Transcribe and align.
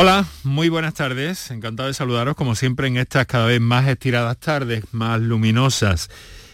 Hola, 0.00 0.26
muy 0.44 0.68
buenas 0.68 0.94
tardes. 0.94 1.50
Encantado 1.50 1.88
de 1.88 1.92
saludaros 1.92 2.36
como 2.36 2.54
siempre 2.54 2.86
en 2.86 2.96
estas 2.98 3.26
cada 3.26 3.46
vez 3.46 3.60
más 3.60 3.88
estiradas 3.88 4.38
tardes, 4.38 4.84
más 4.92 5.20
luminosas 5.20 6.08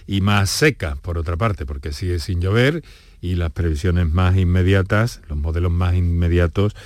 y 0.06 0.22
más 0.22 0.48
secas, 0.48 0.98
por 0.98 1.18
otra 1.18 1.36
parte, 1.36 1.66
porque 1.66 1.92
sigue 1.92 2.20
sin 2.20 2.40
llover 2.40 2.82
y 3.24 3.36
las 3.36 3.50
previsiones 3.52 4.12
más 4.12 4.36
inmediatas, 4.36 5.22
los 5.30 5.38
modelos 5.38 5.72
más 5.72 5.94
inmediatos 5.94 6.76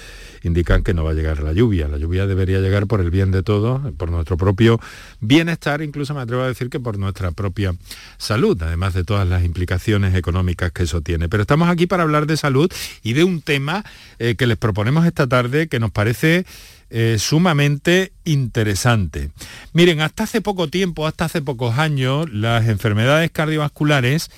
indican 0.45 0.85
que 0.85 0.95
no 0.95 1.03
va 1.03 1.11
a 1.11 1.15
llegar 1.15 1.43
la 1.43 1.53
lluvia. 1.53 1.89
La 1.89 1.99
lluvia 1.99 2.29
debería 2.29 2.61
llegar 2.61 2.87
por 2.87 3.01
el 3.01 3.11
bien 3.11 3.33
de 3.33 3.43
todos, 3.43 3.81
por 3.97 4.13
nuestro 4.13 4.37
propio 4.37 4.79
bienestar, 5.19 5.83
incluso 5.83 6.15
me 6.15 6.21
atrevo 6.21 6.43
a 6.43 6.47
decir 6.47 6.71
que 6.71 6.79
por 6.79 6.97
nuestra 6.97 7.33
propia 7.33 7.75
salud, 8.19 8.57
además 8.63 8.95
de 8.95 9.03
todas 9.03 9.27
las 9.29 9.45
implicaciones 9.45 10.15
económicas 10.15 10.71
que 10.71 10.85
eso 10.85 11.01
tiene. 11.01 11.29
Pero 11.29 11.41
estamos 11.41 11.69
aquí 11.69 11.89
para 11.89 12.05
hablar 12.05 12.27
de 12.27 12.37
salud 12.37 12.71
y 13.03 13.15
de 13.15 13.25
un 13.25 13.43
tema 13.43 13.85
eh, 14.21 14.37
que 14.37 14.47
les 14.47 14.59
proponemos 14.59 15.07
esta 15.07 15.27
tarde 15.27 15.67
que 15.67 15.81
nos 15.81 15.91
parece 15.91 16.47
eh, 16.91 17.17
sumamente 17.19 18.13
interesante. 18.25 19.31
Miren, 19.73 20.03
hasta 20.03 20.23
hace 20.23 20.41
poco 20.41 20.69
tiempo, 20.69 21.09
hasta 21.09 21.25
hace 21.25 21.43
pocos 21.43 21.79
años, 21.79 22.33
las 22.33 22.69
enfermedades 22.69 23.33
cardiovasculares 23.33 24.31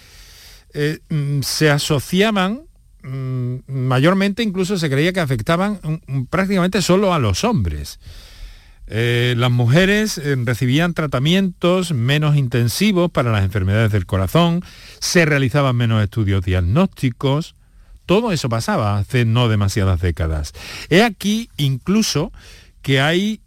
eh, 0.74 1.00
mm, 1.08 1.40
se 1.42 1.70
asociaban 1.70 2.62
mm, 3.02 3.56
mayormente 3.66 4.42
incluso 4.42 4.78
se 4.78 4.90
creía 4.90 5.12
que 5.12 5.20
afectaban 5.20 5.80
mm, 6.06 6.24
prácticamente 6.24 6.82
solo 6.82 7.14
a 7.14 7.18
los 7.18 7.44
hombres. 7.44 7.98
Eh, 8.86 9.34
las 9.36 9.50
mujeres 9.52 10.18
eh, 10.18 10.36
recibían 10.44 10.94
tratamientos 10.94 11.92
menos 11.92 12.36
intensivos 12.36 13.10
para 13.10 13.30
las 13.30 13.44
enfermedades 13.44 13.92
del 13.92 14.06
corazón, 14.06 14.64
se 14.98 15.24
realizaban 15.24 15.76
menos 15.76 16.02
estudios 16.02 16.44
diagnósticos, 16.44 17.54
todo 18.06 18.32
eso 18.32 18.48
pasaba 18.48 18.98
hace 18.98 19.24
no 19.24 19.48
demasiadas 19.48 20.00
décadas. 20.00 20.52
He 20.88 21.04
aquí 21.04 21.50
incluso 21.56 22.32
que 22.82 23.00
hay 23.00 23.40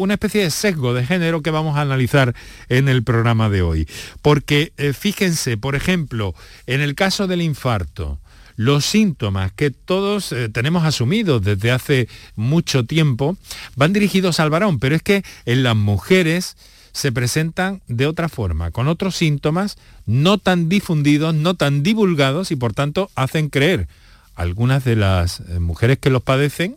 una 0.00 0.14
especie 0.14 0.42
de 0.42 0.50
sesgo 0.50 0.94
de 0.94 1.04
género 1.04 1.42
que 1.42 1.50
vamos 1.50 1.76
a 1.76 1.82
analizar 1.82 2.34
en 2.68 2.88
el 2.88 3.02
programa 3.02 3.50
de 3.50 3.60
hoy. 3.60 3.86
Porque 4.22 4.72
eh, 4.78 4.94
fíjense, 4.94 5.58
por 5.58 5.76
ejemplo, 5.76 6.34
en 6.66 6.80
el 6.80 6.94
caso 6.94 7.26
del 7.26 7.42
infarto, 7.42 8.18
los 8.56 8.86
síntomas 8.86 9.52
que 9.52 9.70
todos 9.70 10.32
eh, 10.32 10.48
tenemos 10.48 10.84
asumidos 10.84 11.42
desde 11.42 11.70
hace 11.70 12.08
mucho 12.34 12.84
tiempo 12.84 13.36
van 13.76 13.92
dirigidos 13.92 14.40
al 14.40 14.50
varón, 14.50 14.78
pero 14.78 14.96
es 14.96 15.02
que 15.02 15.22
en 15.44 15.62
las 15.62 15.76
mujeres 15.76 16.56
se 16.92 17.12
presentan 17.12 17.82
de 17.86 18.06
otra 18.06 18.28
forma, 18.28 18.70
con 18.70 18.88
otros 18.88 19.16
síntomas 19.16 19.76
no 20.06 20.38
tan 20.38 20.68
difundidos, 20.68 21.34
no 21.34 21.54
tan 21.54 21.82
divulgados 21.82 22.50
y 22.50 22.56
por 22.56 22.72
tanto 22.72 23.10
hacen 23.14 23.48
creer 23.50 23.86
algunas 24.34 24.82
de 24.84 24.96
las 24.96 25.40
eh, 25.40 25.60
mujeres 25.60 25.98
que 25.98 26.10
los 26.10 26.22
padecen 26.22 26.76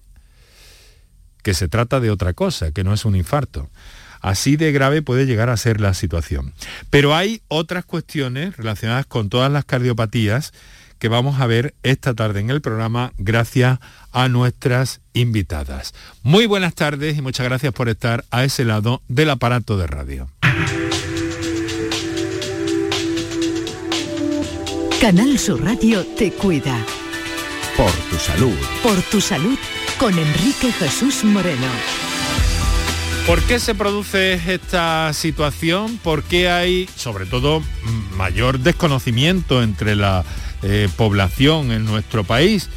que 1.43 1.53
se 1.53 1.67
trata 1.67 1.99
de 1.99 2.09
otra 2.09 2.33
cosa, 2.33 2.71
que 2.71 2.83
no 2.83 2.93
es 2.93 3.05
un 3.05 3.15
infarto. 3.15 3.69
Así 4.21 4.55
de 4.55 4.71
grave 4.71 5.01
puede 5.01 5.25
llegar 5.25 5.49
a 5.49 5.57
ser 5.57 5.81
la 5.81 5.93
situación. 5.93 6.53
Pero 6.89 7.13
hay 7.13 7.41
otras 7.49 7.85
cuestiones 7.85 8.55
relacionadas 8.55 9.05
con 9.05 9.29
todas 9.29 9.51
las 9.51 9.65
cardiopatías 9.65 10.53
que 10.97 11.09
vamos 11.09 11.41
a 11.41 11.47
ver 11.47 11.73
esta 11.83 12.13
tarde 12.13 12.39
en 12.39 12.49
el 12.49 12.61
programa 12.61 13.11
gracias 13.17 13.79
a 14.13 14.29
nuestras 14.29 15.01
invitadas. 15.11 15.93
Muy 16.21 16.45
buenas 16.45 16.75
tardes 16.75 17.17
y 17.17 17.21
muchas 17.21 17.45
gracias 17.45 17.73
por 17.73 17.89
estar 17.89 18.23
a 18.31 18.45
ese 18.45 18.63
lado 18.63 19.01
del 19.09 19.29
aparato 19.29 19.77
de 19.77 19.87
radio. 19.87 20.29
Canal 25.01 25.37
Sur 25.37 25.61
Radio 25.61 26.05
te 26.17 26.31
cuida. 26.31 26.77
Por 27.75 27.91
tu 28.09 28.15
salud. 28.15 28.55
Por 28.81 29.01
tu 29.01 29.19
salud 29.19 29.57
con 29.99 30.17
Enrique 30.17 30.71
Jesús 30.71 31.23
Moreno. 31.23 31.67
¿Por 33.27 33.41
qué 33.43 33.59
se 33.59 33.75
produce 33.75 34.33
esta 34.33 35.11
situación? 35.13 35.97
¿Por 35.97 36.23
qué 36.23 36.49
hay, 36.49 36.89
sobre 36.95 37.25
todo, 37.25 37.61
mayor 38.17 38.59
desconocimiento 38.59 39.63
entre 39.63 39.95
la 39.95 40.23
eh, 40.61 40.89
población 40.95 41.71
en 41.71 41.85
nuestro 41.85 42.23
país? 42.23 42.69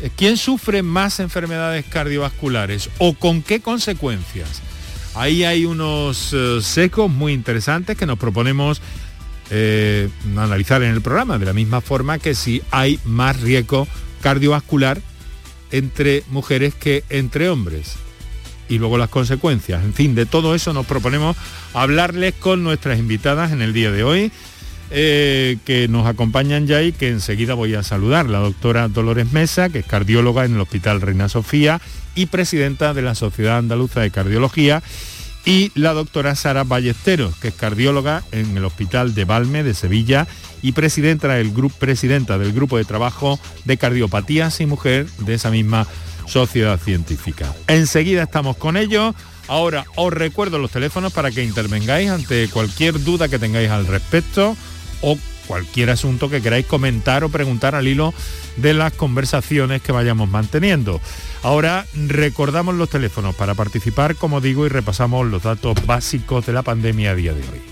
Eh, 0.00 0.10
¿Quién 0.16 0.36
sufre 0.36 0.82
más 0.82 1.20
enfermedades 1.20 1.84
cardiovasculares 1.86 2.90
o 2.98 3.14
con 3.14 3.42
qué 3.42 3.60
consecuencias? 3.60 4.62
Ahí 5.14 5.44
hay 5.44 5.64
unos 5.64 6.32
eh, 6.32 6.58
secos 6.62 7.10
muy 7.10 7.32
interesantes 7.32 7.96
que 7.96 8.06
nos 8.06 8.18
proponemos 8.18 8.80
analizar 10.34 10.82
en 10.82 10.94
el 10.94 11.02
programa, 11.02 11.36
de 11.36 11.44
la 11.44 11.52
misma 11.52 11.82
forma 11.82 12.18
que 12.18 12.34
si 12.34 12.62
hay 12.70 12.98
más 13.04 13.38
riesgo 13.42 13.86
cardiovascular 14.22 15.02
entre 15.72 16.22
mujeres 16.28 16.74
que 16.74 17.02
entre 17.10 17.48
hombres. 17.48 17.94
Y 18.68 18.78
luego 18.78 18.96
las 18.96 19.08
consecuencias. 19.08 19.82
En 19.82 19.92
fin, 19.92 20.14
de 20.14 20.24
todo 20.24 20.54
eso 20.54 20.72
nos 20.72 20.86
proponemos 20.86 21.36
hablarles 21.74 22.34
con 22.34 22.62
nuestras 22.62 22.98
invitadas 22.98 23.52
en 23.52 23.60
el 23.60 23.72
día 23.72 23.90
de 23.90 24.04
hoy, 24.04 24.32
eh, 24.90 25.58
que 25.64 25.88
nos 25.88 26.06
acompañan 26.06 26.66
ya 26.66 26.82
y 26.82 26.92
que 26.92 27.08
enseguida 27.08 27.54
voy 27.54 27.74
a 27.74 27.82
saludar. 27.82 28.28
La 28.28 28.38
doctora 28.38 28.88
Dolores 28.88 29.32
Mesa, 29.32 29.68
que 29.68 29.80
es 29.80 29.86
cardióloga 29.86 30.44
en 30.44 30.54
el 30.54 30.60
Hospital 30.60 31.00
Reina 31.00 31.28
Sofía 31.28 31.80
y 32.14 32.26
presidenta 32.26 32.94
de 32.94 33.02
la 33.02 33.14
Sociedad 33.14 33.58
Andaluza 33.58 34.00
de 34.00 34.10
Cardiología, 34.10 34.82
y 35.44 35.72
la 35.74 35.92
doctora 35.92 36.34
Sara 36.34 36.64
Ballesteros, 36.64 37.36
que 37.36 37.48
es 37.48 37.54
cardióloga 37.54 38.22
en 38.30 38.56
el 38.56 38.64
Hospital 38.64 39.14
de 39.14 39.24
Valme 39.24 39.62
de 39.62 39.74
Sevilla 39.74 40.26
y 40.62 40.72
presidenta 40.72 41.28
del, 41.28 41.52
grupo, 41.52 41.76
presidenta 41.78 42.38
del 42.38 42.52
Grupo 42.52 42.78
de 42.78 42.84
Trabajo 42.84 43.38
de 43.64 43.76
Cardiopatías 43.76 44.60
y 44.60 44.66
Mujer 44.66 45.06
de 45.18 45.34
esa 45.34 45.50
misma 45.50 45.86
sociedad 46.26 46.78
científica. 46.78 47.52
Enseguida 47.66 48.22
estamos 48.22 48.56
con 48.56 48.76
ellos. 48.76 49.14
Ahora 49.48 49.84
os 49.96 50.12
recuerdo 50.12 50.58
los 50.58 50.70
teléfonos 50.70 51.12
para 51.12 51.30
que 51.30 51.42
intervengáis 51.42 52.10
ante 52.10 52.48
cualquier 52.48 53.02
duda 53.02 53.28
que 53.28 53.40
tengáis 53.40 53.70
al 53.70 53.86
respecto 53.86 54.56
o 55.02 55.18
cualquier 55.46 55.90
asunto 55.90 56.30
que 56.30 56.40
queráis 56.40 56.66
comentar 56.66 57.24
o 57.24 57.28
preguntar 57.28 57.74
al 57.74 57.88
hilo 57.88 58.14
de 58.56 58.74
las 58.74 58.92
conversaciones 58.92 59.82
que 59.82 59.92
vayamos 59.92 60.28
manteniendo. 60.28 61.00
Ahora 61.42 61.86
recordamos 62.06 62.76
los 62.76 62.88
teléfonos 62.88 63.34
para 63.34 63.54
participar, 63.54 64.14
como 64.14 64.40
digo, 64.40 64.64
y 64.64 64.68
repasamos 64.68 65.26
los 65.26 65.42
datos 65.42 65.74
básicos 65.86 66.46
de 66.46 66.52
la 66.52 66.62
pandemia 66.62 67.10
a 67.10 67.14
día 67.14 67.32
de 67.32 67.40
hoy. 67.40 67.71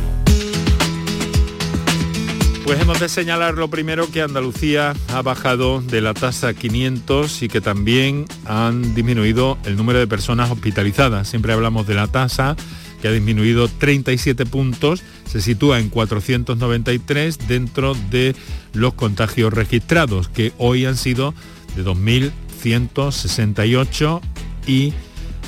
Pues 2.63 2.79
hemos 2.79 2.99
de 2.99 3.09
señalar 3.09 3.55
lo 3.55 3.69
primero 3.69 4.09
que 4.09 4.21
Andalucía 4.21 4.93
ha 5.09 5.21
bajado 5.21 5.81
de 5.81 6.01
la 6.01 6.13
tasa 6.13 6.53
500 6.53 7.41
y 7.41 7.47
que 7.47 7.59
también 7.59 8.25
han 8.45 8.93
disminuido 8.93 9.57
el 9.65 9.75
número 9.75 9.99
de 9.99 10.07
personas 10.07 10.51
hospitalizadas. 10.51 11.27
Siempre 11.27 11.53
hablamos 11.53 11.87
de 11.87 11.95
la 11.95 12.07
tasa 12.07 12.55
que 13.01 13.07
ha 13.07 13.11
disminuido 13.11 13.67
37 13.67 14.45
puntos, 14.45 15.01
se 15.25 15.41
sitúa 15.41 15.79
en 15.79 15.89
493 15.89 17.47
dentro 17.47 17.95
de 18.11 18.35
los 18.73 18.93
contagios 18.93 19.51
registrados, 19.53 20.29
que 20.29 20.53
hoy 20.59 20.85
han 20.85 20.97
sido 20.97 21.33
de 21.75 21.83
2.168 21.83 24.21
y 24.67 24.93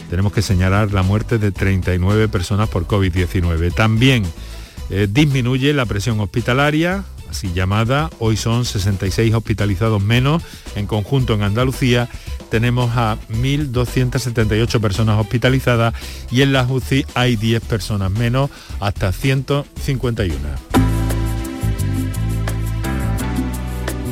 tenemos 0.09 0.33
que 0.33 0.41
señalar 0.41 0.91
la 0.93 1.03
muerte 1.03 1.37
de 1.37 1.51
39 1.51 2.27
personas 2.27 2.69
por 2.69 2.87
COVID-19. 2.87 3.71
También 3.73 4.23
eh, 4.95 5.07
disminuye 5.09 5.73
la 5.73 5.87
presión 5.87 6.19
hospitalaria, 6.19 7.03
así 7.27 7.51
llamada. 7.51 8.11
Hoy 8.19 8.37
son 8.37 8.63
66 8.63 9.33
hospitalizados 9.33 10.03
menos. 10.03 10.43
En 10.75 10.85
conjunto 10.85 11.33
en 11.33 11.41
Andalucía 11.41 12.09
tenemos 12.51 12.95
a 12.95 13.17
1.278 13.31 14.79
personas 14.79 15.19
hospitalizadas 15.19 15.95
y 16.29 16.43
en 16.43 16.53
las 16.53 16.69
UCI 16.69 17.07
hay 17.15 17.37
10 17.37 17.63
personas 17.63 18.11
menos, 18.11 18.51
hasta 18.79 19.11
151. 19.11 20.37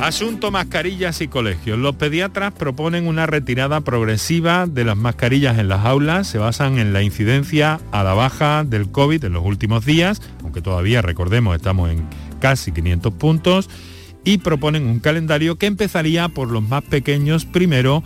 Asunto 0.02 0.50
mascarillas 0.50 1.22
y 1.22 1.28
colegios. 1.28 1.78
Los 1.78 1.96
pediatras 1.96 2.54
proponen 2.54 3.06
una 3.06 3.28
retirada 3.28 3.82
progresiva 3.82 4.66
de 4.66 4.84
las 4.84 4.98
mascarillas 4.98 5.60
en 5.60 5.68
las 5.68 5.86
aulas. 5.86 6.26
Se 6.26 6.40
basan 6.40 6.80
en 6.80 6.92
la 6.92 7.04
incidencia 7.04 7.80
a 7.92 8.04
la 8.04 8.16
baja 8.16 8.64
del 8.64 8.90
COVID 8.90 9.24
en 9.24 9.34
los 9.34 9.46
últimos 9.46 9.86
días, 9.86 10.20
aunque 10.52 10.62
todavía 10.62 11.02
recordemos 11.02 11.56
estamos 11.56 11.90
en 11.90 12.06
casi 12.42 12.74
500 12.74 13.14
puntos, 13.14 13.70
y 14.26 14.40
proponen 14.40 14.86
un 14.86 15.00
calendario 15.00 15.58
que 15.58 15.66
empezaría 15.66 16.28
por 16.28 16.52
los 16.52 16.62
más 16.62 16.84
pequeños 16.84 17.46
primero 17.46 18.04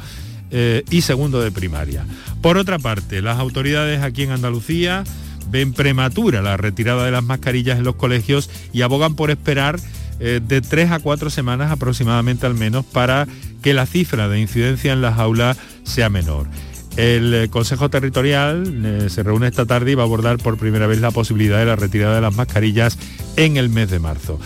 eh, 0.52 0.84
y 0.92 1.02
segundo 1.02 1.42
de 1.42 1.52
primaria. 1.52 2.06
Por 2.42 2.58
otra 2.58 2.78
parte, 2.78 3.22
las 3.24 3.40
autoridades 3.40 4.02
aquí 4.02 4.24
en 4.24 4.32
Andalucía 4.32 5.04
ven 5.50 5.74
prematura 5.74 6.42
la 6.44 6.56
retirada 6.56 7.04
de 7.04 7.12
las 7.12 7.24
mascarillas 7.24 7.80
en 7.80 7.84
los 7.84 7.96
colegios 7.96 8.50
y 8.72 8.84
abogan 8.84 9.16
por 9.16 9.32
esperar 9.32 9.80
eh, 10.20 10.40
de 10.48 10.62
tres 10.62 10.92
a 10.92 11.00
cuatro 11.00 11.30
semanas 11.30 11.72
aproximadamente 11.72 12.46
al 12.46 12.54
menos 12.54 12.86
para 12.86 13.28
que 13.62 13.74
la 13.74 13.88
cifra 13.88 14.30
de 14.30 14.40
incidencia 14.40 14.94
en 14.94 15.02
las 15.02 15.18
aulas 15.18 15.58
sea 15.84 16.10
menor. 16.10 16.48
El 16.98 17.34
eh, 17.34 17.50
Consejo 17.50 17.90
Territorial 17.90 18.86
eh, 18.86 19.10
se 19.10 19.24
reúne 19.24 19.48
esta 19.48 19.66
tarde 19.66 19.92
y 19.92 19.96
va 19.96 20.04
a 20.04 20.06
abordar 20.06 20.38
por 20.38 20.58
primera 20.58 20.88
vez 20.88 21.00
la 21.00 21.12
posibilidad 21.12 21.60
de 21.60 21.66
la 21.66 21.76
retirada 21.76 22.16
de 22.16 22.22
las 22.22 22.36
mascarillas 22.36 22.98
en 23.36 23.58
el 23.58 23.70
mes 23.70 23.90
de 23.90 24.00
marzo. 24.00 24.40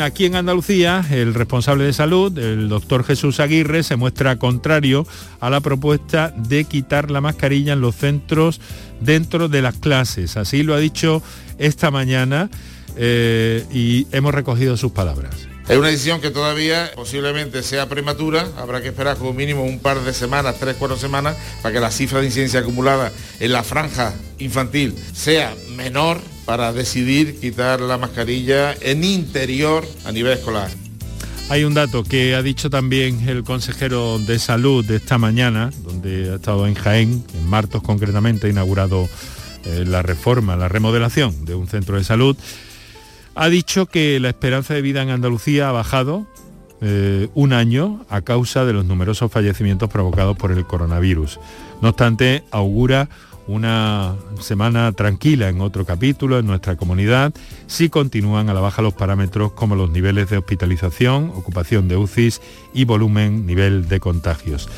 aquí 0.00 0.26
en 0.26 0.34
Andalucía, 0.34 1.04
el 1.10 1.34
responsable 1.34 1.84
de 1.84 1.92
salud, 1.92 2.36
el 2.36 2.68
doctor 2.68 3.04
Jesús 3.04 3.38
Aguirre, 3.38 3.84
se 3.84 3.94
muestra 3.94 4.36
contrario 4.36 5.06
a 5.38 5.50
la 5.50 5.60
propuesta 5.60 6.34
de 6.36 6.64
quitar 6.64 7.12
la 7.12 7.20
mascarilla 7.20 7.74
en 7.74 7.80
los 7.80 7.94
centros 7.94 8.60
dentro 9.00 9.48
de 9.48 9.62
las 9.62 9.76
clases. 9.76 10.36
Así 10.36 10.64
lo 10.64 10.74
ha 10.74 10.78
dicho 10.78 11.22
esta 11.58 11.90
mañana 11.90 12.50
eh, 12.96 13.64
y 13.72 14.06
hemos 14.12 14.34
recogido 14.34 14.76
sus 14.76 14.92
palabras. 14.92 15.49
Es 15.68 15.76
una 15.76 15.88
decisión 15.88 16.20
que 16.20 16.30
todavía 16.30 16.90
posiblemente 16.96 17.62
sea 17.62 17.88
prematura, 17.88 18.48
habrá 18.56 18.82
que 18.82 18.88
esperar 18.88 19.16
como 19.16 19.32
mínimo 19.32 19.64
un 19.64 19.78
par 19.78 20.00
de 20.00 20.12
semanas, 20.12 20.56
tres, 20.58 20.76
cuatro 20.78 20.96
semanas, 20.96 21.36
para 21.62 21.72
que 21.72 21.80
la 21.80 21.92
cifra 21.92 22.20
de 22.20 22.26
incidencia 22.26 22.60
acumulada 22.60 23.12
en 23.38 23.52
la 23.52 23.62
franja 23.62 24.12
infantil 24.38 24.94
sea 25.14 25.54
menor 25.76 26.20
para 26.44 26.72
decidir 26.72 27.38
quitar 27.38 27.80
la 27.80 27.98
mascarilla 27.98 28.74
en 28.80 29.04
interior 29.04 29.86
a 30.04 30.10
nivel 30.10 30.32
escolar. 30.32 30.70
Hay 31.50 31.64
un 31.64 31.74
dato 31.74 32.04
que 32.04 32.34
ha 32.34 32.42
dicho 32.42 32.70
también 32.70 33.28
el 33.28 33.44
consejero 33.44 34.18
de 34.18 34.38
salud 34.38 34.84
de 34.84 34.96
esta 34.96 35.18
mañana, 35.18 35.70
donde 35.84 36.30
ha 36.30 36.36
estado 36.36 36.66
en 36.66 36.74
Jaén, 36.74 37.24
en 37.34 37.46
Martos 37.48 37.82
concretamente, 37.82 38.46
ha 38.46 38.50
inaugurado 38.50 39.08
eh, 39.64 39.84
la 39.86 40.02
reforma, 40.02 40.56
la 40.56 40.68
remodelación 40.68 41.44
de 41.44 41.54
un 41.54 41.68
centro 41.68 41.96
de 41.96 42.04
salud 42.04 42.36
ha 43.34 43.48
dicho 43.48 43.86
que 43.86 44.20
la 44.20 44.28
esperanza 44.28 44.74
de 44.74 44.82
vida 44.82 45.02
en 45.02 45.10
Andalucía 45.10 45.68
ha 45.68 45.72
bajado 45.72 46.26
eh, 46.82 47.28
un 47.34 47.52
año 47.52 48.04
a 48.08 48.22
causa 48.22 48.64
de 48.64 48.72
los 48.72 48.84
numerosos 48.84 49.30
fallecimientos 49.30 49.90
provocados 49.90 50.36
por 50.36 50.50
el 50.52 50.66
coronavirus. 50.66 51.38
No 51.82 51.90
obstante, 51.90 52.44
augura 52.50 53.08
una 53.46 54.14
semana 54.40 54.92
tranquila 54.92 55.48
en 55.48 55.60
otro 55.60 55.84
capítulo 55.84 56.38
en 56.38 56.46
nuestra 56.46 56.76
comunidad 56.76 57.32
si 57.66 57.88
continúan 57.88 58.48
a 58.48 58.54
la 58.54 58.60
baja 58.60 58.80
los 58.80 58.94
parámetros 58.94 59.52
como 59.52 59.74
los 59.74 59.90
niveles 59.90 60.30
de 60.30 60.38
hospitalización, 60.38 61.32
ocupación 61.34 61.88
de 61.88 61.96
UCIs 61.96 62.40
y 62.72 62.84
volumen, 62.84 63.46
nivel 63.46 63.88
de 63.88 63.98
contagios. 64.00 64.68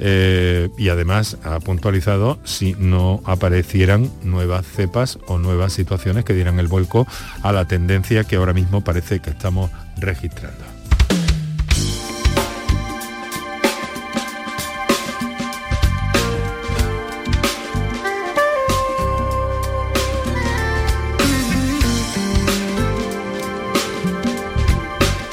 Eh, 0.00 0.68
y 0.78 0.90
además 0.90 1.38
ha 1.42 1.58
puntualizado 1.60 2.38
si 2.44 2.74
no 2.78 3.20
aparecieran 3.24 4.10
nuevas 4.22 4.66
cepas 4.66 5.18
o 5.26 5.38
nuevas 5.38 5.72
situaciones 5.72 6.24
que 6.24 6.34
dieran 6.34 6.60
el 6.60 6.68
vuelco 6.68 7.06
a 7.42 7.52
la 7.52 7.66
tendencia 7.66 8.24
que 8.24 8.36
ahora 8.36 8.52
mismo 8.52 8.82
parece 8.82 9.20
que 9.20 9.30
estamos 9.30 9.70
registrando. 9.96 10.78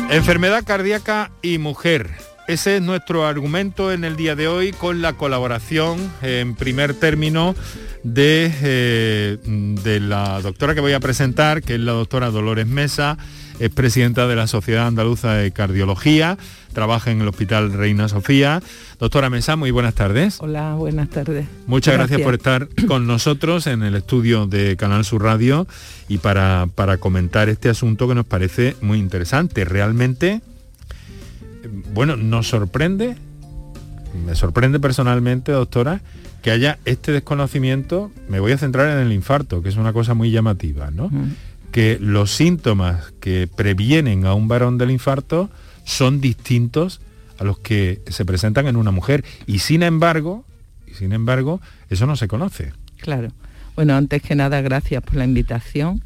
Enfermedad 0.10 0.64
cardíaca 0.64 1.32
y 1.42 1.58
mujer. 1.58 2.35
Ese 2.47 2.77
es 2.77 2.81
nuestro 2.83 3.25
argumento 3.25 3.92
en 3.92 4.03
el 4.03 4.15
día 4.15 4.36
de 4.36 4.47
hoy 4.47 4.71
con 4.71 5.01
la 5.01 5.13
colaboración 5.13 5.97
en 6.21 6.53
primer 6.53 6.94
término 6.94 7.56
de, 8.03 8.53
eh, 8.62 9.38
de, 9.44 10.00
la 10.00 10.42
doctora 10.42 10.75
que 10.75 10.81
voy 10.81 10.94
a 10.94 11.00
presentar, 11.00 11.63
que 11.63 11.74
es 11.74 11.80
la 11.80 11.94
doctora 11.94 12.30
Dolores 12.30 12.68
Mesa, 12.68 13.18
es 13.59 13.71
presidenta 13.71 14.27
de 14.27 14.36
la 14.36 14.45
Sociedad 14.45 14.86
Andaluza 14.86 15.33
de 15.33 15.51
Cardiología, 15.51 16.38
trabaja 16.71 17.09
en 17.09 17.21
el 17.21 17.27
Hospital 17.27 17.74
Reina 17.74 18.09
Sofía. 18.09 18.62
Doctora 19.00 19.31
Mesa, 19.31 19.56
muy 19.56 19.71
buenas 19.71 19.95
tardes. 19.95 20.38
Hola, 20.39 20.75
buenas 20.75 21.09
tardes. 21.09 21.47
Muchas 21.65 21.95
gracias, 21.95 22.21
por 22.21 22.36
estar 22.36 22.68
con 22.88 23.07
nosotros 23.07 23.65
en 23.65 23.81
el 23.81 23.95
estudio 23.95 24.45
de 24.45 24.77
Canal 24.77 25.03
Sur 25.03 25.24
Radio 25.24 25.65
y 26.07 26.19
para, 26.19 26.68
para 26.75 26.97
comentar 26.97 27.50
este 27.50 27.69
asunto 27.69 28.07
que 28.07 28.13
nos 28.13 28.25
parece 28.27 28.75
muy 28.81 29.00
interesante. 29.00 29.65
Realmente 29.65 30.42
bueno, 31.94 32.16
nos 32.16 32.48
sorprende, 32.48 33.16
me 34.26 34.36
sorprende 34.36 34.80
personalmente, 34.80 35.52
doctora, 35.52 36.02
que 36.42 36.52
haya 36.52 36.78
este 36.86 37.12
desconocimiento, 37.12 38.12
me 38.30 38.40
voy 38.40 38.52
a 38.52 38.58
centrar 38.58 38.90
en 38.90 39.06
el 39.06 39.12
infarto, 39.12 39.62
que 39.62 39.70
es 39.70 39.78
una 39.78 39.94
cosa 39.94 40.14
muy 40.14 40.32
llamativa, 40.32 40.92
¿no? 40.92 41.10
Que 41.72 41.98
los 42.00 42.32
síntomas 42.32 43.14
que 43.20 43.48
previenen 43.48 44.26
a 44.26 44.34
un 44.34 44.48
varón 44.48 44.78
del 44.78 44.92
infarto 44.92 45.50
son 45.84 46.22
distintos 46.22 47.02
a 47.40 47.44
los 47.44 47.60
que 47.60 48.02
se 48.08 48.26
presentan 48.26 48.68
en 48.68 48.76
una 48.76 48.92
mujer. 48.92 49.26
Y 49.48 49.60
sin 49.60 49.84
embargo, 49.84 50.46
y 50.88 50.94
sin 50.94 51.14
embargo, 51.14 51.62
eso 51.90 52.06
no 52.06 52.16
se 52.16 52.28
conoce. 52.28 52.74
Claro. 52.98 53.30
Bueno, 53.76 53.96
antes 53.96 54.22
que 54.22 54.36
nada, 54.36 54.62
gracias 54.62 55.04
por 55.04 55.16
la 55.16 55.26
invitación. 55.26 56.04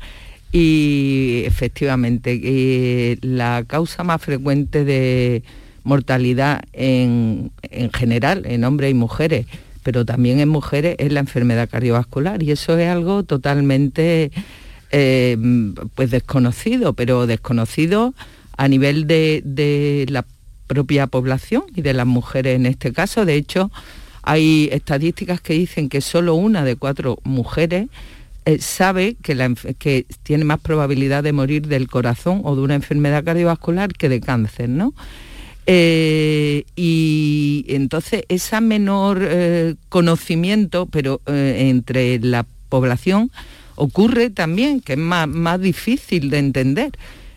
Y 0.52 1.44
efectivamente, 1.46 2.40
eh, 2.44 3.18
la 3.22 3.64
causa 3.68 4.04
más 4.04 4.22
frecuente 4.22 4.84
de 4.84 5.44
mortalidad 5.84 6.62
en, 6.74 7.52
general, 7.94 8.46
en 8.46 8.64
hombres 8.64 8.92
y 8.92 8.94
mujeres, 8.94 9.46
pero 9.84 10.06
también 10.06 10.40
en 10.40 10.50
mujeres 10.50 10.96
es 11.00 11.12
la 11.12 11.20
enfermedad 11.20 11.70
cardiovascular 11.70 12.44
y 12.44 12.52
eso 12.52 12.78
es 12.78 12.90
algo 12.90 13.24
totalmente 13.24 14.32
eh, 14.92 15.38
pues 15.96 16.12
desconocido, 16.12 16.94
pero 16.94 17.28
desconocido 17.28 18.14
a 18.58 18.68
nivel 18.68 19.08
de, 19.08 19.42
de, 19.46 20.06
la 20.10 20.26
propia 20.68 21.08
población 21.08 21.64
y 21.76 21.82
de 21.82 21.94
las 21.94 22.06
mujeres 22.06 22.56
en 22.56 22.66
este 22.66 22.92
caso. 22.92 23.26
De 23.26 23.36
hecho, 23.36 23.72
hay 24.22 24.70
estadísticas 24.72 25.42
que 25.42 25.54
dicen 25.54 25.90
que 25.90 26.02
solo 26.02 26.36
una 26.36 26.64
de 26.64 26.76
cuatro 26.76 27.20
mujeres 27.24 27.88
eh, 28.50 28.58
sabe 28.60 29.16
que, 29.22 30.06
tiene 30.24 30.44
más 30.44 30.60
probabilidad 30.60 31.22
de 31.22 31.34
morir 31.34 31.68
del 31.68 31.88
corazón 31.88 32.42
o 32.44 32.56
de 32.56 32.64
una 32.64 32.74
enfermedad 32.74 33.24
cardiovascular 33.24 33.94
que 33.94 34.10
de 34.10 34.22
cáncer, 34.22 34.70
¿no? 34.70 34.96
Eh, 35.68 36.64
y 36.76 37.64
entonces 37.68 38.24
ese 38.28 38.60
menor 38.60 39.20
eh, 39.22 39.76
conocimiento, 39.90 40.88
pero 40.88 41.22
entre 41.28 42.18
la 42.22 42.44
población, 42.70 43.30
ocurre 43.76 44.32
también, 44.32 44.80
que 44.80 44.94
es 44.94 45.00
más, 45.00 45.28
más 45.28 45.62
difícil 45.62 46.32
de 46.32 46.40
entender 46.40 46.92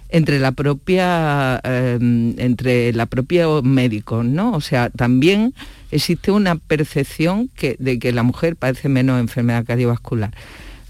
entre 0.09 0.39
la 0.39 0.53
propia 0.53 1.61
entre 1.63 2.95
la 2.95 3.05
propia 3.05 3.49
médicos, 3.63 4.25
¿no? 4.25 4.53
O 4.53 4.63
sea, 4.63 4.89
también 4.89 5.53
existe 5.91 6.31
una 6.31 6.57
percepción 6.57 7.51
que, 7.55 7.77
de 7.79 7.99
que 7.99 8.13
la 8.13 8.23
mujer 8.23 8.57
padece 8.57 8.89
menos 8.89 9.21
enfermedad 9.21 9.67
cardiovascular. 9.67 10.33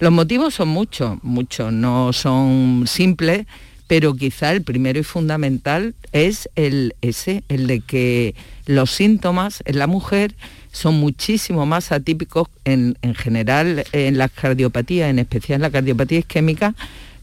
Los 0.03 0.11
motivos 0.11 0.55
son 0.55 0.67
muchos, 0.67 1.23
muchos, 1.23 1.73
no 1.73 2.13
son 2.13 2.89
simples, 2.89 3.47
pero 3.87 4.17
quizá 4.17 4.51
el 4.51 4.63
primero 4.63 4.99
y 4.99 5.05
fundamental 5.05 5.95
es 6.11 6.51
el 6.57 6.97
ese, 7.03 7.45
el 7.49 7.69
de 7.69 7.83
que 7.83 8.35
los 8.67 8.91
síntomas 8.91 9.63
en 9.65 9.79
la 9.79 9.87
mujer 9.87 10.35
son 10.73 10.97
muchísimo 10.97 11.67
más 11.67 11.93
atípicos 11.93 12.49
en, 12.65 12.97
general 13.15 13.85
en 13.93 14.19
las 14.19 14.33
cardiopatías, 14.33 15.09
en 15.09 15.21
especial 15.21 15.59
en 15.59 15.63
la 15.63 15.71
cardiopatía 15.71 16.19
isquémica, 16.19 16.75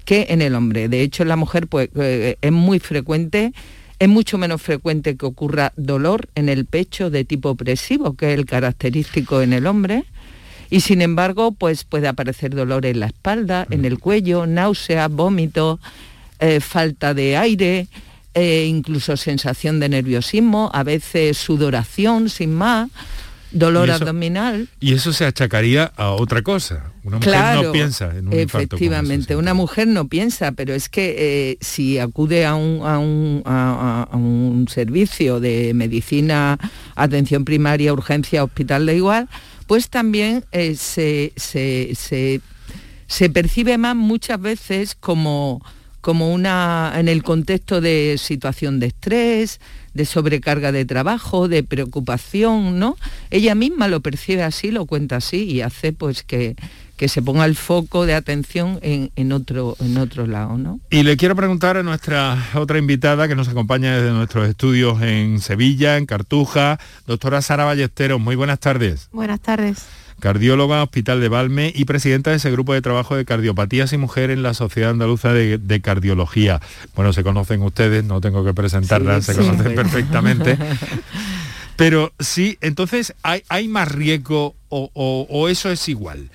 que 0.05 0.27
en 0.29 0.41
el 0.41 0.55
hombre. 0.55 0.87
De 0.87 1.01
hecho, 1.01 1.23
en 1.23 1.29
la 1.29 1.35
mujer 1.35 1.67
pues, 1.67 1.89
eh, 1.95 2.37
es 2.39 2.51
muy 2.53 2.79
frecuente, 2.79 3.51
es 3.99 4.07
mucho 4.07 4.37
menos 4.37 4.61
frecuente 4.61 5.17
que 5.17 5.25
ocurra 5.25 5.73
dolor 5.75 6.29
en 6.33 6.47
el 6.47 6.63
pecho 6.63 7.09
de 7.09 7.25
tipo 7.25 7.49
opresivo, 7.49 8.13
que 8.13 8.31
es 8.31 8.39
el 8.39 8.45
característico 8.45 9.41
en 9.41 9.51
el 9.51 9.67
hombre, 9.67 10.05
y 10.69 10.81
sin 10.81 11.01
embargo 11.01 11.51
pues 11.51 11.83
puede 11.83 12.07
aparecer 12.07 12.55
dolor 12.55 12.85
en 12.85 12.99
la 12.99 13.07
espalda, 13.07 13.65
en 13.69 13.85
el 13.85 13.99
cuello, 13.99 14.45
náuseas, 14.45 15.09
vómito, 15.11 15.79
eh, 16.39 16.59
falta 16.59 17.13
de 17.13 17.37
aire, 17.37 17.87
eh, 18.33 18.65
incluso 18.67 19.17
sensación 19.17 19.79
de 19.79 19.89
nerviosismo, 19.89 20.69
a 20.73 20.83
veces 20.83 21.37
sudoración 21.37 22.29
sin 22.29 22.53
más 22.53 22.89
dolor 23.51 23.89
abdominal. 23.89 24.67
Y 24.79 24.93
eso 24.93 25.11
se 25.13 25.25
achacaría 25.25 25.91
a 25.95 26.11
otra 26.11 26.41
cosa. 26.41 26.91
Una 27.03 27.17
mujer 27.17 27.63
no 27.63 27.71
piensa 27.71 28.15
en 28.15 28.27
un 28.27 28.33
Efectivamente, 28.33 29.35
una 29.35 29.53
mujer 29.53 29.87
no 29.87 30.07
piensa, 30.07 30.51
pero 30.51 30.73
es 30.73 30.89
que 30.89 31.15
eh, 31.17 31.57
si 31.61 31.97
acude 31.97 32.45
a 32.45 32.55
un, 32.55 32.81
a, 32.85 32.99
un, 32.99 33.41
a 33.45 34.09
un, 34.13 34.67
servicio 34.69 35.39
de 35.39 35.73
medicina, 35.73 36.57
atención 36.95 37.45
primaria, 37.45 37.93
urgencia, 37.93 38.43
hospital 38.43 38.85
da 38.85 38.93
igual, 38.93 39.27
pues 39.69 39.89
también 39.89 40.43
eh, 40.51 40.73
se, 40.75 42.41
percibe 43.29 43.77
más 43.77 43.95
muchas 43.95 44.41
veces 44.41 44.95
como, 44.95 45.63
como 46.01 46.33
una 46.33 46.93
en 46.95 47.07
el 47.07 47.21
contexto 47.21 47.79
de 47.79 48.15
situación 48.17 48.79
de 48.79 48.87
estrés, 48.87 49.59
de 49.93 50.05
sobrecarga 50.05 50.71
de 50.71 50.85
trabajo, 50.85 51.47
de 51.47 51.61
preocupación, 51.61 52.79
¿no? 52.79 52.97
Ella 53.29 53.53
misma 53.53 53.87
lo 53.87 53.99
percibe 53.99 54.41
así, 54.41 54.71
lo 54.71 54.87
cuenta 54.87 55.17
así 55.17 55.43
y 55.43 55.61
hace 55.61 55.93
pues 55.93 56.23
que, 56.23 56.55
que 56.99 57.07
se 57.07 57.21
ponga 57.21 57.45
el 57.45 57.55
foco 57.55 58.05
de 58.05 58.13
atención 58.13 58.77
en, 58.81 59.31
otro, 59.31 59.77
en 59.79 59.97
otro 59.97 60.27
lado. 60.27 60.57
¿no? 60.57 60.81
Y 60.89 61.03
le 61.03 61.15
quiero 61.15 61.33
preguntar 61.33 61.77
a 61.77 61.83
nuestra 61.83 62.49
otra 62.55 62.77
invitada 62.77 63.29
que 63.29 63.35
nos 63.37 63.47
acompaña 63.47 63.95
desde 63.95 64.11
nuestros 64.11 64.49
estudios 64.49 65.01
en 65.01 65.39
Sevilla, 65.39 65.95
en 65.95 66.05
Cartuja, 66.05 66.77
doctora 67.07 67.41
Sara 67.41 67.63
Ballesteros. 67.63 68.19
Muy 68.19 68.35
buenas 68.35 68.59
tardes. 68.59 69.07
Buenas 69.13 69.39
tardes 69.39 69.87
cardióloga, 70.19 70.83
Hospital 70.83 71.21
de 71.21 71.29
Valme 71.29 71.71
y 71.73 71.85
presidenta 71.85 72.31
de 72.31 72.35
ese 72.35 72.51
grupo 72.51 72.73
de 72.73 72.81
trabajo 72.81 73.15
de 73.15 73.23
cardiopatías 73.23 73.93
y 73.93 73.97
mujer 73.97 74.31
en 74.31 74.43
la 74.43 74.53
Sociedad 74.53 74.89
Andaluza 74.89 75.31
de, 75.31 75.81
Cardiología. 75.81 76.59
Bueno, 76.93 77.13
se 77.13 77.23
conocen 77.23 77.61
ustedes, 77.61 78.03
no 78.03 78.19
tengo 78.19 78.43
que 78.43 78.53
presentarlas, 78.53 79.23
se 79.23 79.33
conocen 79.33 79.75
perfectamente. 79.75 80.57
Pero 81.77 82.11
sí, 82.19 82.57
entonces, 82.59 83.13
¿hay, 83.23 83.43
hay 83.47 83.69
más 83.69 83.89
riesgo 83.89 84.53
o, 84.67 85.47
eso 85.47 85.71
es 85.71 85.87
igual? 85.87 86.29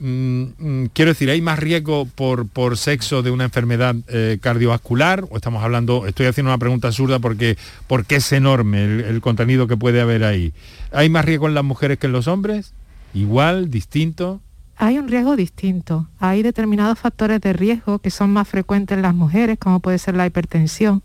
Mm, 0.00 0.42
mm, 0.58 0.86
quiero 0.92 1.10
decir, 1.10 1.28
¿hay 1.28 1.40
más 1.40 1.58
riesgo 1.58 2.06
por, 2.06 2.46
por 2.46 2.76
sexo 2.76 3.22
de 3.22 3.30
una 3.30 3.44
enfermedad 3.44 3.96
eh, 4.08 4.38
cardiovascular? 4.40 5.26
O 5.30 5.36
estamos 5.36 5.62
hablando, 5.64 6.06
estoy 6.06 6.26
haciendo 6.26 6.50
una 6.50 6.58
pregunta 6.58 6.88
absurda 6.88 7.18
porque, 7.18 7.56
porque 7.86 8.16
es 8.16 8.32
enorme 8.32 8.84
el 8.84 9.20
contenido 9.20 9.66
que 9.66 9.76
puede 9.76 10.00
haber 10.00 10.24
ahí. 10.24 10.52
¿Hay 10.92 11.08
más 11.08 11.24
riesgo 11.24 11.48
en 11.48 11.54
las 11.54 11.64
mujeres 11.64 11.98
que 11.98 12.06
en 12.06 12.12
los 12.12 12.28
hombres? 12.28 12.72
¿Igual? 13.12 13.70
¿Distinto? 13.70 14.40
Hay 14.76 14.98
un 14.98 15.08
riesgo 15.08 15.34
distinto. 15.34 16.08
Hay 16.20 16.42
determinados 16.42 17.00
factores 17.00 17.40
de 17.40 17.52
riesgo 17.52 17.98
que 17.98 18.10
son 18.10 18.32
más 18.32 18.46
frecuentes 18.46 18.96
en 18.96 19.02
las 19.02 19.14
mujeres, 19.14 19.58
como 19.58 19.80
puede 19.80 19.98
ser 19.98 20.14
la 20.14 20.26
hipertensión, 20.26 21.02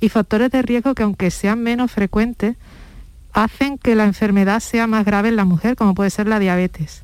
y 0.00 0.08
factores 0.08 0.50
de 0.50 0.62
riesgo 0.62 0.94
que 0.94 1.02
aunque 1.02 1.30
sean 1.30 1.62
menos 1.62 1.92
frecuentes, 1.92 2.56
hacen 3.34 3.76
que 3.76 3.94
la 3.94 4.04
enfermedad 4.04 4.60
sea 4.60 4.86
más 4.86 5.04
grave 5.04 5.28
en 5.28 5.36
la 5.36 5.44
mujer, 5.44 5.76
como 5.76 5.94
puede 5.94 6.10
ser 6.10 6.26
la 6.26 6.38
diabetes, 6.38 7.02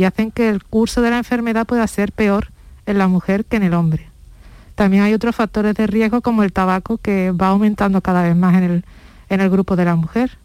y 0.00 0.04
hacen 0.04 0.30
que 0.30 0.48
el 0.48 0.64
curso 0.64 1.02
de 1.02 1.10
la 1.10 1.18
enfermedad 1.18 1.66
pueda 1.66 1.86
ser 1.86 2.10
peor 2.12 2.48
en 2.86 2.96
la 2.96 3.06
mujer 3.06 3.44
que 3.44 3.56
en 3.56 3.64
el 3.64 3.74
hombre. 3.74 4.08
También 4.74 5.02
hay 5.02 5.12
otros 5.12 5.36
factores 5.36 5.74
de 5.74 5.86
riesgo 5.86 6.22
como 6.22 6.42
el 6.42 6.54
tabaco 6.54 6.96
que 6.96 7.32
va 7.32 7.48
aumentando 7.48 8.00
cada 8.00 8.22
vez 8.22 8.34
más 8.34 8.56
en 8.56 8.62
el, 8.62 8.84
en 9.28 9.42
el 9.42 9.50
grupo 9.50 9.76
de 9.76 9.84
la 9.84 9.96
mujer. 9.96 10.38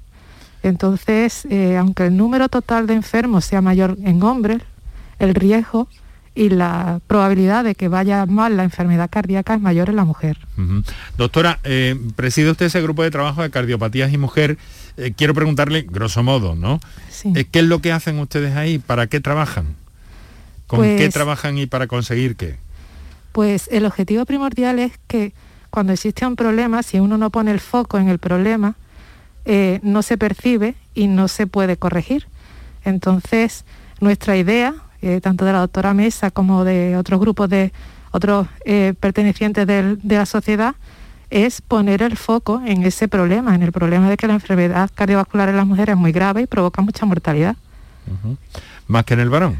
Entonces, 0.61 1.45
eh, 1.49 1.77
aunque 1.77 2.07
el 2.07 2.17
número 2.17 2.49
total 2.49 2.85
de 2.85 2.95
enfermos 2.95 3.45
sea 3.45 3.61
mayor 3.61 3.95
en 4.03 4.21
hombres, 4.23 4.61
el 5.19 5.33
riesgo 5.33 5.87
y 6.33 6.49
la 6.49 6.99
probabilidad 7.07 7.63
de 7.63 7.75
que 7.75 7.87
vaya 7.87 8.25
mal 8.25 8.57
la 8.57 8.65
enfermedad 8.65 9.09
cardíaca 9.09 9.53
es 9.53 9.61
mayor 9.61 9.89
en 9.89 9.95
la 9.95 10.03
mujer. 10.03 10.37
Doctora, 11.17 11.59
eh, 11.63 11.95
preside 12.17 12.51
usted 12.51 12.65
ese 12.65 12.81
grupo 12.81 13.03
de 13.03 13.11
trabajo 13.11 13.41
de 13.41 13.51
cardiopatías 13.51 14.11
y 14.11 14.17
mujer. 14.17 14.57
Eh, 14.97 15.13
quiero 15.15 15.33
preguntarle, 15.33 15.85
grosso 15.89 16.23
modo, 16.23 16.55
¿no? 16.55 16.79
Sí. 17.09 17.33
¿Qué 17.51 17.59
es 17.59 17.65
lo 17.65 17.81
que 17.81 17.91
hacen 17.91 18.19
ustedes 18.19 18.55
ahí? 18.55 18.79
¿Para 18.79 19.07
qué 19.07 19.19
trabajan? 19.19 19.75
¿Con 20.67 20.81
qué 20.81 20.95
pues 20.97 21.13
trabajan 21.13 21.57
y 21.57 21.65
para 21.65 21.87
conseguir 21.87 22.35
qué? 22.35 22.57
Pues 23.31 23.67
el 23.71 23.85
objetivo 23.85 24.25
primordial 24.25 24.79
es 24.79 24.93
que 25.07 25.33
cuando 25.69 25.93
existe 25.93 26.25
un 26.25 26.35
problema, 26.35 26.83
si 26.83 26.99
uno 26.99 27.17
no 27.17 27.29
pone 27.29 27.51
el 27.51 27.59
foco 27.59 27.97
en 27.97 28.07
el 28.07 28.17
problema, 28.17 28.75
eh, 29.43 29.79
no 29.83 30.01
se 30.01 30.17
percibe 30.17 30.75
y 30.93 31.07
no 31.07 31.27
se 31.27 31.45
puede 31.45 31.77
corregir. 31.77 32.27
Entonces, 32.85 33.65
nuestra 33.99 34.37
idea, 34.37 34.73
eh, 35.01 35.19
tanto 35.21 35.45
de 35.45 35.51
la 35.51 35.59
doctora 35.59 35.93
Mesa 35.93 36.31
como 36.31 36.63
de 36.63 36.95
otros 36.97 37.19
grupos 37.19 37.49
de 37.49 37.73
otros 38.11 38.47
eh, 38.63 38.93
pertenecientes 38.99 39.67
de 39.67 39.97
la 40.01 40.25
sociedad, 40.25 40.75
es 41.29 41.61
poner 41.61 42.01
el 42.01 42.17
foco 42.17 42.61
en 42.65 42.83
ese 42.83 43.07
problema, 43.07 43.55
en 43.55 43.63
el 43.63 43.71
problema 43.71 44.09
de 44.09 44.17
que 44.17 44.27
la 44.27 44.33
enfermedad 44.33 44.89
cardiovascular 44.93 45.49
en 45.49 45.57
las 45.57 45.65
mujeres 45.65 45.93
es 45.93 45.99
muy 45.99 46.11
grave 46.11 46.41
y 46.41 46.47
provoca 46.47 46.81
mucha 46.81 47.05
mortalidad. 47.05 47.55
¿Más 48.87 49.05
que 49.05 49.15
en 49.15 49.19
el 49.19 49.29
varón? 49.29 49.57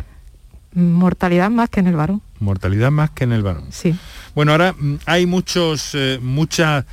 Mortalidad 0.73 1.49
más 1.49 1.69
que 1.69 1.79
en 1.79 1.87
el 1.87 1.95
varón. 1.95 2.21
Mortalidad 2.39 2.91
más 2.91 3.09
que 3.11 3.23
en 3.23 3.31
el 3.31 3.43
varón. 3.43 3.65
Sí. 3.69 3.95
Bueno, 4.35 4.51
ahora 4.51 4.73
mm, 4.77 4.95
hay 5.05 5.25
muchos, 5.25 5.97
muchas 6.21 6.85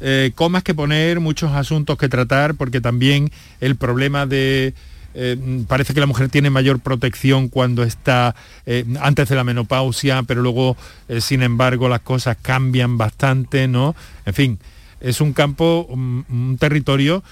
eh, 0.00 0.32
comas 0.34 0.62
que 0.62 0.74
poner, 0.74 1.18
muchos 1.20 1.52
asuntos 1.52 1.98
que 1.98 2.08
tratar, 2.08 2.54
porque 2.54 2.80
también 2.80 3.30
el 3.60 3.76
problema 3.76 4.26
de... 4.26 4.74
Eh, 5.14 5.64
parece 5.66 5.94
que 5.94 6.00
la 6.00 6.06
mujer 6.06 6.28
tiene 6.28 6.50
mayor 6.50 6.80
protección 6.80 7.48
cuando 7.48 7.82
está 7.82 8.34
eh, 8.66 8.84
antes 9.00 9.28
de 9.28 9.36
la 9.36 9.44
menopausia, 9.44 10.22
pero 10.22 10.42
luego, 10.42 10.76
sin 11.20 11.42
embargo, 11.42 11.88
las 11.88 12.00
cosas 12.00 12.36
cambian 12.40 12.98
bastante, 12.98 13.68
¿no? 13.68 13.96
En 14.26 14.34
fin, 14.34 14.58
es 15.00 15.20
un 15.20 15.32
campo, 15.32 15.86
un, 15.88 16.56
territorio, 16.58 17.22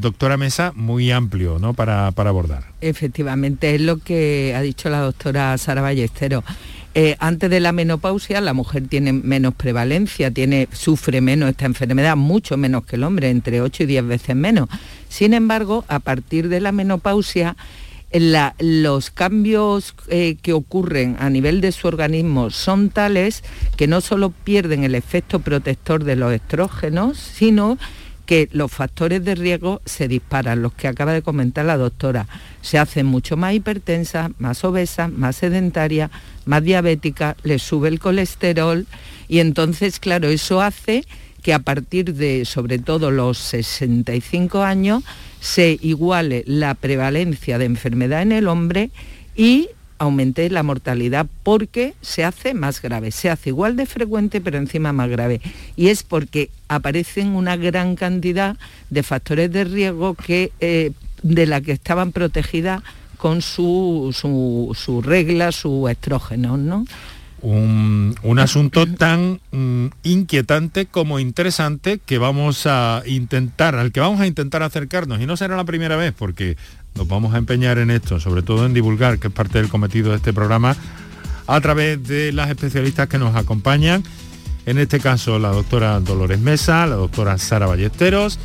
doctora 0.00 0.36
Mesa, 0.36 0.72
muy 0.74 1.10
amplio 1.10 1.58
¿no? 1.58 1.74
para, 1.74 2.10
para, 2.12 2.30
abordar. 2.30 2.64
Efectivamente, 2.80 3.74
es 3.74 3.80
lo 3.82 3.98
que 3.98 4.54
ha 4.56 4.62
dicho 4.62 4.88
la 4.88 5.00
doctora 5.00 5.56
Sara 5.58 5.82
Ballesteros. 5.82 6.44
Eh, 6.94 7.16
antes 7.20 7.48
de 7.48 7.60
la 7.60 7.72
menopausia 7.72 8.42
la 8.42 8.52
mujer 8.52 8.86
tiene 8.86 9.14
menos 9.14 9.54
prevalencia, 9.54 10.30
tiene, 10.30 10.68
sufre 10.72 11.22
menos 11.22 11.48
esta 11.48 11.64
enfermedad, 11.64 12.16
mucho 12.16 12.58
menos 12.58 12.84
que 12.84 12.96
el 12.96 13.04
hombre, 13.04 13.30
entre 13.30 13.62
8 13.62 13.84
y 13.84 13.86
10 13.86 14.06
veces 14.06 14.36
menos. 14.36 14.68
Sin 15.08 15.32
embargo, 15.32 15.84
a 15.88 16.00
partir 16.00 16.48
de 16.48 16.60
la 16.60 16.70
menopausia, 16.70 17.56
los 18.12 19.10
cambios 19.10 19.94
eh, 20.08 20.36
que 20.42 20.52
ocurren 20.52 21.16
a 21.18 21.30
nivel 21.30 21.62
de 21.62 21.72
su 21.72 21.88
organismo 21.88 22.50
son 22.50 22.90
tales 22.90 23.42
que 23.78 23.86
no 23.86 24.02
solo 24.02 24.30
pierden 24.30 24.84
el 24.84 24.94
efecto 24.94 25.40
protector 25.40 26.04
de 26.04 26.16
los 26.16 26.30
estrógenos, 26.32 27.16
sino 27.16 27.78
que 28.32 28.48
los 28.52 28.72
factores 28.72 29.22
de 29.26 29.34
riesgo 29.34 29.82
se 29.84 30.08
disparan, 30.08 30.62
los 30.62 30.72
que 30.72 30.88
acaba 30.88 31.12
de 31.12 31.20
comentar 31.20 31.66
la 31.66 31.76
doctora. 31.76 32.26
Se 32.62 32.78
hacen 32.78 33.04
mucho 33.04 33.36
más 33.36 33.52
hipertensas, 33.52 34.30
más 34.38 34.64
obesas, 34.64 35.12
más 35.12 35.36
sedentarias, 35.36 36.10
más 36.46 36.64
diabética, 36.64 37.36
le 37.42 37.58
sube 37.58 37.88
el 37.88 38.00
colesterol 38.00 38.86
y 39.28 39.40
entonces, 39.40 40.00
claro, 40.00 40.30
eso 40.30 40.62
hace 40.62 41.04
que 41.42 41.52
a 41.52 41.58
partir 41.58 42.14
de, 42.14 42.46
sobre 42.46 42.78
todo, 42.78 43.10
los 43.10 43.36
65 43.36 44.62
años, 44.62 45.04
se 45.38 45.78
iguale 45.82 46.42
la 46.46 46.72
prevalencia 46.72 47.58
de 47.58 47.66
enfermedad 47.66 48.22
en 48.22 48.32
el 48.32 48.48
hombre 48.48 48.88
y 49.36 49.68
aumente 50.02 50.50
la 50.50 50.64
mortalidad 50.64 51.26
porque 51.44 51.94
se 52.00 52.24
hace 52.24 52.54
más 52.54 52.82
grave, 52.82 53.12
se 53.12 53.30
hace 53.30 53.50
igual 53.50 53.76
de 53.76 53.86
frecuente 53.86 54.40
pero 54.40 54.58
encima 54.58 54.92
más 54.92 55.08
grave. 55.08 55.40
Y 55.76 55.88
es 55.88 56.02
porque 56.02 56.50
aparecen 56.68 57.28
una 57.36 57.56
gran 57.56 57.94
cantidad 57.94 58.56
de 58.90 59.02
factores 59.04 59.52
de 59.52 59.62
riesgo 59.62 60.14
que, 60.14 60.50
eh, 60.58 60.90
de 61.22 61.46
la 61.46 61.60
que 61.60 61.72
estaban 61.72 62.10
protegidas 62.10 62.82
con 63.16 63.42
su, 63.42 64.10
su, 64.74 65.02
regla, 65.02 65.52
su 65.52 65.88
estrógeno, 65.88 66.56
¿no? 66.56 66.84
Un, 67.40 68.38
asunto 68.38 68.86
tan 68.86 69.40
mm, 69.50 69.86
inquietante 70.04 70.86
como 70.86 71.18
interesante 71.18 72.00
que 72.04 72.18
vamos 72.18 72.66
a 72.66 73.02
intentar, 73.06 73.74
al 73.74 73.90
que 73.92 74.00
vamos 74.00 74.20
a 74.20 74.26
intentar 74.26 74.62
acercarnos, 74.62 75.20
y 75.20 75.26
no 75.26 75.36
será 75.36 75.56
la 75.56 75.64
primera 75.64 75.96
vez, 75.96 76.12
porque 76.16 76.56
nos 76.94 77.08
vamos 77.08 77.34
a 77.34 77.38
empeñar 77.38 77.78
en 77.78 77.90
esto, 77.90 78.20
sobre 78.20 78.42
todo 78.42 78.66
en 78.66 78.74
divulgar, 78.74 79.18
que 79.18 79.28
es 79.28 79.32
parte 79.32 79.58
del 79.58 79.68
cometido 79.68 80.10
de 80.10 80.16
este 80.16 80.32
programa, 80.32 80.76
a 81.46 81.60
través 81.60 82.06
de 82.06 82.32
las 82.32 82.50
especialistas 82.50 83.08
que 83.08 83.18
nos 83.18 83.34
acompañan, 83.34 84.02
en 84.66 84.78
este 84.78 85.00
caso 85.00 85.38
la 85.38 85.48
doctora 85.48 86.00
Dolores 86.00 86.38
Mesa, 86.38 86.86
la 86.86 86.96
doctora 86.96 87.38
Sara 87.38 87.66
Ballesteros, 87.66 88.38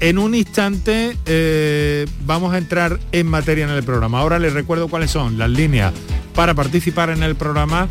en 0.00 0.18
un 0.18 0.34
instante 0.34 1.16
eh, 1.26 2.06
vamos 2.26 2.52
a 2.52 2.58
entrar 2.58 2.98
en 3.12 3.26
materia 3.26 3.64
en 3.64 3.70
el 3.70 3.84
programa. 3.84 4.18
Ahora 4.18 4.38
les 4.38 4.52
recuerdo 4.52 4.88
cuáles 4.88 5.10
son 5.10 5.38
las 5.38 5.50
líneas 5.50 5.92
para 6.34 6.54
participar 6.54 7.10
en 7.10 7.22
el 7.22 7.36
programa 7.36 7.88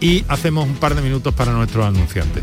y 0.00 0.24
hacemos 0.28 0.66
un 0.66 0.74
par 0.76 0.94
de 0.94 1.02
minutos 1.02 1.34
para 1.34 1.52
nuestros 1.52 1.84
anunciantes. 1.86 2.42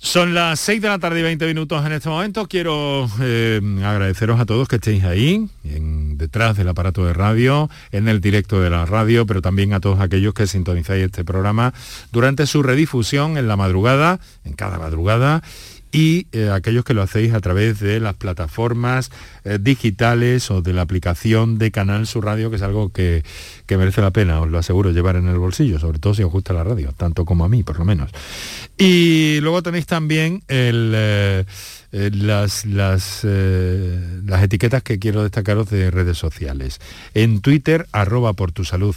Son 0.00 0.32
las 0.32 0.60
6 0.60 0.80
de 0.80 0.88
la 0.88 1.00
tarde 1.00 1.18
y 1.18 1.22
20 1.24 1.44
minutos 1.46 1.84
en 1.84 1.92
este 1.92 2.08
momento. 2.08 2.46
Quiero 2.46 3.10
eh, 3.20 3.60
agradeceros 3.84 4.38
a 4.38 4.46
todos 4.46 4.68
que 4.68 4.76
estéis 4.76 5.02
ahí, 5.02 5.48
detrás 5.64 6.56
del 6.56 6.68
aparato 6.68 7.04
de 7.04 7.12
radio, 7.12 7.68
en 7.90 8.06
el 8.06 8.20
directo 8.20 8.60
de 8.60 8.70
la 8.70 8.86
radio, 8.86 9.26
pero 9.26 9.42
también 9.42 9.72
a 9.72 9.80
todos 9.80 9.98
aquellos 9.98 10.34
que 10.34 10.46
sintonizáis 10.46 11.04
este 11.04 11.24
programa 11.24 11.74
durante 12.12 12.46
su 12.46 12.62
redifusión 12.62 13.36
en 13.38 13.48
la 13.48 13.56
madrugada, 13.56 14.20
en 14.44 14.52
cada 14.52 14.78
madrugada, 14.78 15.42
y 15.90 16.26
eh, 16.32 16.50
aquellos 16.52 16.84
que 16.84 16.94
lo 16.94 17.02
hacéis 17.02 17.32
a 17.32 17.40
través 17.40 17.80
de 17.80 17.98
las 17.98 18.14
plataformas 18.14 19.10
eh, 19.44 19.58
digitales 19.60 20.50
o 20.50 20.62
de 20.62 20.74
la 20.74 20.82
aplicación 20.82 21.58
de 21.58 21.70
Canal 21.70 22.06
Sur 22.06 22.26
Radio, 22.26 22.50
que 22.50 22.56
es 22.56 22.62
algo 22.62 22.90
que 22.90 23.24
merece 23.68 24.00
la 24.00 24.10
pena, 24.10 24.40
os 24.40 24.48
lo 24.48 24.58
aseguro, 24.58 24.92
llevar 24.92 25.16
en 25.16 25.26
el 25.26 25.38
bolsillo, 25.38 25.80
sobre 25.80 25.98
todo 25.98 26.14
si 26.14 26.22
os 26.22 26.30
gusta 26.30 26.52
la 26.52 26.62
radio, 26.62 26.92
tanto 26.96 27.24
como 27.24 27.44
a 27.44 27.48
mí, 27.48 27.62
por 27.62 27.78
lo 27.78 27.84
menos. 27.84 28.10
Y 28.80 29.40
luego 29.40 29.60
tenéis 29.60 29.86
también 29.86 30.44
eh, 30.46 31.44
eh, 31.90 32.10
las, 32.14 32.64
las, 32.64 33.22
eh, 33.24 34.20
las 34.24 34.42
etiquetas 34.44 34.84
que 34.84 35.00
quiero 35.00 35.24
destacaros 35.24 35.68
de 35.68 35.90
redes 35.90 36.16
sociales. 36.16 36.80
En 37.12 37.40
Twitter, 37.40 37.88
arroba 37.90 38.34
por 38.34 38.52
tu 38.52 38.64
salud 38.64 38.94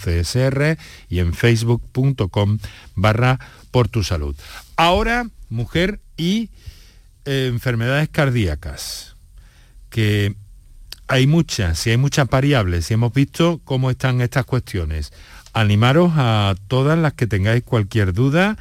y 1.09 1.19
en 1.19 1.33
facebook.com 1.33 2.59
barra 2.93 3.39
por 3.71 3.87
tu 3.87 4.03
salud. 4.03 4.35
Ahora, 4.77 5.27
mujer 5.49 5.99
y 6.15 6.51
enfermedades 7.25 8.09
cardíacas, 8.09 9.15
que 9.89 10.35
hay 11.07 11.25
muchas, 11.25 11.87
y 11.87 11.89
hay 11.89 11.97
muchas 11.97 12.29
variables, 12.29 12.91
y 12.91 12.93
hemos 12.93 13.13
visto 13.13 13.59
cómo 13.63 13.89
están 13.89 14.21
estas 14.21 14.45
cuestiones. 14.45 15.11
Animaros 15.53 16.13
a 16.15 16.55
todas 16.67 16.99
las 16.99 17.13
que 17.13 17.25
tengáis 17.25 17.63
cualquier 17.63 18.13
duda, 18.13 18.57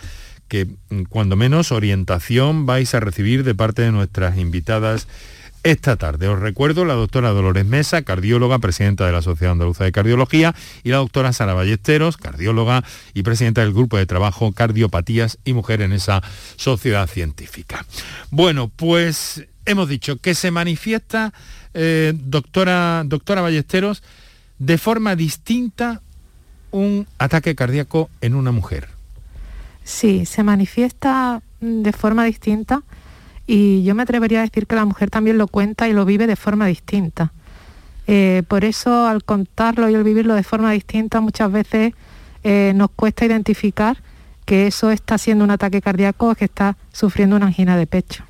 que 0.51 0.67
mm, 0.91 1.05
cuando 1.09 1.37
menos 1.37 1.73
orientación 1.73 2.67
vais 2.67 2.93
a 2.95 3.01
recibir 3.01 3.45
de 3.45 3.55
parte 3.55 3.83
de 3.83 3.93
nuestras 3.93 4.37
invitadas 4.37 5.07
esta 5.63 5.97
tarde. 5.97 6.29
Os 6.29 6.41
recuerdo 6.41 6.85
la 6.85 6.95
doctora 6.95 7.31
Dolores 7.31 7.65
Mesa, 7.67 8.03
cardióloga, 8.03 8.59
presidenta 8.59 9.07
de 9.07 9.13
la 9.13 9.23
Sociedad 9.23 9.53
Andaluza 9.53 9.85
de 9.85 9.93
Cardiología, 9.93 10.55
y 10.83 10.91
la 10.91 10.97
doctora 10.97 11.33
Sara 11.33 11.55
Ballesteros, 11.55 12.17
cardióloga 12.17 12.83
y 13.15 13.23
presidenta 13.23 13.61
del 13.61 13.73
Grupo 13.73 13.97
de 13.97 14.07
Trabajo 14.07 14.53
Cardiopatías 14.53 15.39
y 15.45 15.53
Mujer 15.53 15.83
en 15.83 15.93
esa 15.93 16.23
sociedad 16.57 17.07
científica. 17.07 17.87
Bueno, 18.31 18.71
pues 18.75 19.47
hemos 19.67 19.89
dicho 19.89 20.17
que 20.17 20.35
se 20.35 20.51
manifiesta, 20.51 21.33
eh, 21.75 22.13
doctora, 22.17 23.03
doctora 23.07 23.43
Ballesteros, 23.43 24.03
de 24.59 24.79
forma 24.79 25.15
distinta 25.15 26.03
un 26.71 27.07
ataque 27.19 27.55
cardíaco 27.55 28.11
en 28.21 28.35
una 28.35 28.51
mujer. 28.51 29.00
Sí, 29.91 30.25
se 30.25 30.43
manifiesta 30.45 31.43
mm, 31.61 31.83
de 31.83 31.93
forma 31.93 32.25
distinta 32.25 32.83
y 33.47 33.83
yo 33.83 33.95
me 33.97 34.05
atrevería 34.05 34.39
a 34.39 34.43
decir 34.43 34.67
que 34.69 34.77
la 34.77 34.85
mujer 34.85 35.11
también 35.11 35.37
lo 35.37 35.49
cuenta 35.49 35.89
y 35.89 35.93
lo 35.93 36.05
vive 36.05 36.29
de 36.29 36.37
forma 36.37 36.67
distinta. 36.67 37.33
Eh, 38.07 38.43
por 38.47 38.65
eso 38.65 39.07
al 39.07 39.25
contarlo 39.25 39.89
y 39.91 39.95
al 39.97 40.05
vivirlo 40.05 40.35
de 40.35 40.43
forma 40.45 40.71
distinta 40.73 41.21
muchas 41.21 41.51
veces 41.51 41.93
eh, 42.45 42.73
nos 42.77 42.91
cuesta 42.93 43.25
identificar 43.27 43.99
que 44.47 44.67
eso 44.69 44.91
está 44.91 45.19
siendo 45.19 45.45
un 45.45 45.51
ataque 45.51 45.83
cardíaco 45.83 46.31
o 46.31 46.35
que 46.37 46.45
está 46.45 46.77
sufriendo 46.93 47.35
una 47.37 47.47
angina 47.47 47.77
de 47.77 47.87
pecho. 47.87 48.25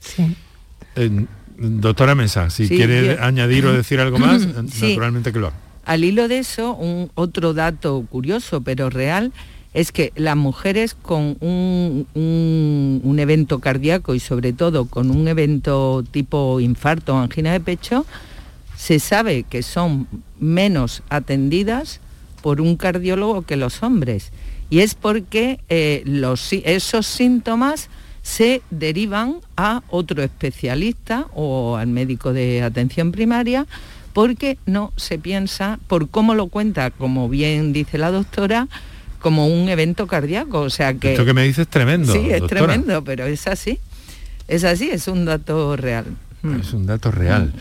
Sí. 0.00 0.36
Eh, 0.94 1.26
doctora 1.58 2.14
Mesa, 2.14 2.50
si 2.50 2.66
Sí, 2.68 2.76
quiere 2.76 3.16
yo- 3.16 3.22
añadir 3.24 3.64
o 3.66 3.72
decir 3.72 3.98
algo 4.00 4.18
más, 4.26 4.42
Sí. 4.70 4.88
naturalmente 4.90 5.32
que 5.32 5.38
lo 5.38 5.46
haga. 5.48 5.56
Al 5.86 6.04
hilo 6.04 6.28
de 6.28 6.38
eso, 6.38 6.74
un 6.74 7.10
otro 7.14 7.54
dato 7.54 8.04
curioso 8.10 8.60
pero 8.62 8.90
real 8.90 9.32
es 9.76 9.92
que 9.92 10.10
las 10.16 10.36
mujeres 10.36 10.94
con 10.94 11.36
un, 11.42 13.16
evento 13.18 13.58
cardíaco 13.58 14.14
y 14.14 14.20
sobre 14.20 14.54
todo 14.54 14.86
con 14.86 15.10
un 15.10 15.28
evento 15.28 16.02
tipo 16.10 16.60
infarto 16.60 17.14
o 17.14 17.18
angina 17.18 17.52
de 17.52 17.60
pecho, 17.60 18.06
se 18.74 18.98
sabe 18.98 19.42
que 19.42 19.62
son 19.62 20.08
menos 20.40 21.02
atendidas 21.10 22.00
por 22.40 22.62
un 22.62 22.76
cardiólogo 22.76 23.42
que 23.42 23.56
los 23.56 23.82
hombres. 23.82 24.32
Y 24.70 24.78
es 24.80 24.94
porque 24.94 25.60
eh, 25.68 26.04
esos 26.64 27.06
síntomas 27.06 27.90
se 28.22 28.62
derivan 28.70 29.40
a 29.58 29.82
otro 29.90 30.22
especialista 30.22 31.26
o 31.34 31.76
al 31.76 31.88
médico 31.88 32.32
de 32.32 32.62
atención 32.62 33.12
primaria 33.12 33.66
porque 34.14 34.56
no 34.64 34.94
se 34.96 35.18
piensa, 35.18 35.78
por 35.86 36.08
cómo 36.08 36.34
lo 36.34 36.46
cuenta, 36.46 36.90
como 36.90 37.28
bien 37.28 37.74
dice 37.74 37.98
la 37.98 38.10
doctora, 38.10 38.68
como 39.26 39.48
un 39.48 39.68
evento 39.68 40.06
cardíaco. 40.06 40.60
O 40.60 40.70
sea 40.70 40.94
que... 40.94 41.10
Esto 41.10 41.24
que 41.24 41.34
me 41.34 41.42
dice 41.42 41.62
es 41.62 41.68
tremendo. 41.68 42.12
Sí, 42.12 42.30
es 42.30 42.38
doctora. 42.38 42.60
tremendo, 42.60 43.02
pero 43.02 43.26
es 43.26 43.48
así. 43.48 43.80
Es 44.46 44.62
así, 44.62 44.88
es 44.88 45.08
un 45.08 45.24
dato 45.24 45.74
real. 45.74 46.04
Mm. 46.42 46.60
Es 46.60 46.72
un 46.72 46.86
dato 46.86 47.10
real. 47.10 47.52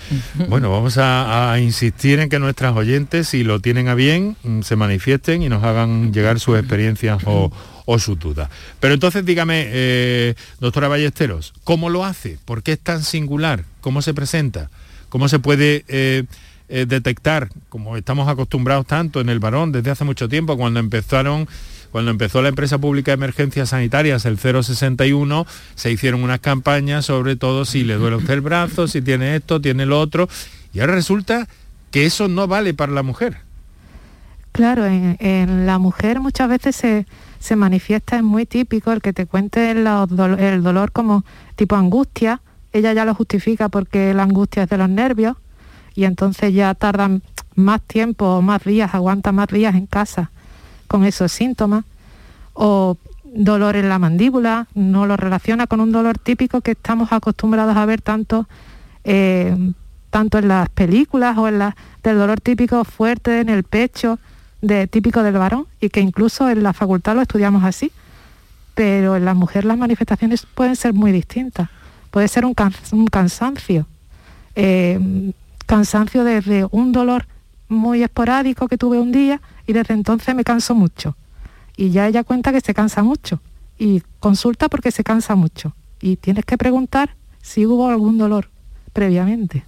Bueno, 0.48 0.70
vamos 0.70 1.00
a, 1.00 1.52
a 1.52 1.60
insistir 1.60 2.20
en 2.20 2.30
que 2.30 2.38
nuestras 2.38 2.76
oyentes, 2.76 3.30
si 3.30 3.44
lo 3.44 3.62
tienen 3.62 3.88
a 3.88 3.96
bien, 3.96 4.38
mm, 4.44 4.62
se 4.62 4.76
manifiesten 4.76 5.42
y 5.42 5.50
nos 5.50 5.64
hagan 5.64 6.14
llegar 6.14 6.40
sus 6.40 6.60
experiencias 6.60 7.24
o, 7.26 7.52
o 7.86 7.98
sus 7.98 8.20
dudas. 8.20 8.48
Pero 8.80 8.94
entonces 8.94 9.26
dígame, 9.26 9.64
eh, 9.70 10.36
doctora 10.60 10.88
Ballesteros, 10.88 11.52
¿cómo 11.64 11.90
lo 11.90 12.06
hace? 12.06 12.38
¿Por 12.46 12.62
qué 12.62 12.74
es 12.74 12.80
tan 12.80 13.02
singular? 13.02 13.64
¿Cómo 13.82 14.04
se 14.04 14.14
presenta? 14.14 14.70
¿Cómo 15.10 15.30
se 15.30 15.40
puede 15.40 15.84
eh, 15.88 16.26
eh, 16.68 16.86
detectar, 16.88 17.50
como 17.70 17.96
estamos 17.98 18.28
acostumbrados 18.28 18.88
tanto 18.88 19.22
en 19.22 19.30
el 19.30 19.40
varón 19.40 19.72
desde 19.72 19.92
hace 19.92 20.04
mucho 20.04 20.28
tiempo, 20.28 20.58
cuando 20.58 20.80
empezaron 20.80 21.48
cuando 21.92 22.12
empezó 22.12 22.42
la 22.42 22.50
empresa 22.50 22.78
pública 22.78 23.12
de 23.12 23.16
emergencias 23.16 23.70
sanitarias, 23.70 24.26
el 24.26 24.38
061, 24.38 25.46
se 25.76 25.92
hicieron 25.92 26.26
unas 26.26 26.42
campañas 26.42 27.06
sobre 27.06 27.38
todo 27.38 27.64
si 27.64 27.86
le 27.86 27.94
duele 27.94 28.18
usted 28.18 28.34
el 28.34 28.42
brazo, 28.42 28.90
si 28.90 29.02
tiene 29.02 29.38
esto, 29.38 29.62
tiene 29.62 29.86
lo 29.86 30.02
otro, 30.02 30.28
y 30.74 30.82
ahora 30.82 30.96
resulta 30.96 31.48
que 31.92 32.06
eso 32.06 32.28
no 32.28 32.48
vale 32.48 32.74
para 32.74 32.92
la 32.92 33.02
mujer. 33.02 33.38
Claro, 34.52 34.86
en, 34.86 35.66
la 35.66 35.80
mujer 35.80 36.20
muchas 36.20 36.50
veces 36.50 36.76
se, 36.76 37.06
se 37.40 37.56
manifiesta, 37.56 38.18
es 38.18 38.24
muy 38.24 38.46
típico 38.46 38.92
el 38.92 39.02
que 39.02 39.14
te 39.14 39.26
cuente 39.26 39.72
el 39.72 39.84
dolor 40.64 40.92
como 40.92 41.24
tipo 41.56 41.78
angustia. 41.78 42.42
Ella 42.74 42.92
ya 42.92 43.06
lo 43.06 43.16
justifica 43.16 43.70
porque 43.70 44.14
la 44.14 44.24
angustia 44.24 44.64
es 44.64 44.70
de 44.70 44.78
los 44.78 44.90
nervios 44.90 45.38
y 45.96 46.06
entonces 46.06 46.54
ya 46.54 46.74
tardan 46.76 47.22
más 47.56 47.82
tiempo 47.82 48.26
o 48.26 48.42
más 48.42 48.64
días, 48.64 48.94
aguanta 48.94 49.32
más 49.32 49.48
días 49.48 49.76
en 49.76 49.88
casa 49.88 50.32
con 50.88 51.06
esos 51.06 51.32
síntomas, 51.32 51.86
o 52.54 52.98
dolor 53.24 53.76
en 53.76 53.90
la 53.90 54.00
mandíbula, 54.00 54.68
no 54.74 55.06
lo 55.06 55.18
relaciona 55.18 55.68
con 55.68 55.82
un 55.82 55.92
dolor 55.92 56.18
típico 56.18 56.62
que 56.62 56.72
estamos 56.72 57.12
acostumbrados 57.12 57.76
a 57.76 57.86
ver 57.86 58.02
tanto, 58.02 58.48
eh, 59.04 59.56
tanto 60.10 60.38
en 60.38 60.48
las 60.48 60.70
películas 60.70 61.38
o 61.38 61.48
en 61.48 61.60
la, 61.60 61.76
del 62.04 62.18
dolor 62.18 62.40
típico 62.40 62.84
fuerte 62.86 63.42
en 63.42 63.50
el 63.50 63.64
pecho, 63.64 64.20
de, 64.62 64.88
típico 64.88 65.22
del 65.22 65.38
varón, 65.38 65.68
y 65.82 65.90
que 65.90 66.00
incluso 66.00 66.50
en 66.50 66.64
la 66.64 66.74
facultad 66.74 67.16
lo 67.16 67.22
estudiamos 67.22 67.64
así. 67.64 67.92
Pero 68.74 69.16
en 69.16 69.24
la 69.24 69.34
mujer 69.34 69.64
las 69.64 69.78
manifestaciones 69.78 70.46
pueden 70.46 70.76
ser 70.76 70.94
muy 70.94 71.12
distintas. 71.12 71.70
Puede 72.12 72.28
ser 72.28 72.46
un, 72.46 72.54
cansancio, 72.54 73.86
eh, 74.56 75.34
cansancio 75.66 76.24
desde 76.24 76.68
un 76.72 76.92
dolor 76.92 77.28
muy 77.68 78.04
esporádico 78.04 78.68
que 78.68 78.78
tuve 78.78 79.00
un 79.00 79.12
día 79.12 79.42
y 79.68 79.74
desde 79.74 79.94
entonces 79.94 80.36
me 80.36 80.44
canso 80.44 80.76
mucho. 80.76 81.16
Y 81.78 81.90
ya 81.90 82.08
ella 82.08 82.24
cuenta 82.24 82.52
que 82.52 82.62
se 82.62 82.74
cansa 82.74 83.04
mucho 83.04 83.42
y 83.78 84.02
consulta 84.20 84.70
porque 84.70 84.92
se 84.92 85.04
cansa 85.04 85.36
mucho. 85.36 85.76
Y 86.02 86.18
tienes 86.18 86.46
que 86.46 86.58
preguntar 86.58 87.16
si 87.42 87.66
hubo 87.66 87.90
algún 87.90 88.18
dolor 88.18 88.50
previamente. 88.94 89.64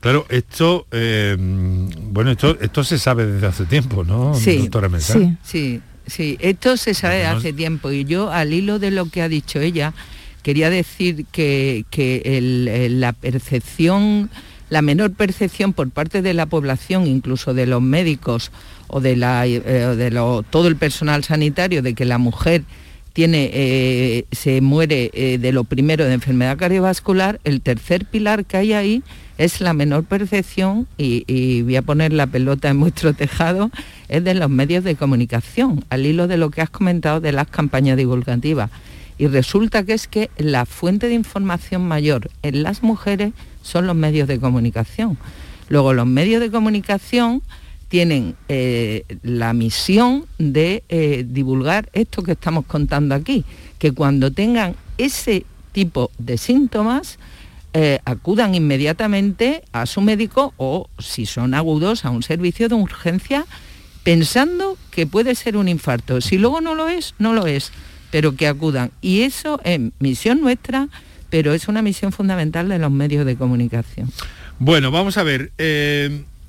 Claro, 0.00 0.26
esto, 0.28 0.86
eh, 0.90 1.36
bueno, 1.38 2.30
esto, 2.30 2.58
esto 2.60 2.84
se 2.84 2.98
sabe 2.98 3.26
desde 3.26 3.46
hace 3.46 3.64
tiempo, 3.64 4.04
¿no, 4.04 4.34
sí, 4.34 4.58
doctora 4.58 4.88
Sí, 5.00 5.36
sí, 5.42 5.80
sí, 6.06 6.36
esto 6.40 6.76
se 6.76 6.94
sabe 6.94 7.16
desde 7.16 7.28
hace 7.28 7.52
tiempo. 7.52 7.90
Y 7.90 8.04
yo 8.04 8.30
al 8.30 8.52
hilo 8.52 8.78
de 8.78 8.90
lo 8.90 9.06
que 9.06 9.22
ha 9.22 9.28
dicho 9.28 9.60
ella, 9.60 9.94
quería 10.46 10.70
decir 10.70 11.26
que, 11.32 11.84
la 12.92 13.12
percepción, 13.12 14.30
la 14.70 14.80
menor 14.80 15.10
percepción 15.10 15.72
por 15.72 15.90
parte 15.90 16.22
de 16.22 16.34
la 16.34 16.46
población, 16.46 17.08
incluso 17.08 17.52
de 17.52 17.66
los 17.66 17.82
médicos, 17.82 18.52
o 18.86 19.00
de, 19.00 19.18
eh, 19.20 20.42
todo 20.48 20.68
el 20.68 20.76
personal 20.76 21.24
sanitario 21.24 21.82
de 21.82 21.94
que 21.94 22.04
la 22.04 22.18
mujer 22.18 22.62
eh, 23.16 24.24
se 24.30 24.60
muere 24.60 25.10
eh, 25.14 25.38
de 25.38 25.50
lo 25.50 25.64
primero 25.64 26.04
de 26.04 26.12
enfermedad 26.12 26.56
cardiovascular, 26.56 27.40
el 27.42 27.60
tercer 27.60 28.04
pilar 28.04 28.44
que 28.44 28.56
hay 28.56 28.72
ahí 28.72 29.02
es 29.38 29.60
la 29.60 29.72
menor 29.72 30.04
percepción, 30.04 30.86
y, 30.96 31.62
voy 31.62 31.74
a 31.74 31.82
poner 31.82 32.12
la 32.12 32.28
pelota 32.28 32.68
en 32.68 32.78
vuestro 32.78 33.14
tejado, 33.24 33.72
es 34.06 34.22
de 34.22 34.34
los 34.34 34.48
medios 34.48 34.84
de 34.84 34.94
comunicación, 34.94 35.84
al 35.90 36.06
hilo 36.06 36.28
de 36.28 36.36
lo 36.36 36.50
que 36.50 36.62
has 36.62 36.70
comentado 36.70 37.20
de 37.20 37.32
las 37.32 37.48
campañas 37.48 37.96
divulgativas. 37.96 38.70
Y 39.18 39.26
resulta 39.28 39.84
que 39.84 39.94
es 39.94 40.08
que 40.08 40.30
la 40.36 40.66
fuente 40.66 41.08
de 41.08 41.14
información 41.14 41.86
mayor 41.86 42.30
en 42.42 42.62
las 42.62 42.82
mujeres 42.82 43.32
son 43.62 43.86
los 43.86 43.96
medios 43.96 44.28
de 44.28 44.38
comunicación. 44.38 45.18
Luego 45.68 45.94
los 45.94 46.06
medios 46.06 46.40
de 46.40 46.50
comunicación 46.50 47.42
tienen 47.88 48.36
eh, 48.48 49.04
la 49.22 49.52
misión 49.52 50.26
de 50.38 50.82
eh, 50.88 51.24
divulgar 51.26 51.88
esto 51.92 52.22
que 52.22 52.32
estamos 52.32 52.66
contando 52.66 53.14
aquí, 53.14 53.44
que 53.78 53.92
cuando 53.92 54.32
tengan 54.32 54.74
ese 54.98 55.44
tipo 55.72 56.10
de 56.18 56.38
síntomas, 56.38 57.18
eh, 57.74 58.00
acudan 58.04 58.54
inmediatamente 58.54 59.62
a 59.72 59.84
su 59.86 60.00
médico 60.00 60.54
o, 60.56 60.88
si 60.98 61.26
son 61.26 61.52
agudos, 61.52 62.04
a 62.04 62.10
un 62.10 62.22
servicio 62.22 62.68
de 62.68 62.74
urgencia, 62.74 63.44
pensando 64.02 64.78
que 64.90 65.06
puede 65.06 65.34
ser 65.34 65.56
un 65.56 65.68
infarto. 65.68 66.20
Si 66.20 66.38
luego 66.38 66.60
no 66.60 66.74
lo 66.74 66.88
es, 66.88 67.14
no 67.18 67.34
lo 67.34 67.46
es, 67.46 67.72
pero 68.10 68.34
que 68.36 68.46
acudan. 68.46 68.90
Y 69.00 69.22
eso 69.22 69.60
es 69.64 69.80
misión 69.98 70.40
nuestra, 70.40 70.88
pero 71.30 71.54
es 71.54 71.68
una 71.68 71.82
misión 71.82 72.12
fundamental 72.12 72.68
de 72.68 72.78
los 72.78 72.90
medios 72.90 73.26
de 73.26 73.36
comunicación. 73.36 74.10
Bueno, 74.58 74.90
vamos 74.90 75.18
a 75.18 75.22
ver. 75.22 75.50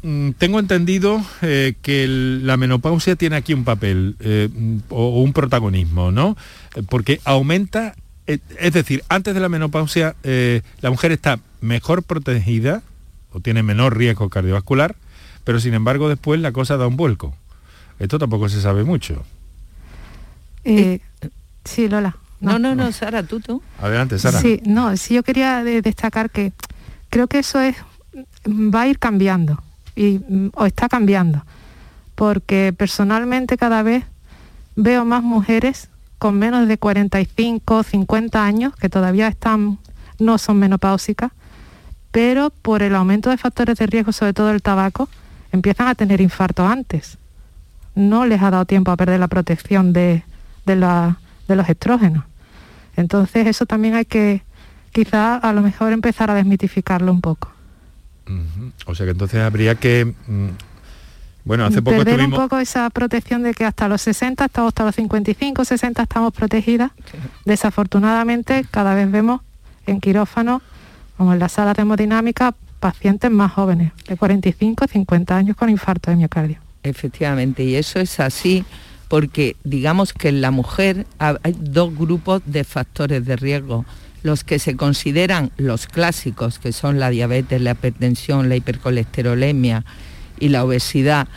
Mm, 0.04 0.32
tengo 0.38 0.60
entendido 0.60 1.22
eh, 1.42 1.74
que 1.82 2.08
la 2.08 2.56
menopausia 2.56 3.16
tiene 3.16 3.36
aquí 3.36 3.54
un 3.54 3.64
papel 3.64 4.16
eh, 4.20 4.48
o, 4.90 5.22
un 5.22 5.34
protagonismo, 5.34 6.12
¿no? 6.12 6.38
Eh, 6.76 6.84
porque 6.88 7.20
aumenta, 7.26 7.96
es 8.26 8.74
decir, 8.74 9.04
antes 9.10 9.34
de 9.34 9.40
la 9.40 9.50
menopausia 9.50 10.16
la 10.82 10.90
mujer 10.90 11.14
está 11.14 11.40
mejor 11.62 12.04
protegida 12.04 12.84
o 13.32 13.40
tiene 13.40 13.64
menor 13.64 13.98
riesgo 13.98 14.30
cardiovascular, 14.30 14.96
pero 15.46 15.60
sin 15.60 15.74
embargo 15.74 16.10
después 16.10 16.40
la 16.42 16.52
cosa 16.52 16.78
da 16.78 16.88
un 16.88 16.98
vuelco. 16.98 17.36
Esto 18.00 18.20
tampoco 18.20 18.50
se 18.50 18.62
sabe 18.62 18.84
mucho. 18.84 19.24
Sí, 21.68 21.88
Lola. 21.88 22.16
No, 22.40 22.60
no, 22.60 22.76
no, 22.76 22.92
Sara, 22.92 23.24
tú, 23.24 23.40
tú. 23.40 23.62
Adelante, 23.80 24.20
Sara. 24.20 24.40
Sí, 24.40 24.62
no, 24.66 24.96
sí, 24.96 25.16
yo 25.16 25.24
quería 25.24 25.64
destacar 25.64 26.30
que 26.30 26.54
creo 27.10 27.28
que 27.28 27.40
eso 27.40 27.60
es 27.60 27.76
va 28.48 28.82
a 28.82 28.88
ir 28.88 29.00
cambiando 29.00 29.62
y, 29.96 30.20
mm, 30.28 30.52
o 30.56 30.66
está 30.66 30.90
cambiando, 30.90 31.44
porque 32.16 32.74
personalmente 32.78 33.58
cada 33.58 33.84
vez 33.84 34.06
veo 34.76 35.06
más 35.06 35.24
mujeres 35.24 35.90
con 36.18 36.38
menos 36.38 36.68
de 36.68 36.78
45, 36.78 37.84
50 37.84 38.44
años 38.44 38.76
que 38.76 38.90
todavía 38.90 39.28
están, 39.28 39.78
no 40.20 40.38
son 40.38 40.58
menopáusicas, 40.60 41.32
pero 42.12 42.50
por 42.50 42.82
el 42.82 42.96
aumento 42.96 43.30
de 43.30 43.38
factores 43.38 43.78
de 43.78 43.86
riesgo, 43.86 44.12
sobre 44.12 44.34
todo 44.34 44.52
el 44.52 44.62
tabaco, 44.62 45.10
empiezan 45.52 45.88
a 45.88 45.96
tener 45.96 46.22
infarto 46.22 46.66
antes. 46.66 47.18
No 47.94 48.26
les 48.26 48.42
ha 48.42 48.52
dado 48.52 48.66
tiempo 48.66 48.92
a 48.92 48.98
perder 48.98 49.20
la 49.20 49.28
protección 49.28 49.94
de, 49.94 50.24
de, 50.66 50.76
de 51.48 51.56
los 51.56 51.70
estrógenos. 51.70 52.24
Entonces 52.96 53.48
eso 53.48 53.66
también 53.66 53.96
hay 53.96 54.06
que 54.06 54.42
quizá 54.92 55.36
a 55.36 55.54
lo 55.54 55.62
mejor 55.62 55.94
empezar 55.94 56.32
a 56.32 56.34
desmitificarlo 56.34 57.12
un 57.12 57.22
poco. 57.22 57.52
O 58.86 58.96
sea 58.96 59.06
que 59.06 59.12
entonces 59.12 59.42
habría 59.42 59.76
que... 59.76 60.14
Mm, 60.28 60.50
bueno, 61.46 61.66
hace 61.66 61.82
poco 61.82 61.96
Perder 61.98 62.26
un 62.26 62.32
poco 62.32 62.58
esa 62.58 62.90
protección 62.90 63.42
de 63.42 63.54
que 63.54 63.64
hasta 63.64 63.88
los 63.88 64.02
60, 64.02 64.44
estamos 64.46 64.70
hasta 64.70 64.84
los 64.84 64.96
55, 64.96 65.64
60 65.64 66.02
estamos 66.02 66.34
protegidas. 66.34 66.92
Desafortunadamente, 67.46 68.66
cada 68.70 68.96
vez 68.96 69.10
vemos 69.10 69.42
en 69.86 70.02
quirófano, 70.02 70.62
como 71.16 71.32
en 71.32 71.40
las 71.40 71.54
salas 71.54 71.78
de 71.78 71.84
hemodinámica, 71.84 72.54
pacientes 72.82 73.32
más 73.32 73.54
jóvenes, 73.54 73.94
de 74.10 74.18
45 74.18 74.88
50 74.88 75.38
años 75.38 75.56
con 75.56 75.70
infarto 75.70 76.12
de 76.12 76.18
miocardio. 76.18 76.58
Efectivamente, 76.84 77.64
y 77.64 77.76
eso 77.76 78.00
es 78.00 78.20
así 78.20 78.66
porque 79.08 79.56
digamos 79.64 80.14
que 80.14 80.30
en 80.30 80.42
la 80.42 80.52
mujer 80.52 81.06
hay 81.20 81.56
dos 81.60 81.96
grupos 81.96 82.42
de 82.46 82.64
factores 82.64 83.26
de 83.26 83.36
riesgo. 83.36 83.86
Los 84.24 84.44
que 84.44 84.60
se 84.60 84.76
consideran 84.76 85.52
los 85.58 85.88
clásicos, 85.88 86.60
que 86.60 86.74
son 86.74 87.00
la 87.00 87.10
diabetes, 87.10 87.62
la 87.62 87.72
hipertensión, 87.72 88.50
la 88.50 88.56
hipercolesterolemia 88.56 89.86
y 90.40 90.50
la 90.50 90.66
obesidad, 90.66 91.28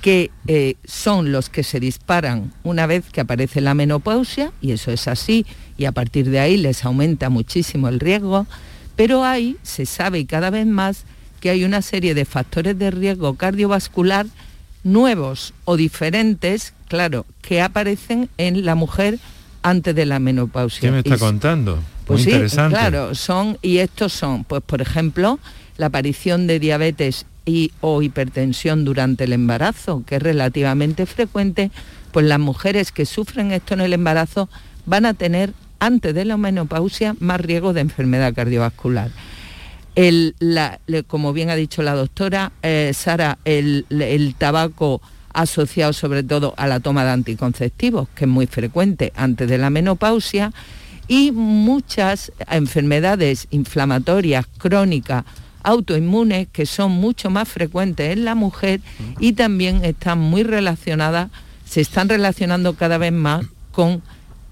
que 0.00 0.30
eh, 0.46 0.76
son 0.84 1.30
los 1.30 1.50
que 1.50 1.62
se 1.62 1.78
disparan 1.78 2.52
una 2.62 2.86
vez 2.86 3.04
que 3.12 3.20
aparece 3.20 3.60
la 3.60 3.74
menopausia, 3.74 4.52
y 4.60 4.72
eso 4.72 4.90
es 4.90 5.06
así, 5.06 5.46
y 5.76 5.84
a 5.84 5.92
partir 5.92 6.30
de 6.30 6.40
ahí 6.40 6.56
les 6.56 6.84
aumenta 6.84 7.28
muchísimo 7.28 7.88
el 7.88 8.00
riesgo, 8.00 8.46
pero 8.96 9.24
ahí 9.24 9.56
se 9.62 9.86
sabe 9.86 10.26
cada 10.26 10.50
vez 10.50 10.66
más 10.66 11.04
que 11.40 11.50
hay 11.50 11.64
una 11.64 11.82
serie 11.82 12.14
de 12.14 12.24
factores 12.24 12.78
de 12.78 12.90
riesgo 12.90 13.34
cardiovascular 13.34 14.26
nuevos 14.84 15.54
o 15.64 15.76
diferentes, 15.76 16.74
claro, 16.90 17.24
que 17.40 17.62
aparecen 17.62 18.28
en 18.36 18.64
la 18.64 18.74
mujer 18.74 19.20
antes 19.62 19.94
de 19.94 20.06
la 20.06 20.18
menopausia. 20.18 20.80
¿Qué 20.80 20.90
me 20.90 20.98
está 20.98 21.18
contando? 21.18 21.78
Pues 22.04 22.24
sí, 22.24 22.32
claro, 22.68 23.14
son, 23.14 23.58
y 23.62 23.78
estos 23.78 24.12
son, 24.12 24.42
pues 24.42 24.60
por 24.60 24.82
ejemplo, 24.82 25.38
la 25.76 25.86
aparición 25.86 26.48
de 26.48 26.58
diabetes 26.58 27.26
y 27.46 27.70
o 27.80 28.02
hipertensión 28.02 28.84
durante 28.84 29.24
el 29.24 29.32
embarazo, 29.32 30.02
que 30.04 30.16
es 30.16 30.22
relativamente 30.22 31.06
frecuente, 31.06 31.70
pues 32.10 32.26
las 32.26 32.40
mujeres 32.40 32.90
que 32.90 33.06
sufren 33.06 33.52
esto 33.52 33.74
en 33.74 33.82
el 33.82 33.92
embarazo 33.92 34.48
van 34.84 35.06
a 35.06 35.14
tener 35.14 35.54
antes 35.78 36.12
de 36.12 36.24
la 36.24 36.36
menopausia 36.36 37.14
más 37.20 37.40
riesgo 37.40 37.72
de 37.72 37.82
enfermedad 37.82 38.34
cardiovascular. 38.34 39.12
El, 39.94 40.34
como 41.06 41.32
bien 41.32 41.50
ha 41.50 41.54
dicho 41.54 41.82
la 41.82 41.94
doctora 41.94 42.50
eh, 42.62 42.90
Sara, 42.94 43.38
el, 43.44 43.86
el 43.90 44.34
tabaco 44.34 45.00
asociado 45.32 45.92
sobre 45.92 46.22
todo 46.22 46.54
a 46.56 46.66
la 46.66 46.80
toma 46.80 47.04
de 47.04 47.10
anticonceptivos, 47.10 48.08
que 48.14 48.24
es 48.24 48.30
muy 48.30 48.46
frecuente 48.46 49.12
antes 49.16 49.48
de 49.48 49.58
la 49.58 49.70
menopausia, 49.70 50.52
y 51.08 51.32
muchas 51.32 52.30
enfermedades 52.48 53.48
inflamatorias 53.50 54.46
crónicas 54.58 55.24
autoinmunes 55.62 56.48
que 56.52 56.66
son 56.66 56.92
mucho 56.92 57.30
más 57.30 57.48
frecuentes 57.48 58.12
en 58.12 58.24
la 58.24 58.34
mujer 58.34 58.80
y 59.18 59.32
también 59.32 59.84
están 59.84 60.18
muy 60.18 60.42
relacionadas, 60.42 61.30
se 61.64 61.80
están 61.80 62.08
relacionando 62.08 62.74
cada 62.74 62.98
vez 62.98 63.12
más 63.12 63.44
con, 63.72 64.02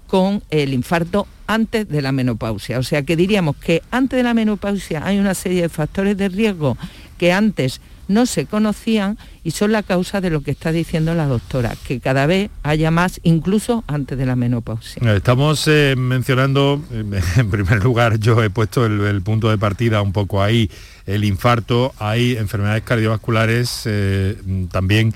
con 0.07 0.43
el 0.49 0.73
infarto 0.73 1.27
antes 1.47 1.87
de 1.89 2.01
la 2.01 2.11
menopausia. 2.11 2.77
O 2.77 2.83
sea 2.83 3.03
que 3.03 3.15
diríamos 3.15 3.55
que 3.55 3.81
antes 3.89 4.17
de 4.17 4.23
la 4.23 4.33
menopausia 4.33 5.05
hay 5.05 5.17
una 5.17 5.33
serie 5.33 5.63
de 5.63 5.69
factores 5.69 6.17
de 6.17 6.29
riesgo 6.29 6.77
que 7.17 7.33
antes 7.33 7.81
no 8.09 8.25
se 8.25 8.45
conocían 8.45 9.17
y 9.43 9.51
son 9.51 9.71
la 9.71 9.83
causa 9.83 10.19
de 10.19 10.29
lo 10.29 10.41
que 10.41 10.51
está 10.51 10.73
diciendo 10.73 11.15
la 11.15 11.27
doctora, 11.27 11.75
que 11.87 12.01
cada 12.01 12.25
vez 12.25 12.49
haya 12.63 12.91
más, 12.91 13.21
incluso 13.23 13.85
antes 13.87 14.17
de 14.17 14.25
la 14.25 14.35
menopausia. 14.35 15.01
Eh, 15.05 15.17
estamos 15.17 15.65
eh, 15.67 15.95
mencionando, 15.97 16.83
en 16.91 17.49
primer 17.49 17.81
lugar, 17.81 18.19
yo 18.19 18.43
he 18.43 18.49
puesto 18.49 18.85
el, 18.85 19.21
punto 19.21 19.49
de 19.49 19.57
partida 19.57 20.01
un 20.01 20.11
poco 20.11 20.41
ahí, 20.43 20.69
el 21.05 21.23
infarto, 21.23 21.93
hay 21.99 22.35
enfermedades 22.35 22.83
cardiovasculares 22.83 23.83
eh, 23.85 24.35
también 24.71 25.13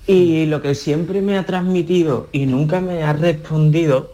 Y 0.07 0.45
lo 0.45 0.61
que 0.61 0.73
siempre 0.75 1.21
me 1.21 1.37
ha 1.37 1.45
transmitido 1.45 2.29
y 2.31 2.45
nunca 2.45 2.79
me 2.79 3.03
ha 3.03 3.11
respondido 3.11 4.13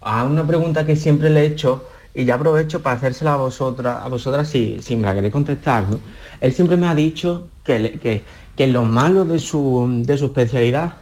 a 0.00 0.22
una 0.24 0.46
pregunta 0.46 0.86
que 0.86 0.94
siempre 0.94 1.28
le 1.30 1.40
he 1.40 1.46
hecho, 1.46 1.84
y 2.14 2.24
ya 2.24 2.36
aprovecho 2.36 2.80
para 2.80 2.96
hacérsela 2.96 3.34
a 3.34 3.38
vosotras, 3.38 3.98
a 4.04 4.08
vosotras 4.08 4.48
si, 4.48 4.78
si 4.80 4.94
me 4.94 5.02
la 5.02 5.14
queréis 5.14 5.32
contestar, 5.32 5.88
¿no? 5.88 5.98
Él 6.40 6.52
siempre 6.52 6.76
me 6.76 6.86
ha 6.86 6.94
dicho 6.94 7.48
que, 7.64 7.98
que, 7.98 8.22
que 8.54 8.66
lo 8.68 8.84
malo 8.84 9.24
de 9.24 9.40
su, 9.40 10.02
de 10.04 10.16
su 10.16 10.26
especialidad 10.26 10.94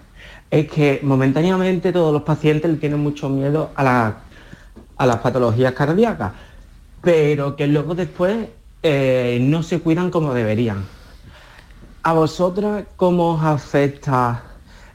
es 0.53 0.69
que 0.69 1.01
momentáneamente 1.03 1.93
todos 1.93 2.13
los 2.13 2.23
pacientes 2.25 2.71
le 2.71 2.77
tienen 2.77 3.01
mucho 3.01 3.31
miedo 3.31 3.71
a, 3.75 4.17
a 4.99 5.07
las 5.07 5.17
patologías 5.17 5.73
cardíacas, 5.73 6.33
pero 7.01 7.57
que 7.57 7.67
luego 7.67 7.95
después 7.95 8.49
eh, 8.83 9.39
no 9.41 9.63
se 9.63 9.81
cuidan 9.81 10.11
como 10.11 10.35
deberían. 10.35 10.85
¿A 12.03 12.13
vosotras 12.13 12.85
cómo 12.97 13.31
os 13.31 13.43
afecta 13.43 14.43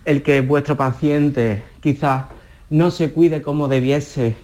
el 0.06 0.22
que 0.22 0.42
vuestro 0.42 0.78
paciente 0.78 1.64
quizás 1.82 2.26
no 2.70 2.92
se 2.92 3.12
cuide 3.12 3.42
como 3.42 3.68
debiese 3.68 4.36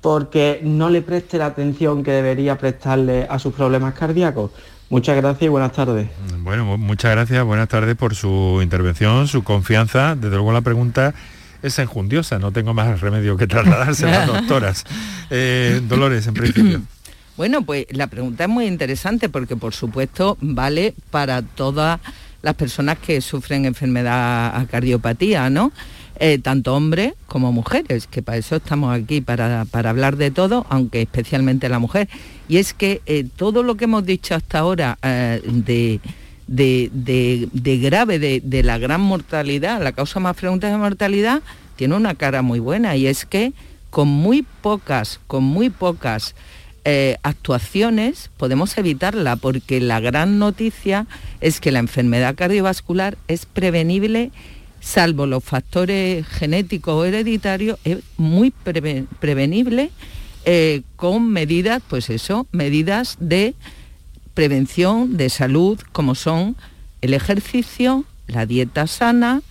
porque 0.00 0.60
no 0.62 0.90
le 0.90 1.02
preste 1.02 1.38
la 1.38 1.46
atención 1.46 2.04
que 2.04 2.12
debería 2.12 2.56
prestarle 2.56 3.26
a 3.28 3.40
sus 3.40 3.52
problemas 3.52 3.94
cardíacos? 3.94 4.52
Muchas 4.88 5.16
gracias 5.16 5.42
y 5.42 5.48
buenas 5.48 5.72
tardes. 5.72 6.08
Bueno, 6.40 6.76
muchas 6.76 7.10
gracias, 7.10 7.44
buenas 7.44 7.68
tardes 7.68 7.96
por 7.96 8.14
su 8.14 8.60
intervención, 8.62 9.26
su 9.26 9.42
confianza. 9.42 10.14
Desde 10.14 10.36
luego 10.36 10.52
la 10.52 10.60
pregunta 10.60 11.12
es 11.62 11.78
enjundiosa, 11.78 12.38
no 12.38 12.52
tengo 12.52 12.72
más 12.72 13.00
remedio 13.00 13.36
que 13.36 13.46
trasladarse 13.48 14.06
a 14.06 14.10
las 14.10 14.26
doctoras. 14.28 14.84
Eh, 15.30 15.80
Dolores, 15.88 16.26
en 16.26 16.34
principio. 16.34 16.82
Bueno, 17.36 17.60
pues 17.60 17.84
la 17.90 18.06
pregunta 18.06 18.44
es 18.44 18.48
muy 18.48 18.64
interesante 18.64 19.28
porque 19.28 19.56
por 19.56 19.74
supuesto 19.74 20.38
vale 20.40 20.94
para 21.10 21.42
todas 21.42 22.00
las 22.40 22.54
personas 22.54 22.96
que 22.98 23.20
sufren 23.20 23.66
enfermedad 23.66 24.56
a 24.56 24.64
cardiopatía, 24.64 25.50
¿no? 25.50 25.70
Eh, 26.18 26.38
tanto 26.38 26.74
hombres 26.74 27.12
como 27.26 27.52
mujeres, 27.52 28.06
que 28.06 28.22
para 28.22 28.38
eso 28.38 28.56
estamos 28.56 28.96
aquí, 28.96 29.20
para, 29.20 29.66
hablar 29.72 30.16
de 30.16 30.30
todo, 30.30 30.64
aunque 30.70 31.02
especialmente 31.02 31.68
la 31.68 31.78
mujer. 31.78 32.08
Y 32.48 32.56
es 32.56 32.72
que 32.72 33.02
eh, 33.04 33.26
todo 33.36 33.62
lo 33.62 33.74
que 33.74 33.84
hemos 33.84 34.06
dicho 34.06 34.34
hasta 34.34 34.60
ahora 34.60 34.98
eh, 35.02 35.42
de, 35.44 36.00
de, 36.46 37.78
grave, 37.78 38.18
de, 38.18 38.62
la 38.62 38.78
gran 38.78 39.02
mortalidad, 39.02 39.82
la 39.82 39.92
causa 39.92 40.18
más 40.18 40.38
frecuente 40.38 40.68
de 40.68 40.76
mortalidad, 40.78 41.42
tiene 41.76 41.94
una 41.94 42.14
cara 42.14 42.40
muy 42.40 42.60
buena 42.60 42.96
y 42.96 43.06
es 43.06 43.26
que 43.26 43.52
con 43.90 44.08
muy 44.08 44.42
pocas, 44.62 45.20
con 45.26 45.44
muy 45.44 45.68
pocas 45.68 46.34
actuaciones 47.24 48.30
podemos 48.36 48.78
evitarla 48.78 49.34
porque 49.34 49.80
la 49.80 49.98
gran 49.98 50.38
noticia 50.38 51.08
es 51.40 51.60
que 51.60 51.72
la 51.72 51.80
enfermedad 51.80 52.36
cardiovascular 52.36 53.18
es 53.26 53.44
prevenible 53.44 54.30
salvo 54.86 55.26
los 55.26 55.42
factores 55.42 56.24
genéticos 56.28 56.94
o 56.94 57.04
hereditarios, 57.04 57.76
es 57.82 57.98
muy 58.16 58.52
prevenible 58.52 59.90
eh, 60.44 60.82
con 60.94 61.28
medidas, 61.28 61.82
pues 61.88 62.08
eso, 62.08 62.46
medidas 62.52 63.16
de 63.18 63.54
prevención 64.32 65.16
de 65.16 65.28
salud 65.28 65.80
como 65.90 66.14
son 66.14 66.54
el 67.02 67.14
ejercicio, 67.14 68.04
la 68.28 68.46
dieta 68.46 68.86
sana 68.86 69.42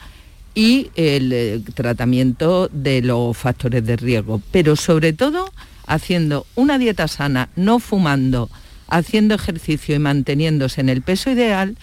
y 0.54 0.90
el 0.96 1.34
eh, 1.34 1.62
tratamiento 1.74 2.70
de 2.70 3.02
los 3.02 3.36
factores 3.36 3.86
de 3.86 3.98
riesgo. 3.98 4.42
Pero 4.52 4.78
sobre 4.78 5.12
todo 5.12 5.52
haciendo 5.86 6.48
una 6.56 6.78
dieta 6.78 7.10
sana, 7.10 7.50
no 7.58 7.80
fumando, 7.80 8.50
haciendo 8.88 9.36
ejercicio 9.36 9.96
y 9.96 10.00
manteniéndose 10.00 10.80
en 10.80 10.88
el 10.88 11.02
peso 11.02 11.30
ideal, 11.30 11.76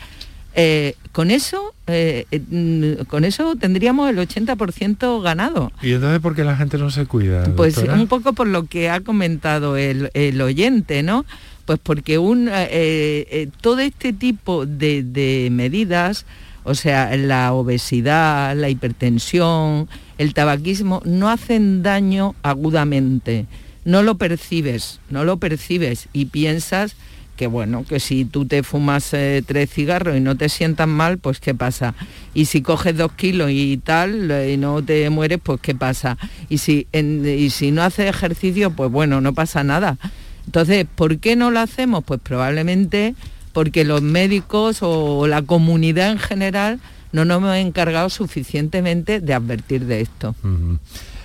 eh, 0.54 0.94
con 1.12 1.30
eso 1.30 1.74
eh, 1.86 2.26
mm, 2.50 3.04
con 3.06 3.24
eso 3.24 3.56
tendríamos 3.56 4.10
el 4.10 4.18
80% 4.18 5.22
ganado. 5.22 5.72
¿Y 5.82 5.92
entonces 5.92 6.20
por 6.20 6.34
qué 6.34 6.44
la 6.44 6.56
gente 6.56 6.78
no 6.78 6.90
se 6.90 7.06
cuida? 7.06 7.44
Pues 7.56 7.76
un 7.78 8.06
poco 8.06 8.32
por 8.32 8.46
lo 8.46 8.64
que 8.66 8.90
ha 8.90 9.00
comentado 9.00 9.76
el, 9.76 10.40
oyente, 10.40 11.02
¿no? 11.02 11.24
Pues 11.64 11.78
porque 11.82 12.18
un, 12.18 12.48
eh, 12.50 13.48
todo 13.60 13.80
este 13.80 14.12
tipo 14.12 14.66
de, 14.66 15.48
medidas, 15.50 16.26
o 16.64 16.74
sea, 16.74 17.16
la 17.16 17.52
obesidad, 17.52 18.56
la 18.56 18.68
hipertensión, 18.68 19.88
el 20.18 20.34
tabaquismo, 20.34 21.02
no 21.04 21.28
hacen 21.28 21.82
daño 21.82 22.34
agudamente. 22.42 23.46
No 23.84 24.02
lo 24.02 24.16
percibes, 24.16 25.00
no 25.10 25.24
lo 25.24 25.38
percibes 25.38 26.08
y 26.12 26.26
piensas 26.26 26.94
que 27.36 27.46
bueno, 27.46 27.84
que 27.84 28.00
si 28.00 28.24
tú 28.24 28.44
te 28.46 28.62
fumas 28.62 29.12
eh, 29.14 29.42
tres 29.46 29.70
cigarros 29.70 30.16
y 30.16 30.20
no 30.20 30.36
te 30.36 30.48
sientas 30.48 30.88
mal, 30.88 31.18
pues 31.18 31.40
qué 31.40 31.54
pasa. 31.54 31.94
Y 32.34 32.46
si 32.46 32.62
coges 32.62 32.96
dos 32.96 33.12
kilos 33.12 33.50
y 33.50 33.78
tal 33.78 34.30
eh, 34.30 34.52
y 34.52 34.56
no 34.56 34.82
te 34.82 35.08
mueres, 35.10 35.38
pues 35.42 35.60
qué 35.60 35.74
pasa. 35.74 36.18
Y 36.48 36.58
si, 36.58 36.86
y 36.92 37.50
si 37.50 37.70
no 37.70 37.82
haces 37.82 38.08
ejercicio, 38.08 38.70
pues 38.70 38.90
bueno, 38.90 39.20
no 39.20 39.32
pasa 39.32 39.64
nada. 39.64 39.98
Entonces, 40.46 40.86
¿por 40.94 41.18
qué 41.18 41.36
no 41.36 41.50
lo 41.50 41.60
hacemos? 41.60 42.04
Pues 42.04 42.20
probablemente 42.22 43.14
porque 43.52 43.84
los 43.84 44.02
médicos 44.02 44.78
o 44.80 45.26
la 45.26 45.42
comunidad 45.42 46.10
en 46.10 46.18
general 46.18 46.80
no 47.12 47.24
nos 47.24 47.38
hemos 47.38 47.56
encargado 47.56 48.08
suficientemente 48.08 49.20
de 49.20 49.34
advertir 49.34 49.84
de 49.86 50.00
esto. 50.00 50.34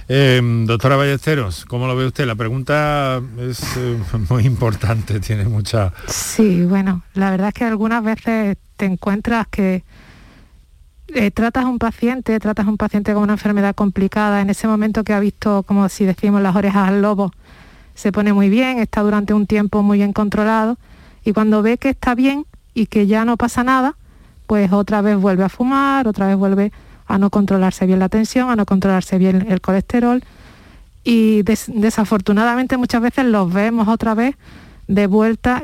Eh, 0.10 0.42
doctora 0.66 0.96
Ballesteros, 0.96 1.66
¿cómo 1.66 1.86
lo 1.86 1.96
ve 1.96 2.06
usted? 2.06 2.26
La 2.26 2.36
pregunta 2.36 3.22
es 3.40 3.62
eh, 3.76 4.00
muy 4.30 4.46
importante, 4.46 5.20
tiene 5.20 5.44
mucha... 5.46 5.92
Sí, 6.08 6.64
bueno, 6.64 7.04
la 7.14 7.30
verdad 7.30 7.50
es 7.50 7.54
que 7.54 7.66
algunas 7.66 8.04
veces 8.04 8.58
te 8.78 8.86
encuentras 8.86 9.48
que 9.48 9.84
eh, 11.10 11.32
tratas 11.32 11.66
a 11.66 11.68
un 11.68 11.78
paciente, 11.78 12.40
tratas 12.40 12.68
a 12.68 12.70
un 12.70 12.78
paciente 12.78 13.14
con 13.14 13.24
una 13.24 13.34
enfermedad 13.34 13.76
complicada, 13.76 14.40
en 14.40 14.50
ese 14.50 14.68
momento 14.68 15.04
que 15.04 15.12
ha 15.12 15.20
visto, 15.20 15.64
como 15.64 15.90
si 15.90 16.06
decimos, 16.06 16.42
las 16.42 16.56
orejas 16.56 16.88
al 16.88 17.02
lobo, 17.02 17.34
se 17.94 18.14
pone 18.14 18.32
muy 18.32 18.48
bien, 18.48 18.80
está 18.80 19.02
durante 19.02 19.34
un 19.34 19.46
tiempo 19.46 19.84
muy 19.84 19.98
bien 19.98 20.14
controlado, 20.14 20.78
y 21.26 21.34
cuando 21.34 21.62
ve 21.62 21.78
que 21.78 21.90
está 21.90 22.16
bien 22.16 22.46
y 22.74 22.86
que 22.86 23.08
ya 23.08 23.26
no 23.26 23.36
pasa 23.36 23.66
nada, 23.66 23.98
pues 24.46 24.72
otra 24.72 25.02
vez 25.02 25.18
vuelve 25.18 25.44
a 25.44 25.50
fumar, 25.50 26.08
otra 26.08 26.28
vez 26.28 26.38
vuelve 26.38 26.72
a 27.08 27.18
no 27.18 27.30
controlarse 27.30 27.86
bien 27.86 28.00
la 28.00 28.10
tensión, 28.10 28.50
a 28.50 28.56
no 28.56 28.66
controlarse 28.66 29.18
bien 29.18 29.46
el 29.50 29.62
colesterol 29.62 30.24
y 31.04 31.44
desafortunadamente 31.44 32.78
muchas 32.78 33.02
veces 33.02 33.26
los 33.26 33.52
vemos 33.52 33.88
otra 33.88 34.14
vez 34.14 34.36
de 34.88 35.08
vuelta 35.08 35.64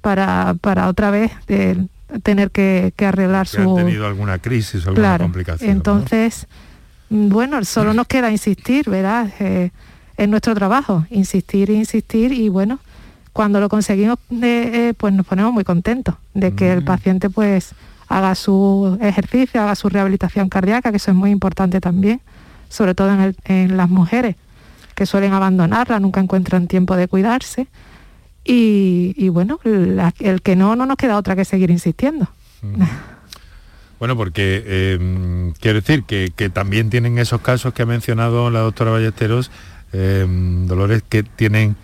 para, 0.00 0.54
para 0.60 0.88
otra 0.88 1.10
vez 1.10 1.30
de 1.46 1.88
tener 2.22 2.50
que, 2.50 2.92
arreglar 2.98 3.46
que 3.46 3.62
su... 3.62 3.78
han 3.78 3.84
tenido 3.84 4.06
alguna 4.06 4.38
crisis 4.38 4.86
o 4.86 4.90
alguna 4.90 5.18
complicación. 5.18 5.70
Entonces, 5.70 6.46
mm, 7.08 7.28
bueno, 7.28 7.64
solo 7.64 7.94
nos 7.94 8.06
queda 8.06 8.30
insistir, 8.30 8.90
¿verdad? 8.90 9.30
Eh, 9.38 9.70
en 10.16 10.30
nuestro 10.30 10.54
trabajo, 10.54 11.06
insistir, 11.10 11.70
insistir 11.70 12.32
y 12.32 12.48
bueno, 12.48 12.78
cuando 13.32 13.60
lo 13.60 13.68
conseguimos, 13.68 14.18
eh, 14.30 14.70
eh, 14.72 14.94
pues 14.96 15.14
nos 15.14 15.26
ponemos 15.26 15.52
muy 15.52 15.64
contentos 15.64 16.16
de 16.34 16.52
que 16.54 16.72
el 16.72 16.84
paciente 16.84 17.30
pues 17.30 17.72
haga 18.10 18.34
su 18.34 18.98
ejercicio, 19.00 19.62
haga 19.62 19.76
su 19.76 19.88
rehabilitación 19.88 20.48
cardíaca, 20.48 20.90
que 20.90 20.96
eso 20.96 21.12
es 21.12 21.16
muy 21.16 21.30
importante 21.30 21.80
también, 21.80 22.20
sobre 22.68 22.94
todo 22.94 23.16
en, 23.44 23.76
las 23.76 23.88
mujeres 23.88 24.34
que 24.96 25.06
suelen 25.06 25.32
abandonarla, 25.32 26.00
nunca 26.00 26.20
encuentran 26.20 26.66
tiempo 26.66 26.96
de 26.96 27.06
cuidarse. 27.06 27.68
Y, 28.44 29.28
bueno, 29.28 29.60
el 29.64 30.42
que 30.42 30.56
no, 30.56 30.74
no 30.74 30.86
nos 30.86 30.96
queda 30.96 31.16
otra 31.16 31.36
que 31.36 31.44
seguir 31.44 31.70
insistiendo. 31.70 32.26
Bueno, 34.00 34.16
porque 34.16 34.64
eh, 34.66 35.52
quiero 35.60 35.80
decir 35.80 36.02
que, 36.02 36.50
también 36.52 36.90
tienen 36.90 37.16
esos 37.18 37.40
casos 37.40 37.72
que 37.72 37.82
ha 37.82 37.86
mencionado 37.86 38.50
la 38.50 38.60
doctora 38.60 38.90
Ballesteros, 38.90 39.52
dolores 39.92 41.04
que 41.08 41.22
tienen 41.22 41.76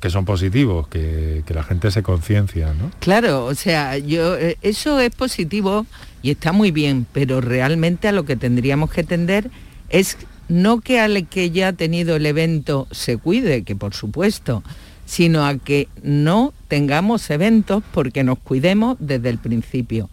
que 0.00 0.10
son 0.10 0.24
positivos, 0.24 0.88
que, 0.88 1.42
la 1.48 1.62
gente 1.62 1.90
se 1.90 2.02
conciencia, 2.02 2.72
¿no? 2.72 2.90
Claro, 3.00 3.44
o 3.44 3.54
sea, 3.54 3.98
yo 3.98 4.36
eh, 4.36 4.56
eso 4.62 5.00
es 5.00 5.14
positivo 5.14 5.86
y 6.22 6.30
está 6.30 6.52
muy 6.52 6.70
bien, 6.70 7.06
pero 7.12 7.40
realmente 7.40 8.08
a 8.08 8.12
lo 8.12 8.24
que 8.24 8.36
tendríamos 8.36 8.90
que 8.90 9.04
tender 9.04 9.50
es 9.90 10.16
no 10.48 10.80
que 10.80 11.00
al 11.00 11.26
que 11.28 11.50
ya 11.50 11.68
ha 11.68 11.72
tenido 11.72 12.16
el 12.16 12.26
evento 12.26 12.88
se 12.90 13.16
cuide, 13.16 13.64
que 13.64 13.76
por 13.76 13.94
supuesto, 13.94 14.62
sino 15.04 15.44
a 15.44 15.58
que 15.58 15.88
no 16.02 16.54
tengamos 16.68 17.28
eventos 17.30 17.82
porque 17.92 18.24
nos 18.24 18.38
cuidemos 18.38 18.96
desde 18.98 19.28
el 19.28 19.38
principio. 19.38 20.08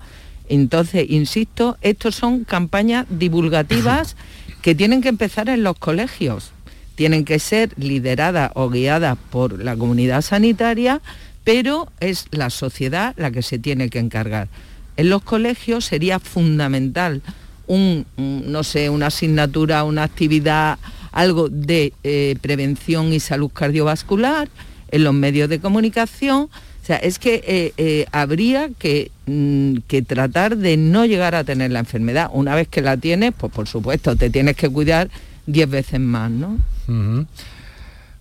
Entonces, 0.49 1.05
insisto, 1.09 1.77
estos 1.81 2.15
son 2.15 2.43
campañas 2.43 3.05
divulgativas 3.09 4.15
que 4.61 4.75
tienen 4.75 5.01
que 5.01 5.09
empezar 5.09 5.47
en 5.47 5.63
los 5.63 5.77
colegios 5.77 6.51
tienen 6.99 7.23
que 7.23 7.39
ser 7.39 7.69
lideradas 7.77 8.51
o 8.55 8.69
guiadas 8.69 9.17
por 9.29 9.63
la 9.63 9.77
comunidad 9.77 10.21
sanitaria, 10.21 10.99
pero 11.45 11.87
es 12.01 12.25
la 12.31 12.49
sociedad 12.49 13.13
la 13.15 13.31
que 13.31 13.41
se 13.41 13.57
tiene 13.57 13.89
que 13.89 13.99
encargar. 13.99 14.49
En 14.97 15.09
los 15.09 15.21
colegios 15.21 15.85
sería 15.85 16.19
fundamental 16.19 17.21
un, 17.67 18.05
no 18.17 18.65
sé, 18.65 18.89
una 18.89 19.07
asignatura, 19.07 19.85
una 19.85 20.03
actividad, 20.03 20.77
algo 21.13 21.47
de 21.47 21.93
eh, 22.03 22.35
prevención 22.41 23.13
y 23.13 23.21
salud 23.21 23.49
cardiovascular, 23.49 24.49
en 24.91 25.05
los 25.05 25.13
medios 25.13 25.47
de 25.47 25.61
comunicación. 25.61 26.49
O 26.81 26.85
sea, 26.85 26.97
es 26.97 27.17
que 27.17 27.41
eh, 27.47 27.73
eh, 27.77 28.07
habría 28.11 28.71
que, 28.77 29.11
mm, 29.25 29.87
que, 29.87 30.01
tratar 30.01 30.57
de 30.57 30.75
no 30.75 31.05
llegar 31.05 31.33
a 31.33 31.45
tener 31.45 31.71
la 31.71 31.79
enfermedad. 31.79 32.29
Una 32.33 32.55
vez 32.55 32.67
que 32.67 32.81
la 32.81 32.97
tienes, 32.97 33.31
pues 33.37 33.53
por 33.53 33.69
supuesto, 33.69 34.17
te 34.17 34.29
tienes 34.29 34.57
que 34.57 34.67
cuidar 34.67 35.09
diez 35.45 35.69
veces 35.69 36.01
más, 36.01 36.29
¿no? 36.29 36.57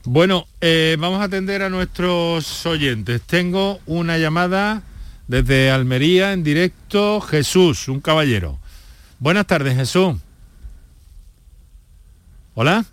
Bueno, 0.04 0.46
eh, 0.60 0.96
vamos 0.98 1.20
a 1.20 1.24
atender 1.24 1.62
a 1.62 1.68
nuestros 1.68 2.64
oyentes. 2.66 3.22
Tengo 3.22 3.80
una 3.86 4.18
llamada 4.18 4.82
desde 5.26 5.70
Almería 5.70 6.32
en 6.32 6.42
directo. 6.42 7.20
Jesús, 7.20 7.88
un 7.88 8.00
caballero. 8.00 8.58
Buenas 9.18 9.46
tardes, 9.46 9.76
Jesús. 9.76 10.16
Hola. 12.54 12.84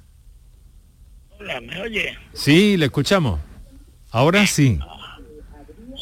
Hola, 1.39 1.61
¿me 1.61 1.81
oye? 1.81 2.17
Sí, 2.33 2.77
le 2.77 2.85
escuchamos. 2.85 3.39
Ahora 4.11 4.45
sí. 4.45 4.79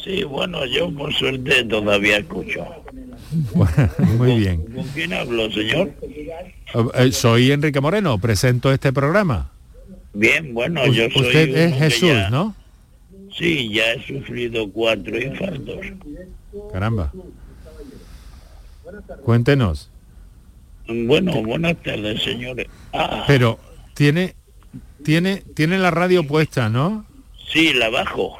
Sí, 0.02 0.22
bueno, 0.24 0.66
yo 0.66 0.92
por 0.94 1.12
suerte 1.14 1.64
todavía 1.64 2.18
escucho. 2.18 2.66
muy 4.18 4.38
bien. 4.38 4.62
¿Con 4.66 4.84
quién 4.88 5.12
hablo, 5.14 5.50
señor? 5.50 5.92
Eh, 6.94 7.12
soy 7.12 7.52
Enrique 7.52 7.80
Moreno, 7.80 8.18
presento 8.18 8.72
este 8.72 8.92
programa. 8.92 9.50
Bien, 10.14 10.54
bueno, 10.54 10.86
yo 10.86 11.10
soy... 11.10 11.26
Usted 11.26 11.56
es 11.56 11.74
Jesús, 11.76 12.30
¿no? 12.30 12.54
Sí, 13.36 13.68
ya 13.72 13.92
he 13.92 14.06
sufrido 14.06 14.70
cuatro 14.70 15.20
infartos. 15.20 15.78
Caramba. 16.72 17.12
Cuéntenos. 19.24 19.90
Bueno, 20.86 21.42
buenas 21.42 21.76
tardes, 21.82 22.22
señores. 22.22 22.68
Ah. 22.92 23.24
Pero 23.26 23.58
tiene, 23.94 24.34
tiene, 25.02 25.42
tiene 25.54 25.78
la 25.78 25.90
radio 25.90 26.24
puesta, 26.24 26.68
¿no? 26.68 27.04
Sí, 27.52 27.72
la 27.72 27.88
bajo. 27.88 28.38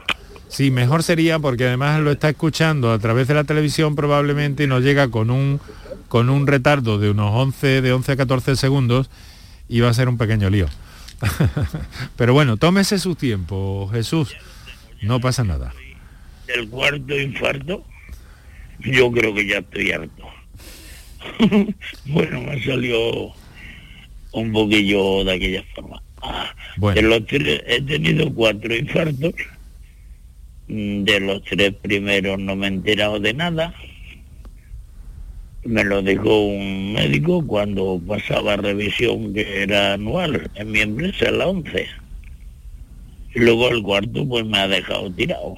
Sí, 0.49 0.71
mejor 0.71 1.03
sería 1.03 1.41
porque 1.41 1.67
además 1.67 2.01
lo 2.01 2.13
está 2.13 2.29
escuchando 2.29 2.93
a 2.93 2.99
través 3.01 3.27
de 3.27 3.35
la 3.35 3.45
televisión 3.45 3.97
probablemente 3.97 4.65
y 4.65 4.67
nos 4.69 4.83
llega 4.83 5.09
con 5.11 5.31
un 5.31 5.61
con 6.09 6.31
un 6.31 6.47
retardo 6.47 6.99
de 6.99 7.11
unos 7.11 7.33
11 7.35 7.83
de 7.83 7.93
11 7.93 8.13
a 8.13 8.17
14 8.17 8.55
segundos 8.55 9.11
y 9.69 9.81
va 9.81 9.89
a 9.89 9.95
ser 9.95 10.09
un 10.09 10.17
pequeño 10.17 10.51
lío. 10.51 10.67
Pero 12.17 12.35
bueno, 12.35 12.57
tómese 12.57 12.99
su 12.99 13.15
tiempo, 13.15 13.89
Jesús. 13.93 14.35
No 15.03 15.21
pasa 15.21 15.45
nada. 15.45 15.73
El 16.49 16.69
cuarto 16.69 17.19
infarto, 17.19 17.85
yo 18.81 19.11
creo 19.13 19.35
que 19.35 19.47
ya 19.47 19.59
estoy 19.59 19.93
harto. 19.93 20.29
bueno, 22.07 22.41
me 22.43 22.63
salió 22.65 23.33
un 24.33 24.53
poquillo 24.53 25.25
de 25.25 25.33
aquella 25.33 25.65
forma. 25.75 26.03
Ah, 26.23 26.55
he 26.83 27.83
tenido 27.83 28.33
cuatro 28.33 28.75
infartos 28.75 29.35
de 30.69 31.21
los 31.21 31.43
tres 31.45 31.75
primeros 31.75 32.39
no 32.39 32.57
me 32.57 32.67
he 32.67 32.71
enterado 32.71 33.21
de 33.21 33.35
nada. 33.35 33.75
Me 35.65 35.83
lo 35.83 36.03
dijo 36.03 36.47
un 36.47 36.93
médico 36.93 37.47
cuando 37.47 38.01
pasaba 38.07 38.57
revisión 38.57 39.33
que 39.33 39.63
era 39.63 39.95
anual 39.95 40.51
en 40.55 40.71
mi 40.71 40.81
empresa, 40.81 41.31
la 41.31 41.47
11. 41.47 41.87
Y 43.35 43.41
luego 43.41 43.69
el 43.71 43.83
cuarto 43.83 44.27
pues 44.29 44.45
me 44.45 44.59
ha 44.59 44.69
dejado 44.69 45.11
tirado. 45.13 45.57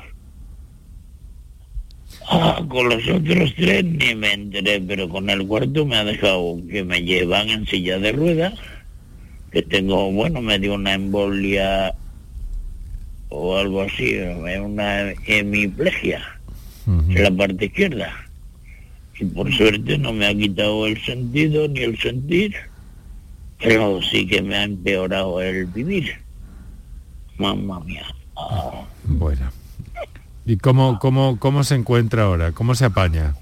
Ah, 2.29 2.61
con 2.69 2.89
los 2.89 3.07
otros 3.09 3.55
tres 3.57 3.85
ni 3.85 4.15
me 4.15 4.33
enteré, 4.33 4.81
pero 4.81 5.09
con 5.09 5.31
el 5.31 5.47
cuarto 5.47 5.87
me 5.87 5.97
ha 5.97 6.05
dejado 6.05 6.59
que 6.71 6.83
me 6.83 7.03
llevan 7.03 7.49
en 7.51 7.67
silla 7.67 7.99
de 7.99 8.13
ruedas, 8.13 8.55
que 9.53 9.63
tengo, 9.63 10.11
bueno, 10.11 10.41
me 10.41 10.59
dio 10.59 10.75
una 10.75 10.95
embolia 10.95 11.95
o 13.29 13.57
algo 13.57 13.83
así, 13.83 14.19
una 14.61 15.11
hemiplegia 15.27 16.23
en 16.87 17.23
la 17.23 17.31
parte 17.31 17.67
izquierda. 17.67 18.26
Y 19.19 19.25
por 19.25 19.53
suerte 19.53 19.99
no 19.99 20.13
me 20.13 20.27
ha 20.27 20.35
quitado 20.35 20.87
el 20.87 21.03
sentido 21.03 21.69
ni 21.69 21.81
el 21.81 21.99
sentir, 21.99 22.55
pero 23.59 24.01
sí 24.03 24.27
que 24.27 24.43
me 24.43 24.57
ha 24.57 24.65
empeorado 24.65 25.41
el 25.41 25.67
vivir. 25.67 26.15
Mamma 27.39 27.81
mía. 27.81 28.07
Bueno. 29.05 29.51
¿Y 30.45 30.57
cómo, 30.59 30.99
cómo, 30.99 31.39
cómo 31.39 31.65
se 31.65 31.75
encuentra 31.75 32.25
ahora? 32.25 32.53
¿Cómo 32.53 32.75
se 32.75 32.85
apaña? 32.85 33.35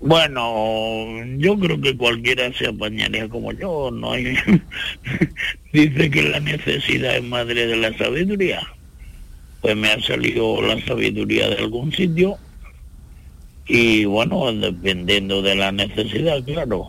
Bueno, 0.00 1.22
yo 1.36 1.58
creo 1.58 1.78
que 1.80 1.96
cualquiera 1.96 2.50
se 2.54 2.68
apañaría 2.68 3.28
como 3.28 3.52
yo, 3.52 3.90
no 3.90 4.12
hay... 4.12 4.34
Dice 5.72 6.10
que 6.10 6.22
la 6.22 6.40
necesidad 6.40 7.16
es 7.16 7.24
madre 7.24 7.66
de 7.66 7.76
la 7.76 7.96
sabiduría 7.98 8.60
pues 9.60 9.76
me 9.76 9.88
ha 9.88 10.00
salido 10.00 10.60
la 10.62 10.80
sabiduría 10.84 11.48
de 11.48 11.56
algún 11.56 11.92
sitio 11.92 12.38
y 13.72 14.04
bueno, 14.04 14.52
dependiendo 14.52 15.42
de 15.42 15.54
la 15.54 15.70
necesidad, 15.70 16.42
claro, 16.42 16.88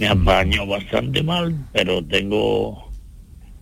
me 0.00 0.08
apaño 0.08 0.66
bastante 0.66 1.22
mal, 1.22 1.54
pero 1.72 2.02
tengo, 2.02 2.90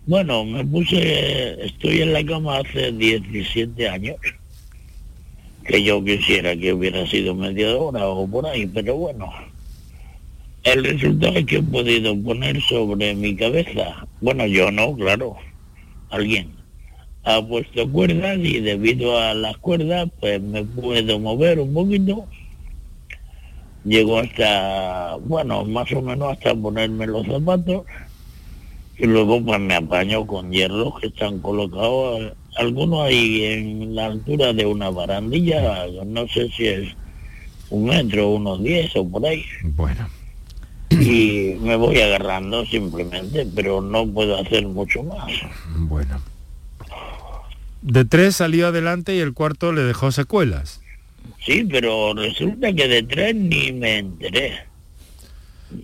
bueno, 0.07 0.43
me 0.45 0.65
puse, 0.65 1.63
estoy 1.63 2.01
en 2.01 2.11
la 2.11 2.25
cama 2.25 2.57
hace 2.57 2.91
17 2.91 3.87
años, 3.87 4.15
que 5.63 5.83
yo 5.83 6.03
quisiera 6.03 6.57
que 6.57 6.73
hubiera 6.73 7.05
sido 7.05 7.35
media 7.35 7.77
hora 7.77 8.07
o 8.07 8.27
por 8.27 8.47
ahí, 8.47 8.65
pero 8.65 8.95
bueno, 8.95 9.31
el 10.63 10.83
resultado 10.83 11.37
es 11.37 11.45
que 11.45 11.57
he 11.57 11.61
podido 11.61 12.19
poner 12.19 12.59
sobre 12.63 13.13
mi 13.13 13.35
cabeza, 13.35 14.07
bueno, 14.21 14.47
yo 14.47 14.71
no, 14.71 14.95
claro, 14.95 15.37
alguien 16.09 16.49
ha 17.25 17.45
puesto 17.45 17.87
cuerdas 17.91 18.39
y 18.39 18.59
debido 18.59 19.19
a 19.19 19.35
las 19.35 19.55
cuerdas 19.57 20.09
pues 20.19 20.41
me 20.41 20.63
puedo 20.63 21.19
mover 21.19 21.59
un 21.59 21.75
poquito. 21.75 22.25
Llego 23.85 24.19
hasta, 24.19 25.15
bueno, 25.15 25.63
más 25.65 25.91
o 25.93 26.01
menos 26.01 26.33
hasta 26.33 26.53
ponerme 26.53 27.07
los 27.07 27.25
zapatos 27.25 27.85
y 28.97 29.05
luego 29.05 29.43
pues 29.43 29.59
me 29.61 29.75
apaño 29.75 30.27
con 30.27 30.51
hierros 30.51 30.99
que 30.99 31.07
están 31.07 31.39
colocados, 31.39 32.33
algunos 32.57 33.07
ahí 33.07 33.45
en 33.45 33.95
la 33.95 34.07
altura 34.07 34.51
de 34.51 34.65
una 34.65 34.89
barandilla, 34.89 35.87
no 36.05 36.27
sé 36.27 36.49
si 36.49 36.67
es 36.67 36.89
un 37.69 37.85
metro, 37.85 38.31
unos 38.31 38.61
diez 38.61 38.93
o 38.97 39.07
por 39.07 39.25
ahí. 39.25 39.45
Bueno. 39.63 40.09
Y 40.89 41.55
me 41.61 41.77
voy 41.77 42.01
agarrando 42.01 42.65
simplemente, 42.65 43.47
pero 43.55 43.79
no 43.79 44.05
puedo 44.07 44.37
hacer 44.37 44.67
mucho 44.67 45.03
más. 45.03 45.31
Bueno. 45.77 46.19
De 47.81 48.03
tres 48.03 48.35
salió 48.35 48.67
adelante 48.67 49.15
y 49.15 49.19
el 49.19 49.33
cuarto 49.33 49.71
le 49.71 49.83
dejó 49.83 50.11
secuelas. 50.11 50.81
Sí, 51.45 51.65
pero 51.69 52.13
resulta 52.13 52.73
que 52.73 52.87
de 52.87 53.03
tres 53.03 53.35
ni 53.35 53.71
me 53.71 53.97
enteré. 53.97 54.59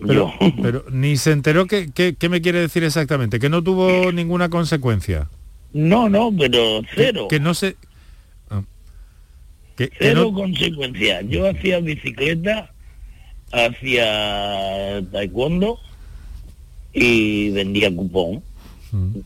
Pero, 0.06 0.32
pero 0.62 0.84
ni 0.90 1.16
se 1.16 1.32
enteró 1.32 1.66
que, 1.66 1.90
qué 1.92 2.28
me 2.28 2.40
quiere 2.40 2.60
decir 2.60 2.84
exactamente, 2.84 3.38
que 3.38 3.48
no 3.48 3.62
tuvo 3.62 4.12
ninguna 4.12 4.48
consecuencia. 4.48 5.28
No, 5.72 6.08
no, 6.08 6.32
pero 6.36 6.80
cero. 6.94 7.28
Que, 7.28 7.38
no 7.38 7.54
se... 7.54 7.76
Ah. 8.50 8.62
cero 9.76 10.32
consecuencia. 10.32 11.22
Yo 11.22 11.48
hacía 11.48 11.80
bicicleta, 11.80 12.72
hacía 13.52 15.02
taekwondo 15.12 15.78
y 16.92 17.50
vendía 17.50 17.94
cupón. 17.94 18.42
Mm. 18.92 19.18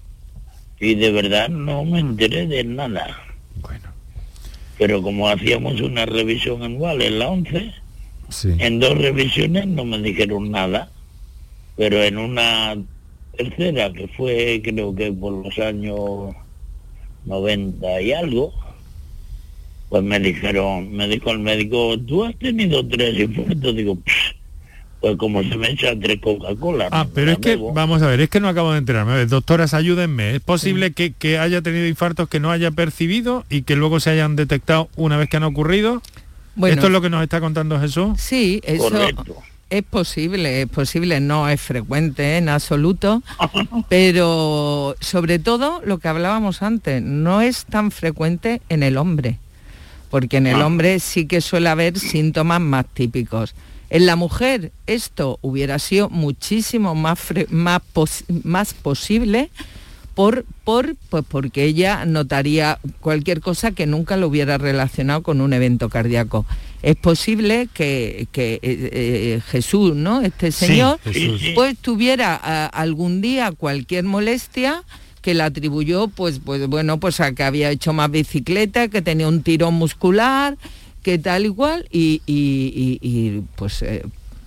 Y 0.80 0.94
de 0.94 1.12
verdad 1.12 1.48
no 1.48 1.84
me 1.84 2.00
enteré 2.00 2.46
de 2.46 2.64
nada. 2.64 3.30
Pero 4.81 5.03
como 5.03 5.28
hacíamos 5.28 5.78
una 5.83 6.07
revisión 6.07 6.62
anual 6.62 7.03
en 7.03 7.18
la 7.18 7.28
11, 7.28 7.70
en 8.61 8.81
dos 8.81 8.97
revisiones 8.97 9.66
no 9.66 9.85
me 9.85 9.99
dijeron 9.99 10.51
nada. 10.51 10.91
Pero 11.76 12.03
en 12.03 12.16
una 12.16 12.78
tercera, 13.37 13.93
que 13.93 14.09
fue 14.09 14.62
creo 14.64 14.95
que 14.95 15.12
por 15.12 15.45
los 15.45 15.59
años 15.59 16.35
90 17.26 18.01
y 18.01 18.12
algo, 18.12 18.55
pues 19.91 20.03
me 20.03 20.18
dijeron, 20.18 20.91
me 20.97 21.09
dijo 21.09 21.31
el 21.31 21.41
médico, 21.41 21.99
tú 21.99 22.24
has 22.24 22.35
tenido 22.37 22.87
tres 22.89 23.20
infartos, 23.20 23.76
digo, 23.76 23.99
pues 25.01 25.16
como 25.16 25.42
se 25.42 25.57
me 25.57 25.70
echa 25.70 25.98
tres 25.98 26.20
Coca-Cola. 26.20 26.88
Ah, 26.90 27.07
pero 27.14 27.32
es 27.32 27.38
que, 27.38 27.57
vamos 27.57 28.03
a 28.03 28.07
ver, 28.07 28.20
es 28.20 28.28
que 28.28 28.40
no 28.40 28.48
acabo 28.48 28.72
de 28.72 28.78
enterarme. 28.78 29.24
doctoras, 29.26 29.74
ayúdenme. 29.74 30.34
¿Es 30.34 30.40
posible 30.40 30.92
que, 30.92 31.12
que, 31.12 31.38
haya 31.38 31.62
tenido 31.62 31.86
infartos 31.86 32.28
que 32.28 32.40
no 32.40 32.51
haya 32.51 32.70
percibido 32.70 33.44
y 33.48 33.62
que 33.62 33.76
luego 33.76 34.01
se 34.01 34.11
hayan 34.11 34.36
detectado 34.36 34.88
una 34.96 35.16
vez 35.16 35.28
que 35.30 35.38
han 35.38 35.44
ocurrido? 35.44 36.03
¿Esto 36.57 36.86
es 36.86 36.92
lo 36.92 37.01
que 37.01 37.11
nos 37.11 37.22
está 37.22 37.40
contando 37.40 37.80
Jesús? 37.80 38.20
Sí, 38.20 38.61
eso 38.64 38.90
es 39.70 39.84
posible, 39.84 40.62
es 40.62 40.68
posible, 40.68 41.20
no 41.20 41.48
es 41.48 41.61
frecuente 41.61 42.36
en 42.36 42.48
absoluto, 42.48 43.22
pero 43.88 44.96
sobre 45.01 45.38
todo 45.38 45.80
lo 45.84 45.98
que 45.98 46.09
hablábamos 46.09 46.62
antes, 46.62 47.01
no 47.03 47.40
es 47.40 47.64
tan 47.64 47.92
frecuente 47.92 48.61
en 48.68 48.82
el 48.82 48.98
hombre, 48.98 49.38
porque 50.11 50.38
en 50.38 50.48
el 50.48 50.61
ah. 50.61 50.66
hombre 50.66 50.98
sí 50.98 51.26
que 51.26 51.40
suele 51.40 51.68
haber 51.68 51.98
síntomas 51.98 52.61
más 52.61 52.84
típicos. 52.86 53.55
En 53.91 54.07
la 54.07 54.16
mujer 54.16 54.72
esto 54.86 55.38
hubiera 55.43 55.78
sido 55.78 56.09
muchísimo 56.09 56.95
más, 56.95 57.18
más, 57.51 57.82
más 58.45 58.72
posible 58.74 59.51
por, 60.14 60.45
por, 60.64 60.97
pues 61.09 61.24
porque 61.28 61.64
ella 61.64 62.05
notaría 62.05 62.78
cualquier 63.01 63.41
cosa 63.41 63.72
que 63.72 63.86
nunca 63.86 64.16
lo 64.16 64.28
hubiera 64.28 64.59
relacionado 64.59 65.22
con 65.22 65.41
un 65.41 65.53
evento 65.53 65.88
cardíaco. 65.88 66.47
Es 66.82 66.97
posible 66.97 67.68
que, 67.74 68.28
eh, 68.32 68.59
eh, 68.62 69.41
Jesús, 69.49 69.95
¿no? 69.95 70.20
Este 70.20 70.53
señor, 70.53 70.99
pues 71.55 71.76
tuviera 71.78 72.66
algún 72.66 73.20
día 73.20 73.53
cualquier 73.53 74.05
molestia 74.05 74.84
que 75.20 75.34
la 75.34 75.47
atribuyó, 75.47 76.09
pues, 76.09 76.41
pues 76.45 76.66
bueno, 76.66 76.99
pues 76.99 77.20
a 77.20 77.32
que 77.32 77.43
había 77.43 77.70
hecho 77.70 77.93
más 77.93 78.11
bicicleta, 78.11 78.88
que 78.88 79.03
tenía 79.03 79.28
un 79.28 79.43
tirón 79.43 79.74
muscular, 79.74 80.57
que 81.03 81.18
tal 81.18 81.44
igual, 81.44 81.86
y, 81.90 82.22
y, 82.26 83.42
pues 83.57 83.82
eh, 83.82 84.03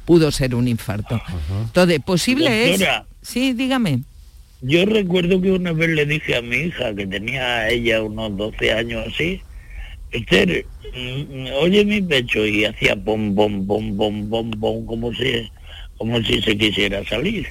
pudo 0.05 0.31
ser 0.31 0.55
un 0.55 0.67
infarto. 0.67 1.21
Entonces, 1.65 1.99
posible 1.99 2.73
es... 2.73 2.83
Sí, 3.21 3.53
dígame. 3.53 4.01
Yo 4.61 4.85
recuerdo 4.85 5.41
que 5.41 5.51
una 5.51 5.73
vez 5.73 5.89
le 5.89 6.05
dije 6.05 6.35
a 6.35 6.41
mi 6.41 6.55
hija, 6.55 6.93
que 6.95 7.07
tenía 7.07 7.69
ella 7.69 8.01
unos 8.01 8.35
12 8.37 8.71
años 8.71 9.05
así, 9.07 9.41
Esther, 10.11 10.65
mm, 10.95 11.47
oye 11.59 11.83
mi 11.83 12.01
pecho, 12.01 12.45
y 12.45 12.65
hacía 12.65 12.95
pom, 12.95 13.33
pom, 13.35 13.65
pom, 13.65 13.97
pom, 13.97 14.29
pom, 14.29 14.51
pom, 14.51 14.85
como 14.85 15.13
si, 15.13 15.49
como 15.97 16.21
si 16.23 16.41
se 16.41 16.57
quisiera 16.57 17.03
salir. 17.05 17.47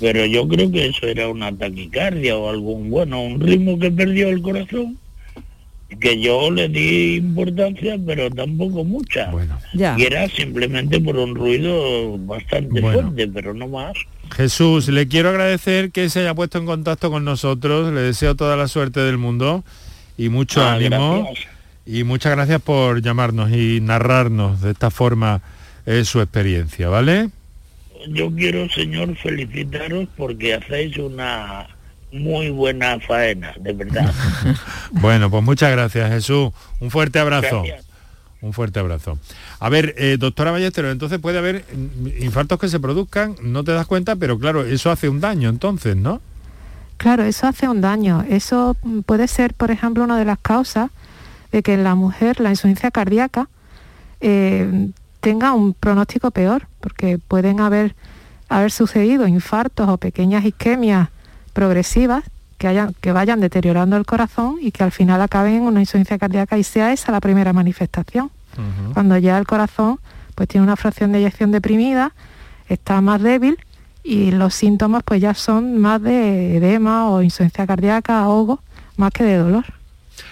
Pero 0.00 0.26
yo 0.26 0.48
creo 0.48 0.70
que 0.72 0.86
eso 0.86 1.06
era 1.06 1.28
una 1.28 1.56
taquicardia 1.56 2.36
o 2.36 2.50
algún, 2.50 2.90
bueno, 2.90 3.22
un 3.22 3.40
ritmo 3.40 3.78
que 3.78 3.90
perdió 3.90 4.28
el 4.28 4.42
corazón 4.42 4.98
que 6.00 6.20
yo 6.20 6.50
le 6.50 6.68
di 6.68 7.16
importancia, 7.16 7.96
pero 8.04 8.30
tampoco 8.30 8.84
mucha. 8.84 9.30
Bueno. 9.30 9.58
Y 9.72 10.02
era 10.02 10.28
simplemente 10.28 11.00
por 11.00 11.16
un 11.16 11.34
ruido 11.34 12.18
bastante 12.18 12.80
fuerte, 12.80 13.28
pero 13.28 13.54
no 13.54 13.68
más. 13.68 13.94
Jesús, 14.34 14.88
le 14.88 15.06
quiero 15.06 15.30
agradecer 15.30 15.90
que 15.90 16.08
se 16.08 16.20
haya 16.20 16.34
puesto 16.34 16.58
en 16.58 16.66
contacto 16.66 17.10
con 17.10 17.24
nosotros, 17.24 17.92
le 17.92 18.00
deseo 18.00 18.34
toda 18.34 18.56
la 18.56 18.68
suerte 18.68 19.00
del 19.00 19.18
mundo 19.18 19.64
y 20.16 20.28
mucho 20.28 20.62
ah, 20.62 20.74
ánimo. 20.74 21.28
Y 21.86 22.04
muchas 22.04 22.32
gracias 22.32 22.62
por 22.62 23.02
llamarnos 23.02 23.50
y 23.52 23.80
narrarnos 23.80 24.62
de 24.62 24.70
esta 24.70 24.90
forma 24.90 25.42
eh, 25.86 26.04
su 26.04 26.20
experiencia, 26.20 26.88
¿vale? 26.88 27.28
Yo 28.08 28.30
quiero, 28.34 28.68
señor, 28.70 29.16
felicitaros 29.16 30.08
porque 30.16 30.54
hacéis 30.54 30.96
una 30.98 31.66
muy 32.14 32.50
buena 32.50 33.00
faena, 33.00 33.54
de 33.58 33.72
verdad. 33.72 34.12
bueno, 34.92 35.30
pues 35.30 35.42
muchas 35.42 35.72
gracias, 35.72 36.10
Jesús. 36.10 36.52
Un 36.80 36.90
fuerte 36.90 37.18
abrazo. 37.18 37.64
Un 38.40 38.52
fuerte 38.52 38.78
abrazo. 38.78 39.18
A 39.58 39.68
ver, 39.68 39.94
eh, 39.98 40.16
doctora 40.18 40.52
Ballesteros, 40.52 40.92
entonces 40.92 41.18
puede 41.18 41.38
haber 41.38 41.64
infartos 42.20 42.58
que 42.60 42.68
se 42.68 42.78
produzcan, 42.78 43.34
no 43.42 43.64
te 43.64 43.72
das 43.72 43.86
cuenta, 43.86 44.16
pero 44.16 44.38
claro, 44.38 44.64
eso 44.64 44.90
hace 44.90 45.08
un 45.08 45.20
daño 45.20 45.48
entonces, 45.48 45.96
¿no? 45.96 46.20
Claro, 46.98 47.24
eso 47.24 47.48
hace 47.48 47.68
un 47.68 47.80
daño. 47.80 48.24
Eso 48.28 48.76
puede 49.06 49.26
ser, 49.26 49.54
por 49.54 49.70
ejemplo, 49.70 50.04
una 50.04 50.18
de 50.18 50.24
las 50.24 50.38
causas 50.38 50.90
de 51.50 51.62
que 51.62 51.76
la 51.76 51.94
mujer 51.96 52.38
la 52.38 52.50
insuficiencia 52.50 52.90
cardíaca 52.90 53.48
eh, 54.20 54.90
tenga 55.20 55.52
un 55.52 55.74
pronóstico 55.74 56.30
peor, 56.30 56.68
porque 56.80 57.18
pueden 57.18 57.60
haber, 57.60 57.96
haber 58.48 58.70
sucedido 58.70 59.26
infartos 59.26 59.88
o 59.88 59.96
pequeñas 59.96 60.44
isquemias 60.44 61.08
progresivas 61.54 62.24
que, 62.58 62.68
hayan, 62.68 62.94
que 63.00 63.12
vayan 63.12 63.40
deteriorando 63.40 63.96
el 63.96 64.04
corazón 64.04 64.56
y 64.60 64.70
que 64.70 64.84
al 64.84 64.92
final 64.92 65.22
acaben 65.22 65.54
en 65.54 65.62
una 65.62 65.80
insuficiencia 65.80 66.18
cardíaca 66.18 66.58
y 66.58 66.64
sea 66.64 66.92
esa 66.92 67.10
la 67.12 67.20
primera 67.20 67.54
manifestación. 67.54 68.30
Cuando 68.92 69.16
ya 69.18 69.36
el 69.38 69.46
corazón 69.46 69.98
pues 70.36 70.48
tiene 70.48 70.64
una 70.64 70.76
fracción 70.76 71.10
de 71.10 71.18
eyección 71.18 71.50
deprimida, 71.50 72.12
está 72.68 73.00
más 73.00 73.20
débil 73.20 73.58
y 74.04 74.30
los 74.30 74.54
síntomas 74.54 75.02
pues 75.02 75.20
ya 75.20 75.34
son 75.34 75.78
más 75.78 76.00
de 76.02 76.58
edema 76.58 77.10
o 77.10 77.22
insuficiencia 77.22 77.66
cardíaca, 77.66 78.20
ahogo, 78.20 78.62
más 78.96 79.10
que 79.12 79.24
de 79.24 79.38
dolor. 79.38 79.64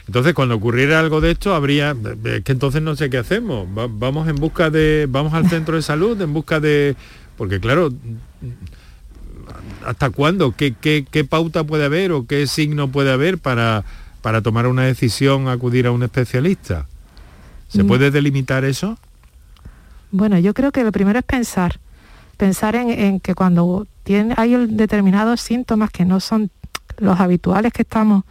Entonces, 0.07 0.35
cuando 0.35 0.55
ocurriera 0.55 1.01
algo 1.01 1.21
de 1.21 1.33
esto, 1.33 1.55
habría 1.55 1.97
es 2.25 2.45
que 2.45 2.53
entonces 2.53 2.83
no 2.83 2.95
sé 2.97 3.11
qué 3.11 3.19
hacemos. 3.19 3.67
vamos 3.73 4.29
en 4.29 4.37
busca 4.37 4.71
de 4.71 5.07
vamos 5.09 5.33
al 5.35 5.49
centro 5.49 5.77
de 5.77 5.83
salud 5.83 6.21
en 6.21 6.33
busca 6.33 6.61
de 6.61 6.97
porque 7.37 7.61
claro, 7.61 7.91
¿hasta 9.87 10.11
cuándo? 10.11 10.53
¿Qué, 10.53 10.75
qué, 10.75 11.25
pauta 11.25 11.65
puede 11.65 11.85
haber 11.85 12.13
o 12.13 12.27
qué 12.27 12.47
signo 12.47 12.89
puede 12.89 13.13
haber 13.13 13.39
para, 13.39 13.85
para 14.21 14.43
tomar 14.43 14.67
una 14.67 14.83
decisión, 14.83 15.49
acudir 15.49 15.87
a 15.87 15.93
un 15.93 16.03
especialista? 16.03 16.87
¿Se 17.69 17.83
mm. 17.83 17.87
puede 17.87 18.11
delimitar 18.11 18.65
eso? 18.65 18.99
Bueno, 20.11 20.39
yo 20.39 20.53
creo 20.55 20.73
que 20.73 20.85
lo 20.85 20.93
primero 20.93 21.19
es 21.19 21.25
pensar, 21.25 21.81
pensar 22.37 22.77
en, 22.77 23.21
que 23.21 23.35
cuando 23.35 23.87
tiene, 24.03 24.35
hay 24.37 24.55
determinados 24.67 25.41
síntomas 25.41 25.91
que 25.91 26.05
no 26.05 26.21
son 26.21 26.51
los 26.99 27.19
habituales 27.19 27.73
que 27.73 27.83
estamos 27.83 28.25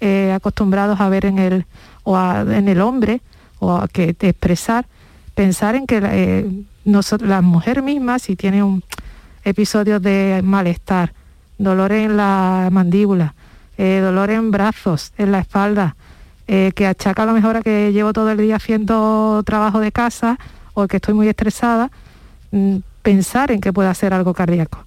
eh, 0.00 0.32
acostumbrados 0.32 1.00
a 1.00 1.08
ver 1.08 1.24
en 1.24 1.38
el, 1.38 1.66
o 2.02 2.18
en 2.18 2.68
el 2.68 2.80
hombre 2.80 3.22
o 3.58 3.72
a 3.72 3.88
que 3.88 4.14
expresar, 4.20 4.86
pensar 5.34 5.74
en 5.76 5.86
que 5.86 6.00
eh, 6.02 6.50
nosotros, 6.84 7.28
la 7.28 7.40
mujer 7.40 7.82
misma, 7.82 8.18
si 8.18 8.36
tiene 8.36 8.62
un, 8.62 8.82
episodios 9.44 10.02
de 10.02 10.40
malestar, 10.42 11.12
dolor 11.58 11.92
en 11.92 12.16
la 12.16 12.68
mandíbula, 12.72 13.34
eh, 13.78 14.00
dolor 14.02 14.30
en 14.30 14.50
brazos, 14.50 15.12
en 15.18 15.32
la 15.32 15.40
espalda, 15.40 15.96
eh, 16.46 16.72
que 16.74 16.86
achaca 16.86 17.22
a 17.22 17.26
lo 17.26 17.32
mejor 17.32 17.56
a 17.56 17.62
que 17.62 17.92
llevo 17.92 18.12
todo 18.12 18.30
el 18.30 18.38
día 18.38 18.56
haciendo 18.56 19.42
trabajo 19.44 19.80
de 19.80 19.92
casa 19.92 20.38
o 20.74 20.86
que 20.86 20.96
estoy 20.96 21.14
muy 21.14 21.28
estresada, 21.28 21.90
mm, 22.50 22.76
pensar 23.02 23.50
en 23.50 23.60
que 23.60 23.72
pueda 23.72 23.94
ser 23.94 24.12
algo 24.14 24.34
cardíaco. 24.34 24.84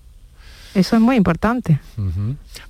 Eso 0.78 0.96
es 0.96 1.02
muy 1.02 1.16
importante. 1.16 1.80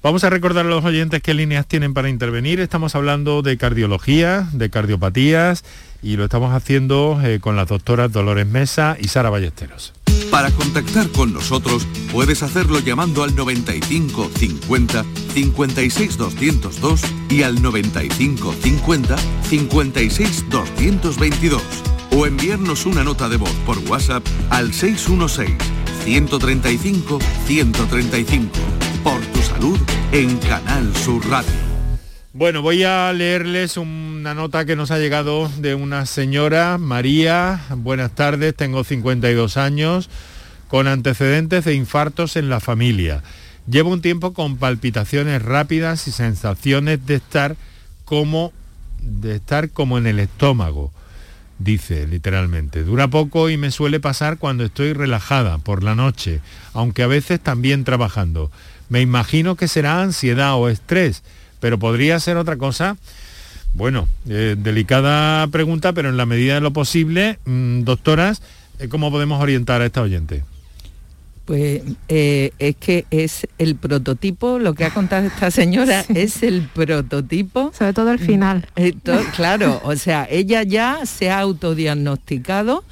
Vamos 0.01 0.23
a 0.23 0.29
recordar 0.29 0.65
a 0.65 0.69
los 0.69 0.85
oyentes 0.85 1.21
qué 1.21 1.33
líneas 1.33 1.67
tienen 1.67 1.93
para 1.93 2.07
intervenir. 2.07 2.61
Estamos 2.61 2.95
hablando 2.95 3.41
de 3.41 3.57
cardiología, 3.57 4.47
de 4.53 4.69
cardiopatías 4.69 5.65
y 6.01 6.15
lo 6.15 6.23
estamos 6.23 6.53
haciendo 6.53 7.19
eh, 7.21 7.41
con 7.41 7.57
las 7.57 7.67
doctoras 7.67 8.13
Dolores 8.13 8.47
Mesa 8.47 8.95
y 8.97 9.09
Sara 9.09 9.29
Ballesteros. 9.29 9.93
Para 10.31 10.51
contactar 10.51 11.09
con 11.09 11.33
nosotros 11.33 11.85
puedes 12.13 12.43
hacerlo 12.43 12.79
llamando 12.79 13.23
al 13.23 13.35
95 13.35 14.31
50 14.33 15.03
56 15.33 16.17
202 16.17 17.01
y 17.29 17.43
al 17.43 17.61
95 17.61 18.53
50 18.53 19.17
56 19.49 20.45
222 20.49 21.61
o 22.11 22.25
enviarnos 22.25 22.85
una 22.85 23.03
nota 23.03 23.27
de 23.27 23.35
voz 23.35 23.53
por 23.65 23.77
WhatsApp 23.79 24.25
al 24.49 24.73
616 24.73 25.51
135 26.07 27.19
135 27.47 28.49
por 29.03 29.19
tu 29.25 29.41
salud 29.41 29.77
en 30.13 30.37
Canal 30.37 30.95
Sur 30.95 31.29
Radio. 31.29 31.51
Bueno, 32.31 32.61
voy 32.61 32.85
a 32.85 33.11
leerles 33.11 33.75
una 33.75 34.33
nota 34.33 34.63
que 34.63 34.77
nos 34.77 34.89
ha 34.91 34.99
llegado 34.99 35.51
de 35.57 35.75
una 35.75 36.05
señora, 36.05 36.77
María. 36.77 37.59
Buenas 37.75 38.15
tardes, 38.15 38.55
tengo 38.55 38.85
52 38.85 39.57
años, 39.57 40.09
con 40.69 40.87
antecedentes 40.87 41.65
de 41.65 41.73
infartos 41.73 42.37
en 42.37 42.47
la 42.47 42.61
familia. 42.61 43.21
Llevo 43.69 43.91
un 43.91 44.01
tiempo 44.01 44.31
con 44.31 44.55
palpitaciones 44.55 45.41
rápidas 45.41 46.07
y 46.07 46.13
sensaciones 46.13 47.05
de 47.05 47.15
estar 47.15 47.57
como 48.05 48.53
de 49.01 49.35
estar 49.35 49.71
como 49.71 49.97
en 49.97 50.07
el 50.07 50.19
estómago, 50.19 50.93
dice 51.59 52.07
literalmente. 52.07 52.83
Dura 52.83 53.07
poco 53.07 53.49
y 53.49 53.57
me 53.57 53.71
suele 53.71 53.99
pasar 53.99 54.37
cuando 54.37 54.63
estoy 54.63 54.93
relajada 54.93 55.57
por 55.57 55.83
la 55.83 55.95
noche, 55.95 56.41
aunque 56.73 57.03
a 57.03 57.07
veces 57.07 57.39
también 57.39 57.83
trabajando. 57.83 58.51
Me 58.89 59.01
imagino 59.01 59.55
que 59.55 59.67
será 59.67 60.01
ansiedad 60.01 60.55
o 60.55 60.69
estrés, 60.69 61.23
pero 61.59 61.77
podría 61.77 62.19
ser 62.19 62.37
otra 62.37 62.57
cosa. 62.57 62.97
Bueno, 63.73 64.07
eh, 64.27 64.55
delicada 64.57 65.45
pregunta, 65.47 65.93
pero 65.93 66.09
en 66.09 66.17
la 66.17 66.25
medida 66.25 66.55
de 66.55 66.61
lo 66.61 66.71
posible, 66.71 67.37
mm, 67.45 67.83
doctoras, 67.83 68.41
eh, 68.79 68.87
¿cómo 68.87 69.11
podemos 69.11 69.41
orientar 69.41 69.81
a 69.81 69.85
esta 69.85 70.01
oyente? 70.01 70.43
Pues 71.47 71.81
eh, 72.09 72.51
es 72.59 72.75
que 72.75 73.05
es 73.09 73.47
el 73.57 73.77
prototipo, 73.77 74.59
lo 74.59 74.73
que 74.73 74.83
ha 74.83 74.93
contado 74.93 75.27
esta 75.27 75.49
señora 75.61 76.03
es 76.13 76.43
el 76.43 76.63
prototipo. 76.63 77.71
Sobre 77.73 77.93
todo 77.93 78.11
el 78.11 78.19
final. 78.19 78.67
claro, 79.33 79.79
o 79.85 79.95
sea, 79.95 80.27
ella 80.29 80.63
ya 80.63 81.05
se 81.05 81.29
ha 81.29 81.39
autodiagnosticado 81.39 82.83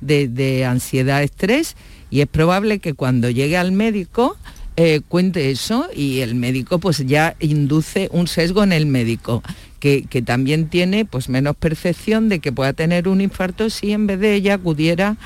de, 0.00 0.28
de 0.28 0.64
ansiedad, 0.64 1.24
estrés 1.24 1.74
y 2.08 2.20
es 2.20 2.28
probable 2.28 2.78
que 2.78 2.94
cuando 2.94 3.30
llegue 3.30 3.56
al 3.56 3.72
médico 3.72 4.36
eh, 4.76 5.00
cuente 5.08 5.50
eso 5.50 5.88
y 5.92 6.20
el 6.20 6.36
médico 6.36 6.78
pues 6.78 6.98
ya 7.06 7.34
induce 7.40 8.08
un 8.12 8.28
sesgo 8.28 8.62
en 8.62 8.72
el 8.72 8.86
médico. 8.86 9.42
Que, 9.80 10.04
que, 10.08 10.22
también 10.22 10.68
tiene 10.68 11.04
pues 11.04 11.28
menos 11.28 11.56
percepción 11.56 12.30
de 12.30 12.38
que 12.38 12.52
pueda 12.52 12.72
tener 12.72 13.06
un 13.06 13.20
infarto 13.20 13.68
si 13.68 13.92
en 13.92 14.06
vez 14.06 14.18
de 14.18 14.34
ella 14.34 14.54
acudiera 14.54 15.18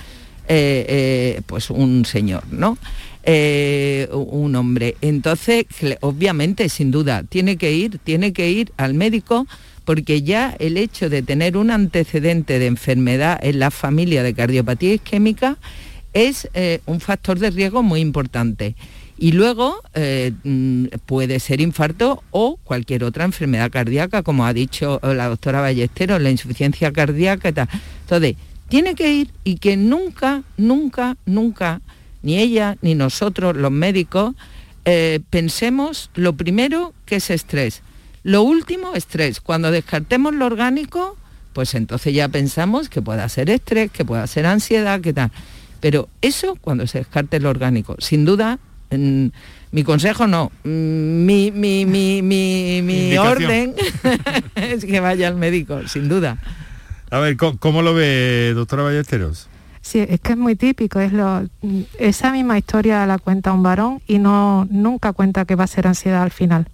eh, 0.50 0.86
eh, 0.88 1.40
pues 1.44 1.68
un 1.68 2.06
señor, 2.06 2.42
¿no? 2.50 2.78
Eh, 3.22 4.08
un 4.12 4.56
hombre. 4.56 4.96
Entonces, 5.02 5.66
obviamente, 6.00 6.70
sin 6.70 6.90
duda, 6.90 7.22
tiene 7.22 7.58
que 7.58 7.72
ir, 7.72 7.98
tiene 7.98 8.32
que 8.32 8.50
ir 8.50 8.72
al 8.78 8.94
médico 8.94 9.46
porque 9.84 10.22
ya 10.22 10.56
el 10.58 10.78
hecho 10.78 11.10
de 11.10 11.22
tener 11.22 11.58
un 11.58 11.70
antecedente 11.70 12.58
de 12.58 12.64
enfermedad 12.64 13.38
en 13.42 13.58
la 13.58 13.70
familia 13.70 14.22
de 14.22 14.32
cardiopatía 14.32 14.94
isquémica 14.94 15.58
es 16.14 16.48
un 16.86 17.00
factor 17.00 17.38
de 17.38 17.50
riesgo 17.50 17.82
muy 17.82 18.00
importante. 18.00 18.74
Y 19.18 19.32
luego 19.32 19.82
mm, 20.44 20.86
puede 21.04 21.40
ser 21.40 21.60
infarto 21.60 22.22
o 22.30 22.58
cualquier 22.64 23.04
otra 23.04 23.24
enfermedad 23.24 23.70
cardíaca, 23.70 24.22
como 24.22 24.46
ha 24.46 24.54
dicho 24.54 25.00
la 25.02 25.28
doctora 25.28 25.60
Ballesteros, 25.60 26.22
la 26.22 26.30
insuficiencia 26.30 26.92
cardíaca 26.92 27.52
tal. 27.52 27.68
Entonces, 28.02 28.36
tiene 28.68 28.94
que 28.94 29.12
ir 29.12 29.30
y 29.44 29.56
que 29.56 29.76
nunca, 29.76 30.42
nunca, 30.56 31.16
nunca, 31.26 31.80
ni 32.22 32.38
ella 32.38 32.76
ni 32.82 32.94
nosotros, 32.94 33.56
los 33.56 33.70
médicos, 33.70 34.34
eh, 34.84 35.20
pensemos 35.30 36.10
lo 36.14 36.34
primero 36.34 36.94
que 37.06 37.16
es 37.16 37.30
estrés. 37.30 37.82
Lo 38.22 38.42
último, 38.42 38.94
estrés. 38.94 39.40
Cuando 39.40 39.70
descartemos 39.70 40.34
lo 40.34 40.46
orgánico, 40.46 41.16
pues 41.52 41.74
entonces 41.74 42.14
ya 42.14 42.28
pensamos 42.28 42.88
que 42.88 43.02
pueda 43.02 43.28
ser 43.28 43.50
estrés, 43.50 43.90
que 43.90 44.04
pueda 44.04 44.26
ser 44.26 44.46
ansiedad, 44.46 45.00
que 45.00 45.12
tal. 45.12 45.30
Pero 45.80 46.08
eso 46.20 46.56
cuando 46.60 46.86
se 46.86 46.98
descarte 46.98 47.40
lo 47.40 47.50
orgánico. 47.50 47.96
Sin 47.98 48.24
duda, 48.24 48.58
mi 48.90 49.84
consejo 49.84 50.26
no, 50.26 50.50
mi, 50.64 51.50
mi, 51.50 51.84
mi, 51.84 52.22
mi 52.22 53.16
orden 53.18 53.74
es 54.56 54.84
que 54.84 55.00
vaya 55.00 55.28
al 55.28 55.36
médico, 55.36 55.86
sin 55.86 56.08
duda. 56.08 56.38
A 57.10 57.18
ver, 57.20 57.36
¿cómo, 57.36 57.82
lo 57.82 57.94
ve, 57.94 58.52
doctora 58.54 58.82
Ballesteros? 58.82 59.48
Sí, 59.80 60.00
es 60.06 60.20
que 60.20 60.32
es 60.32 60.38
muy 60.38 60.56
típico, 60.56 61.00
es 61.00 61.12
lo, 61.12 61.42
esa 61.98 62.32
misma 62.32 62.58
historia 62.58 63.06
la 63.06 63.18
cuenta 63.18 63.52
un 63.52 63.62
varón 63.62 64.02
y 64.06 64.18
no 64.18 64.66
nunca 64.70 65.12
cuenta 65.12 65.44
que 65.46 65.54
va 65.54 65.64
a 65.64 65.68
ser 65.68 65.86
ansiedad 65.86 66.22
al 66.22 66.30
final. 66.30 66.66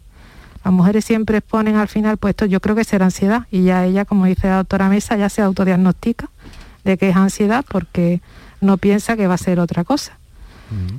Las 0.64 0.72
mujeres 0.72 1.04
siempre 1.04 1.40
ponen 1.40 1.76
al 1.76 1.88
final, 1.88 2.16
pues 2.16 2.30
esto 2.32 2.46
yo 2.46 2.60
creo 2.60 2.74
que 2.74 2.84
será 2.84 3.04
ansiedad 3.04 3.46
y 3.50 3.64
ya 3.64 3.84
ella, 3.84 4.04
como 4.04 4.24
dice 4.24 4.48
la 4.48 4.56
doctora 4.56 4.88
Mesa, 4.88 5.16
ya 5.16 5.28
se 5.28 5.42
autodiagnostica 5.42 6.28
de 6.82 6.96
que 6.96 7.10
es 7.10 7.16
ansiedad 7.16 7.64
porque 7.68 8.20
no 8.60 8.78
piensa 8.78 9.16
que 9.16 9.26
va 9.26 9.34
a 9.34 9.38
ser 9.38 9.60
otra 9.60 9.84
cosa. 9.84 10.18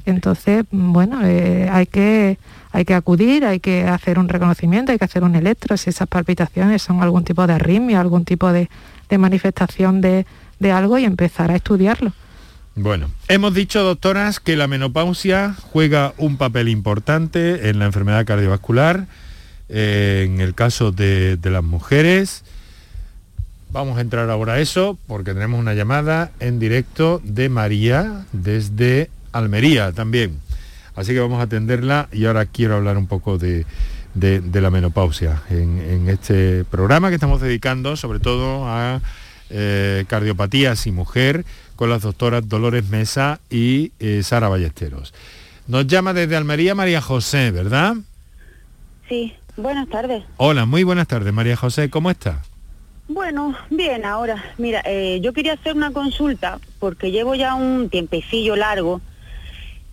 Entonces, 0.06 0.64
bueno, 0.72 1.20
eh, 1.26 1.68
hay, 1.70 1.86
que, 1.86 2.38
hay 2.72 2.86
que 2.86 2.94
acudir, 2.94 3.44
hay 3.44 3.60
que 3.60 3.84
hacer 3.84 4.20
un 4.20 4.30
reconocimiento, 4.30 4.94
hay 4.94 4.98
que 4.98 5.04
hacer 5.04 5.24
un 5.24 5.36
electro, 5.36 5.76
si 5.76 5.90
esas 5.90 6.08
palpitaciones 6.08 6.82
son 6.82 7.04
algún 7.04 7.26
tipo 7.26 7.46
de 7.46 7.54
arritmia, 7.54 8.00
algún 8.00 8.24
tipo 8.24 8.54
de, 8.54 8.70
de 9.10 9.18
manifestación 9.18 10.02
de, 10.02 10.26
algo 10.72 10.98
y 10.98 11.06
empezar 11.06 11.52
a 11.52 11.56
estudiarlo. 11.56 12.12
Bueno, 12.76 13.12
hemos 13.28 13.54
dicho, 13.54 13.84
doctoras, 13.84 14.40
que 14.40 14.56
la 14.56 14.68
menopausia 14.68 15.56
juega 15.72 16.14
un 16.18 16.38
papel 16.38 16.70
importante 16.70 17.70
en 17.70 17.80
la 17.80 17.86
enfermedad 17.86 18.26
cardiovascular, 18.26 19.06
eh, 19.70 20.24
en 20.28 20.42
el 20.42 20.56
caso 20.56 20.92
de, 20.92 21.38
las 21.44 21.64
mujeres. 21.64 22.44
Vamos 23.72 23.98
a 23.98 24.02
entrar 24.02 24.30
ahora 24.30 24.54
a 24.54 24.60
eso 24.60 24.98
porque 25.08 25.34
tenemos 25.34 25.60
una 25.60 25.74
llamada 25.74 26.32
en 26.40 26.60
directo 26.60 27.22
de 27.24 27.50
María 27.50 28.26
desde 28.32 29.10
Almería 29.32 29.92
también. 29.92 30.40
Así 30.96 31.14
que 31.14 31.20
vamos 31.20 31.40
a 31.40 31.44
atenderla 31.44 32.08
y 32.12 32.26
ahora 32.26 32.46
quiero 32.46 32.76
hablar 32.76 32.98
un 32.98 33.08
poco 33.08 33.38
de, 33.38 33.66
de, 34.16 34.62
la 34.62 34.72
menopausia 34.72 35.44
en, 35.50 36.10
este 36.10 36.64
programa 36.66 37.10
que 37.10 37.16
estamos 37.16 37.42
dedicando 37.42 37.96
sobre 37.98 38.20
todo 38.20 38.66
a 38.68 39.02
eh, 39.50 40.06
cardiopatías 40.08 40.88
y 40.88 40.92
mujer 40.92 41.46
con 41.76 41.90
las 41.90 42.02
doctoras 42.02 42.48
Dolores 42.48 42.90
Mesa 42.90 43.40
y 43.50 43.92
eh, 44.00 44.24
Sara 44.24 44.48
Ballesteros. 44.48 45.14
Nos 45.68 45.86
llama 45.88 46.14
desde 46.14 46.36
Almería 46.36 46.74
María 46.76 47.02
José, 47.02 47.52
¿verdad? 47.52 47.96
Sí, 49.10 49.34
buenas 49.58 49.90
tardes. 49.90 50.24
Hola, 50.38 50.66
muy 50.66 50.84
buenas 50.84 51.08
tardes 51.08 51.34
María 51.34 51.58
José, 51.58 51.90
¿cómo 51.90 52.10
está? 52.10 52.42
Bueno, 53.08 53.56
bien, 53.70 54.04
ahora, 54.04 54.44
mira, 54.58 54.82
eh, 54.86 55.20
yo 55.22 55.32
quería 55.34 55.54
hacer 55.54 55.76
una 55.76 55.92
consulta 55.92 56.60
porque 56.80 57.12
llevo 57.12 57.36
ya 57.36 57.54
un 57.54 57.90
tiempecillo 57.90 58.56
largo 58.56 59.00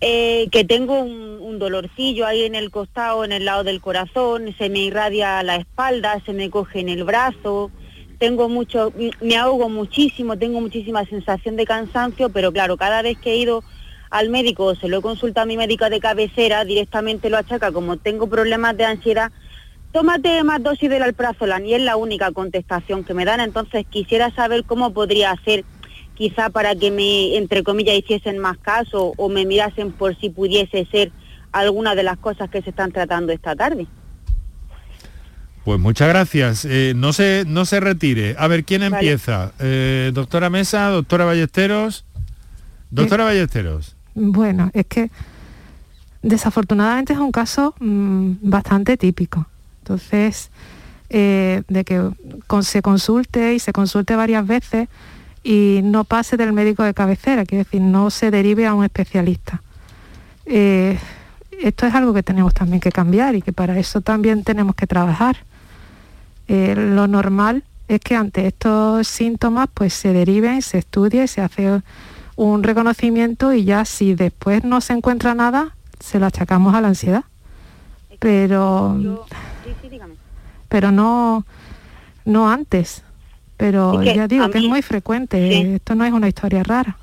eh, 0.05 0.49
que 0.51 0.65
tengo 0.65 0.99
un, 0.99 1.59
dolorcillo 1.59 2.25
ahí 2.25 2.43
en 2.43 2.55
el 2.55 2.71
costado, 2.71 3.23
en 3.23 3.31
el 3.31 3.45
lado 3.45 3.63
del 3.63 3.79
corazón, 3.79 4.53
se 4.57 4.69
me 4.69 4.79
irradia 4.79 5.41
la 5.43 5.55
espalda, 5.55 6.21
se 6.25 6.33
me 6.33 6.49
coge 6.49 6.81
en 6.81 6.89
el 6.89 7.05
brazo, 7.05 7.71
tengo 8.17 8.49
mucho, 8.49 8.91
me 9.21 9.37
ahogo 9.37 9.69
muchísimo, 9.69 10.37
tengo 10.37 10.59
muchísima 10.59 11.05
sensación 11.05 11.55
de 11.55 11.65
cansancio, 11.65 12.29
pero 12.29 12.51
claro, 12.51 12.75
cada 12.75 13.01
vez 13.01 13.17
que 13.17 13.31
he 13.31 13.37
ido 13.37 13.63
al 14.09 14.29
médico, 14.29 14.75
se 14.75 14.89
lo 14.89 14.97
he 14.97 15.01
consultado 15.01 15.43
a 15.43 15.45
mi 15.45 15.55
médica 15.55 15.89
de 15.89 16.01
cabecera, 16.01 16.65
directamente 16.65 17.29
lo 17.29 17.37
achaca, 17.37 17.71
como 17.71 17.95
tengo 17.95 18.27
problemas 18.27 18.75
de 18.75 18.83
ansiedad, 18.83 19.31
tómate 19.93 20.43
más 20.43 20.61
dosis 20.61 20.89
del 20.89 21.03
alprazolam 21.03 21.63
y 21.65 21.75
es 21.75 21.81
la 21.81 21.95
única 21.95 22.31
contestación 22.31 23.05
que 23.05 23.13
me 23.13 23.23
dan, 23.23 23.39
entonces 23.39 23.85
quisiera 23.89 24.31
saber 24.31 24.65
cómo 24.65 24.91
podría 24.91 25.31
hacer 25.31 25.63
quizá 26.15 26.49
para 26.49 26.75
que 26.75 26.91
me, 26.91 27.37
entre 27.37 27.63
comillas, 27.63 27.95
hiciesen 27.95 28.37
más 28.37 28.57
caso 28.57 29.13
o 29.17 29.29
me 29.29 29.45
mirasen 29.45 29.91
por 29.91 30.17
si 30.19 30.29
pudiese 30.29 30.85
ser 30.91 31.11
alguna 31.51 31.95
de 31.95 32.03
las 32.03 32.17
cosas 32.17 32.49
que 32.49 32.61
se 32.61 32.71
están 32.71 32.91
tratando 32.91 33.31
esta 33.31 33.55
tarde. 33.55 33.87
Pues 35.63 35.79
muchas 35.79 36.09
gracias. 36.09 36.65
Eh, 36.65 36.93
no, 36.95 37.13
se, 37.13 37.45
no 37.47 37.65
se 37.65 37.79
retire. 37.79 38.35
A 38.37 38.47
ver, 38.47 38.65
¿quién 38.65 38.83
empieza? 38.83 39.53
Eh, 39.59 40.11
doctora 40.13 40.49
Mesa, 40.49 40.89
doctora 40.89 41.25
Ballesteros. 41.25 42.05
Doctora 42.91 43.23
Ballesteros. 43.23 43.95
Bueno, 44.13 44.69
es 44.73 44.85
que 44.85 45.09
desafortunadamente 46.21 47.13
es 47.13 47.19
un 47.19 47.31
caso 47.31 47.75
mm, 47.79 48.33
bastante 48.41 48.97
típico. 48.97 49.47
Entonces, 49.79 50.51
eh, 51.09 51.63
de 51.67 51.83
que 51.85 52.09
se 52.61 52.81
consulte 52.81 53.53
y 53.53 53.59
se 53.59 53.71
consulte 53.71 54.15
varias 54.15 54.45
veces 54.45 54.89
y 55.43 55.81
no 55.83 56.05
pase 56.05 56.37
del 56.37 56.53
médico 56.53 56.83
de 56.83 56.93
cabecera, 56.93 57.45
quiere 57.45 57.65
decir, 57.65 57.81
no 57.81 58.09
se 58.09 58.31
derive 58.31 58.65
a 58.65 58.73
un 58.73 58.85
especialista. 58.85 59.61
Eh, 60.45 60.97
esto 61.61 61.85
es 61.85 61.93
algo 61.93 62.13
que 62.13 62.23
tenemos 62.23 62.53
también 62.53 62.79
que 62.79 62.91
cambiar 62.91 63.35
y 63.35 63.41
que 63.41 63.53
para 63.53 63.77
eso 63.77 64.01
también 64.01 64.43
tenemos 64.43 64.75
que 64.75 64.87
trabajar. 64.87 65.37
Eh, 66.47 66.75
lo 66.75 67.07
normal 67.07 67.63
es 67.87 67.99
que 67.99 68.15
ante 68.15 68.47
estos 68.47 69.07
síntomas 69.07 69.67
pues 69.73 69.93
se 69.93 70.13
deriven, 70.13 70.61
se 70.61 70.79
estudie, 70.79 71.27
se 71.27 71.41
hace 71.41 71.81
un 72.35 72.63
reconocimiento 72.63 73.53
y 73.53 73.65
ya 73.65 73.85
si 73.85 74.15
después 74.15 74.63
no 74.63 74.81
se 74.81 74.93
encuentra 74.93 75.35
nada, 75.35 75.75
se 75.99 76.19
lo 76.19 76.25
achacamos 76.25 76.73
a 76.73 76.81
la 76.81 76.87
ansiedad. 76.87 77.23
Pero, 78.19 79.25
pero 80.69 80.91
no, 80.91 81.45
no 82.23 82.49
antes 82.49 83.03
pero 83.57 84.01
ya 84.03 84.27
digo 84.27 84.49
que 84.49 84.59
es 84.59 84.63
muy 84.63 84.81
frecuente, 84.81 85.75
esto 85.75 85.95
no 85.95 86.05
es 86.05 86.11
una 86.11 86.27
historia 86.27 86.63
rara. 86.63 86.97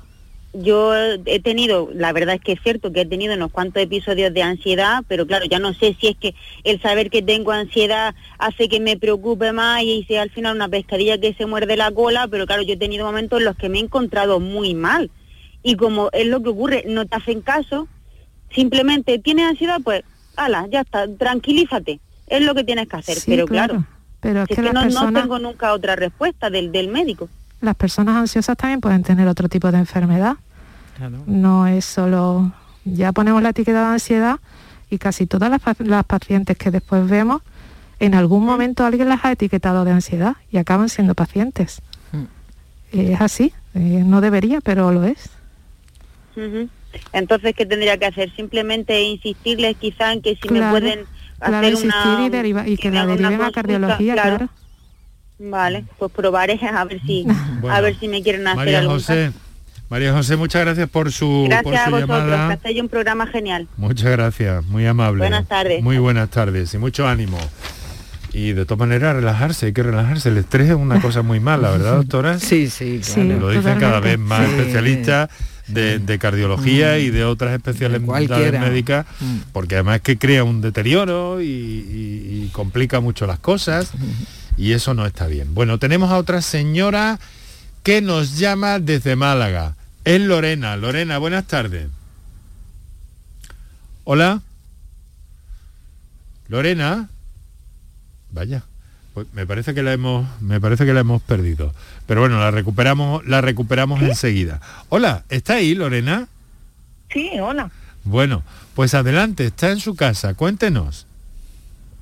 yo 0.53 0.93
he 0.95 1.39
tenido, 1.39 1.89
la 1.93 2.11
verdad 2.11 2.35
es 2.35 2.41
que 2.41 2.51
es 2.53 2.61
cierto 2.61 2.91
que 2.91 3.01
he 3.01 3.05
tenido 3.05 3.33
unos 3.35 3.51
cuantos 3.51 3.81
episodios 3.81 4.33
de 4.33 4.43
ansiedad, 4.43 5.03
pero 5.07 5.25
claro, 5.25 5.45
ya 5.45 5.59
no 5.59 5.73
sé 5.73 5.95
si 5.99 6.07
es 6.07 6.17
que 6.17 6.35
el 6.63 6.81
saber 6.81 7.09
que 7.09 7.21
tengo 7.21 7.51
ansiedad 7.51 8.13
hace 8.37 8.67
que 8.67 8.79
me 8.79 8.97
preocupe 8.97 9.53
más 9.53 9.83
y 9.83 10.03
sea 10.07 10.23
al 10.23 10.29
final 10.29 10.55
una 10.55 10.67
pescadilla 10.67 11.17
que 11.17 11.33
se 11.33 11.45
muerde 11.45 11.77
la 11.77 11.91
cola, 11.91 12.27
pero 12.27 12.45
claro, 12.45 12.63
yo 12.63 12.73
he 12.73 12.77
tenido 12.77 13.05
momentos 13.05 13.39
en 13.39 13.45
los 13.45 13.55
que 13.55 13.69
me 13.69 13.79
he 13.79 13.81
encontrado 13.81 14.39
muy 14.39 14.75
mal. 14.75 15.09
Y 15.63 15.75
como 15.75 16.09
es 16.11 16.27
lo 16.27 16.41
que 16.41 16.49
ocurre, 16.49 16.83
no 16.87 17.05
te 17.05 17.15
hacen 17.15 17.41
caso, 17.41 17.87
simplemente 18.53 19.19
tienes 19.19 19.47
ansiedad, 19.47 19.79
pues, 19.83 20.03
ala, 20.35 20.67
ya 20.69 20.81
está, 20.81 21.07
tranquilízate, 21.07 21.99
es 22.27 22.41
lo 22.41 22.55
que 22.55 22.63
tienes 22.63 22.87
que 22.87 22.97
hacer. 22.97 23.17
pero 23.25 23.45
claro, 23.45 23.85
pero 24.21 24.43
es 24.43 24.47
que, 24.47 24.61
no, 24.61 24.85
no 24.85 25.11
tengo 25.11 25.39
nunca 25.39 25.73
otra 25.73 25.97
respuesta 25.97 26.49
del, 26.49 26.71
del 26.71 26.87
médico 26.87 27.27
las 27.61 27.75
personas 27.75 28.15
ansiosas 28.15 28.57
también 28.57 28.81
pueden 28.81 29.03
tener 29.03 29.27
otro 29.27 29.47
tipo 29.47 29.71
de 29.71 29.77
enfermedad. 29.77 30.35
No 31.25 31.65
es 31.65 31.85
solo, 31.85 32.51
ya 32.85 33.11
ponemos 33.11 33.41
la 33.41 33.49
etiqueta 33.49 33.87
de 33.87 33.93
ansiedad 33.93 34.39
y 34.89 34.97
casi 34.97 35.25
todas 35.25 35.49
las, 35.49 36.05
pacientes 36.05 36.57
que 36.57 36.69
después 36.69 37.07
vemos, 37.09 37.41
en 37.99 38.13
algún 38.13 38.45
momento 38.45 38.85
alguien 38.85 39.09
las 39.09 39.23
ha 39.25 39.31
etiquetado 39.31 39.85
de 39.85 39.91
ansiedad 39.91 40.35
y 40.51 40.57
acaban 40.57 40.89
siendo 40.89 41.15
pacientes. 41.15 41.81
Mm. 42.11 42.99
Es 42.99 43.21
así, 43.21 43.53
eh, 43.73 44.03
no 44.05 44.21
debería, 44.21 44.61
pero 44.61 44.91
lo 44.91 45.05
es. 45.05 45.29
Entonces, 47.13 47.55
¿qué 47.55 47.65
tendría 47.65 47.97
que 47.97 48.05
hacer? 48.05 48.31
Simplemente 48.35 49.01
insistirles 49.01 49.77
quizá 49.77 50.13
en 50.13 50.21
que 50.21 50.35
si 50.35 50.49
me 50.49 50.69
pueden 50.69 51.05
hacer 51.41 51.75
una... 51.75 52.65
Y, 52.67 52.77
que 52.77 52.91
la 52.91 53.05
deriven 53.05 53.41
a 53.41 53.51
cardiología, 53.51 54.13
claro. 54.13 54.49
Vale, 55.39 55.85
pues 55.97 56.11
probaré 56.11 56.59
a 56.67 56.83
ver 56.85 57.01
si 57.01 57.25
a 57.69 57.81
ver 57.81 57.99
si 57.99 58.07
me 58.07 58.21
quieren 58.21 58.47
hacer 58.47 58.57
María 58.57 58.85
José, 58.85 59.31
María 59.89 60.13
José, 60.13 60.37
muchas 60.37 60.61
gracias 60.61 60.87
por 60.87 61.11
su, 61.11 61.47
gracias 61.49 61.63
por 61.63 61.75
a 61.75 61.89
vosotros, 61.89 62.47
que 62.47 62.53
hacéis 62.53 62.81
un 62.81 62.89
programa 62.89 63.25
genial. 63.25 63.67
Muchas 63.75 64.11
gracias, 64.11 64.63
muy 64.65 64.85
amable. 64.85 65.17
Buenas 65.17 65.47
tardes. 65.47 65.83
Muy 65.83 65.97
buenas 65.97 66.29
tardes 66.29 66.73
y 66.73 66.77
mucho 66.77 67.07
ánimo. 67.07 67.39
Y 68.33 68.53
de 68.53 68.65
todas 68.65 68.79
maneras 68.79 69.15
relajarse, 69.15 69.65
hay 69.65 69.73
que 69.73 69.83
relajarse. 69.83 70.29
El 70.29 70.37
estrés 70.37 70.69
es 70.69 70.75
una 70.75 71.01
cosa 71.01 71.23
muy 71.23 71.39
mala, 71.39 71.71
¿verdad, 71.71 71.95
doctora? 71.97 72.39
Sí, 72.39 72.69
sí, 72.69 73.01
claro. 73.03 73.39
Lo 73.39 73.49
dicen 73.49 73.79
cada 73.79 73.99
vez 73.99 74.17
más 74.17 74.47
especialistas 74.47 75.29
de, 75.67 76.19
cardiología 76.19 76.99
y 76.99 77.09
de 77.09 77.23
otras 77.23 77.53
especialidades 77.53 78.59
médicas, 78.59 79.05
mm. 79.19 79.37
porque 79.53 79.75
además 79.75 79.97
es 79.97 80.01
que 80.01 80.17
crea 80.17 80.43
un 80.43 80.61
deterioro 80.61 81.41
y 81.41 82.49
complica 82.53 82.99
mucho 82.99 83.27
las 83.27 83.39
cosas 83.39 83.93
y 84.57 84.73
eso 84.73 84.93
no 84.93 85.05
está 85.05 85.27
bien. 85.27 85.53
Bueno, 85.53 85.79
tenemos 85.79 86.11
a 86.11 86.17
otra 86.17 86.41
señora 86.41 87.19
que 87.83 88.01
nos 88.01 88.37
llama 88.37 88.79
desde 88.79 89.15
Málaga. 89.15 89.75
Es 90.03 90.21
Lorena. 90.21 90.75
Lorena, 90.77 91.17
buenas 91.17 91.45
tardes. 91.47 91.87
Hola. 94.03 94.41
Lorena. 96.47 97.09
Vaya. 98.31 98.63
Pues 99.13 99.27
me 99.33 99.45
parece 99.45 99.73
que 99.73 99.83
la 99.83 99.91
hemos 99.91 100.25
me 100.39 100.61
parece 100.61 100.85
que 100.85 100.93
la 100.93 101.01
hemos 101.01 101.21
perdido. 101.21 101.73
Pero 102.07 102.21
bueno, 102.21 102.39
la 102.39 102.51
recuperamos 102.51 103.25
la 103.25 103.41
recuperamos 103.41 104.01
enseguida. 104.01 104.61
Hola, 104.89 105.23
¿está 105.29 105.55
ahí 105.55 105.75
Lorena? 105.75 106.27
Sí, 107.11 107.31
hola. 107.41 107.69
Bueno, 108.03 108.43
pues 108.73 108.93
adelante, 108.93 109.47
está 109.47 109.71
en 109.71 109.79
su 109.79 109.95
casa. 109.95 110.33
Cuéntenos. 110.33 111.05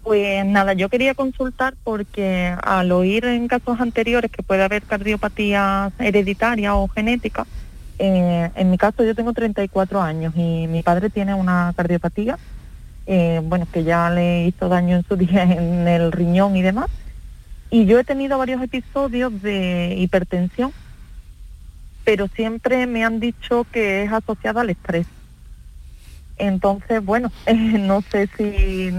Pues 0.03 0.45
nada, 0.45 0.73
yo 0.73 0.89
quería 0.89 1.13
consultar 1.13 1.75
porque 1.83 2.55
al 2.63 2.91
oír 2.91 3.25
en 3.25 3.47
casos 3.47 3.79
anteriores 3.79 4.31
que 4.31 4.43
puede 4.43 4.63
haber 4.63 4.83
cardiopatía 4.83 5.91
hereditaria 5.99 6.75
o 6.75 6.87
genética, 6.87 7.45
eh, 7.99 8.49
en 8.55 8.71
mi 8.71 8.77
caso 8.77 9.03
yo 9.03 9.13
tengo 9.13 9.33
34 9.33 10.01
años 10.01 10.33
y 10.35 10.67
mi 10.67 10.83
padre 10.83 11.09
tiene 11.09 11.33
una 11.33 11.73
cardiopatía, 11.75 12.37
eh, 13.11 13.41
bueno, 13.43 13.67
que 13.73 13.83
ya 13.83 14.11
le 14.11 14.45
hizo 14.45 14.69
daño 14.69 14.97
en 14.97 15.03
su 15.03 15.15
día 15.17 15.41
en 15.41 15.87
el 15.87 16.11
riñón 16.11 16.55
y 16.55 16.61
demás. 16.61 16.89
Y 17.71 17.85
yo 17.85 17.99
he 17.99 18.03
tenido 18.03 18.37
varios 18.37 18.61
episodios 18.61 19.41
de 19.41 19.95
hipertensión, 19.97 20.71
pero 22.03 22.27
siempre 22.27 22.85
me 22.85 23.03
han 23.03 23.19
dicho 23.19 23.65
que 23.71 24.03
es 24.03 24.11
asociada 24.11 24.61
al 24.61 24.69
estrés. 24.69 25.07
Entonces, 26.37 27.03
bueno, 27.03 27.31
no 27.55 28.01
sé 28.03 28.29
si 28.37 28.93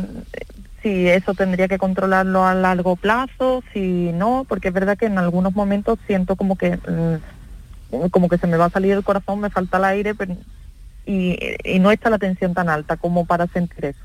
si 0.83 1.09
eso 1.09 1.35
tendría 1.35 1.69
que 1.69 1.77
controlarlo 1.77 2.47
a 2.47 2.55
largo 2.55 2.97
plazo, 2.97 3.63
si 3.73 4.13
no, 4.15 4.47
porque 4.49 4.69
es 4.69 4.75
verdad 4.75 4.97
que 4.97 5.07
en 5.07 5.19
algunos 5.19 5.55
momentos 5.55 5.99
siento 6.07 6.37
como 6.37 6.57
que 6.57 6.77
mm, 6.77 8.09
como 8.11 8.31
que 8.31 8.39
se 8.39 8.47
me 8.47 8.57
va 8.57 8.67
a 8.67 8.71
salir 8.71 8.93
el 8.93 9.05
corazón, 9.05 9.41
me 9.41 9.51
falta 9.51 9.77
el 9.77 9.85
aire 9.85 10.15
y, 11.11 11.79
no 11.81 11.91
está 11.91 12.11
la 12.11 12.19
tensión 12.19 12.55
tan 12.55 12.69
alta 12.69 12.97
como 12.97 13.27
para 13.27 13.47
sentir 13.49 13.87
eso. 13.87 13.99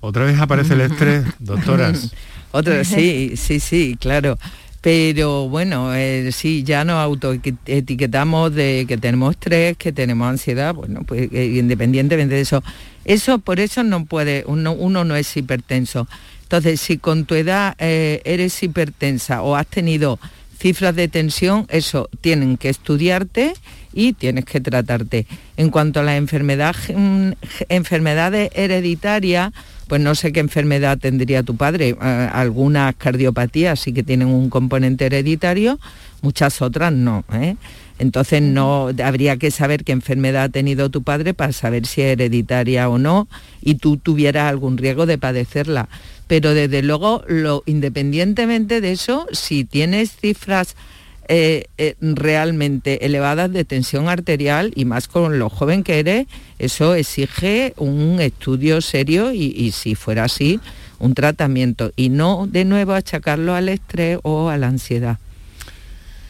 Otra 0.00 0.24
vez 0.24 0.38
aparece 0.38 0.74
el 0.74 0.82
estrés, 0.82 1.24
doctoras. 1.38 2.12
Otra, 2.52 2.84
sí, 2.84 3.34
sí, 3.36 3.60
sí, 3.60 3.96
claro. 3.98 4.38
Pero 4.80 5.48
bueno, 5.48 5.94
eh, 5.94 6.30
sí, 6.32 6.62
ya 6.62 6.84
nos 6.84 6.96
autoetiquetamos 6.96 8.54
de 8.54 8.84
que 8.86 8.96
tenemos 8.96 9.32
estrés, 9.32 9.76
que 9.76 9.92
tenemos 9.92 10.28
ansiedad, 10.28 10.72
bueno, 10.72 11.02
pues 11.02 11.28
eh, 11.32 11.56
independientemente 11.56 12.36
de 12.36 12.42
eso. 12.42 12.62
Eso, 13.04 13.38
por 13.38 13.58
eso 13.60 13.82
no 13.82 14.04
puede, 14.04 14.44
uno, 14.46 14.72
uno 14.72 15.04
no 15.04 15.16
es 15.16 15.36
hipertenso. 15.36 16.06
Entonces, 16.42 16.80
si 16.80 16.96
con 16.98 17.24
tu 17.24 17.34
edad 17.34 17.74
eh, 17.78 18.22
eres 18.24 18.62
hipertensa 18.62 19.42
o 19.42 19.56
has 19.56 19.66
tenido 19.66 20.18
cifras 20.58 20.94
de 20.94 21.08
tensión, 21.08 21.66
eso 21.68 22.08
tienen 22.20 22.56
que 22.56 22.68
estudiarte 22.68 23.54
y 23.98 24.12
tienes 24.12 24.44
que 24.44 24.60
tratarte. 24.60 25.26
En 25.56 25.70
cuanto 25.70 25.98
a 25.98 26.02
las 26.04 26.14
enfermedad, 26.14 26.76
mm, 26.94 27.32
enfermedades 27.68 28.48
hereditarias, 28.54 29.52
pues 29.88 30.00
no 30.00 30.14
sé 30.14 30.30
qué 30.30 30.38
enfermedad 30.38 30.98
tendría 30.98 31.42
tu 31.42 31.56
padre. 31.56 31.96
Eh, 32.00 32.28
algunas 32.32 32.94
cardiopatías 32.94 33.80
sí 33.80 33.92
que 33.92 34.04
tienen 34.04 34.28
un 34.28 34.50
componente 34.50 35.06
hereditario, 35.06 35.80
muchas 36.22 36.62
otras 36.62 36.92
no. 36.92 37.24
¿eh? 37.32 37.56
Entonces 37.98 38.40
no 38.40 38.90
habría 39.02 39.36
que 39.36 39.50
saber 39.50 39.82
qué 39.82 39.90
enfermedad 39.90 40.44
ha 40.44 40.48
tenido 40.48 40.90
tu 40.90 41.02
padre 41.02 41.34
para 41.34 41.52
saber 41.52 41.84
si 41.84 42.02
es 42.02 42.12
hereditaria 42.12 42.88
o 42.88 42.98
no 42.98 43.26
y 43.60 43.74
tú 43.74 43.96
tuvieras 43.96 44.48
algún 44.48 44.78
riesgo 44.78 45.06
de 45.06 45.18
padecerla. 45.18 45.88
Pero 46.28 46.54
desde 46.54 46.82
luego, 46.84 47.24
lo, 47.26 47.64
independientemente 47.66 48.80
de 48.80 48.92
eso, 48.92 49.26
si 49.32 49.64
tienes 49.64 50.12
cifras 50.12 50.76
eh, 51.28 51.66
eh, 51.76 51.94
realmente 52.00 53.04
elevadas 53.04 53.52
de 53.52 53.64
tensión 53.64 54.08
arterial 54.08 54.72
y 54.74 54.86
más 54.86 55.08
con 55.08 55.38
lo 55.38 55.50
joven 55.50 55.84
que 55.84 55.98
eres, 55.98 56.26
eso 56.58 56.94
exige 56.94 57.74
un 57.76 58.18
estudio 58.20 58.80
serio 58.80 59.32
y, 59.32 59.70
si 59.72 59.94
fuera 59.94 60.24
así, 60.24 60.58
un 60.98 61.12
tratamiento 61.12 61.92
y 61.96 62.08
no 62.08 62.46
de 62.46 62.64
nuevo 62.64 62.94
achacarlo 62.94 63.54
al 63.54 63.68
estrés 63.68 64.18
o 64.22 64.48
a 64.48 64.56
la 64.56 64.68
ansiedad. 64.68 65.18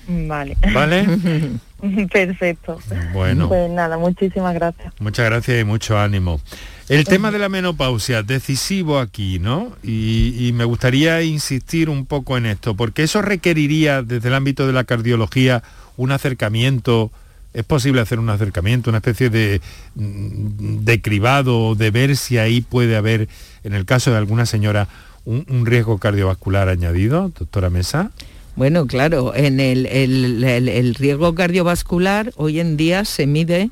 Vale. 0.09 0.57
¿Vale? 0.73 1.07
Perfecto. 2.13 2.79
Bueno. 3.13 3.49
Pues 3.49 3.71
nada, 3.71 3.99
muchísimas 3.99 4.55
gracias. 4.55 4.93
Muchas 5.01 5.27
gracias 5.27 5.61
y 5.61 5.65
mucho 5.65 5.99
ánimo. 5.99 6.41
El 6.89 7.05
tema 7.05 7.31
de 7.31 7.39
la 7.39 7.51
menopausia, 7.51 8.23
decisivo 8.23 8.99
aquí, 8.99 9.39
¿no? 9.39 9.73
Y, 9.83 10.53
me 10.55 10.65
gustaría 10.65 11.23
insistir 11.23 11.91
un 11.91 12.07
poco 12.07 12.39
en 12.39 12.47
esto, 12.47 12.75
porque 12.75 13.03
eso 13.03 13.21
requeriría 13.21 14.03
desde 14.03 14.29
el 14.29 14.35
ámbito 14.35 14.67
de 14.67 14.73
la 14.73 14.85
cardiología 14.85 15.63
un 15.99 16.13
acercamiento, 16.13 17.11
es 17.53 17.65
posible 17.65 18.01
hacer 18.01 18.19
un 18.19 18.31
acercamiento, 18.31 18.89
una 18.89 18.99
especie 18.99 19.29
de, 19.29 19.61
mm, 19.97 20.85
de 20.85 21.03
cribado, 21.03 21.75
de 21.75 21.91
ver 21.91 22.17
si 22.17 22.39
ahí 22.39 22.63
puede 22.63 22.97
haber, 22.97 23.29
en 23.65 23.75
el 23.75 23.85
caso 23.85 24.11
de 24.11 24.17
alguna 24.17 24.47
señora, 24.47 24.89
un, 25.29 25.67
riesgo 25.67 25.99
cardiovascular 25.99 26.69
añadido, 26.69 27.31
doctora 27.39 27.69
Mesa. 27.69 28.11
Bueno, 28.59 28.89
claro, 28.89 29.37
en 29.37 29.61
el 29.61 30.95
riesgo 30.97 31.33
cardiovascular 31.33 32.33
hoy 32.35 32.59
en 32.59 32.77
día 32.77 33.05
se 33.05 33.29
mide 33.29 33.71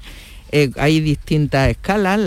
eh, 0.52 0.70
hay 0.76 1.00
distintas 1.00 1.70
escalas 1.70 2.20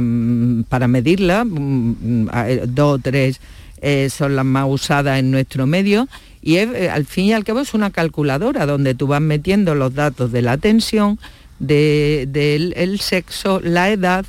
mm, 0.00 0.62
para 0.62 0.88
medirla, 0.88 1.44
mm, 1.44 2.24
mm, 2.24 2.28
eh, 2.46 2.62
dos 2.66 2.94
o 2.94 2.98
tres 2.98 3.38
eh, 3.82 4.08
son 4.08 4.34
las 4.34 4.46
más 4.46 4.64
usadas 4.66 5.18
en 5.18 5.30
nuestro 5.30 5.66
medio 5.66 6.08
y 6.40 6.56
al 6.56 7.04
fin 7.04 7.26
y 7.26 7.32
al 7.34 7.44
cabo 7.44 7.60
es 7.60 7.74
una 7.74 7.90
calculadora 7.90 8.64
donde 8.64 8.94
tú 8.94 9.08
vas 9.08 9.20
metiendo 9.20 9.74
los 9.74 9.94
datos 9.94 10.32
de 10.32 10.40
la 10.40 10.56
tensión, 10.56 11.18
del 11.58 12.98
sexo, 12.98 13.60
la 13.62 13.90
edad, 13.90 14.24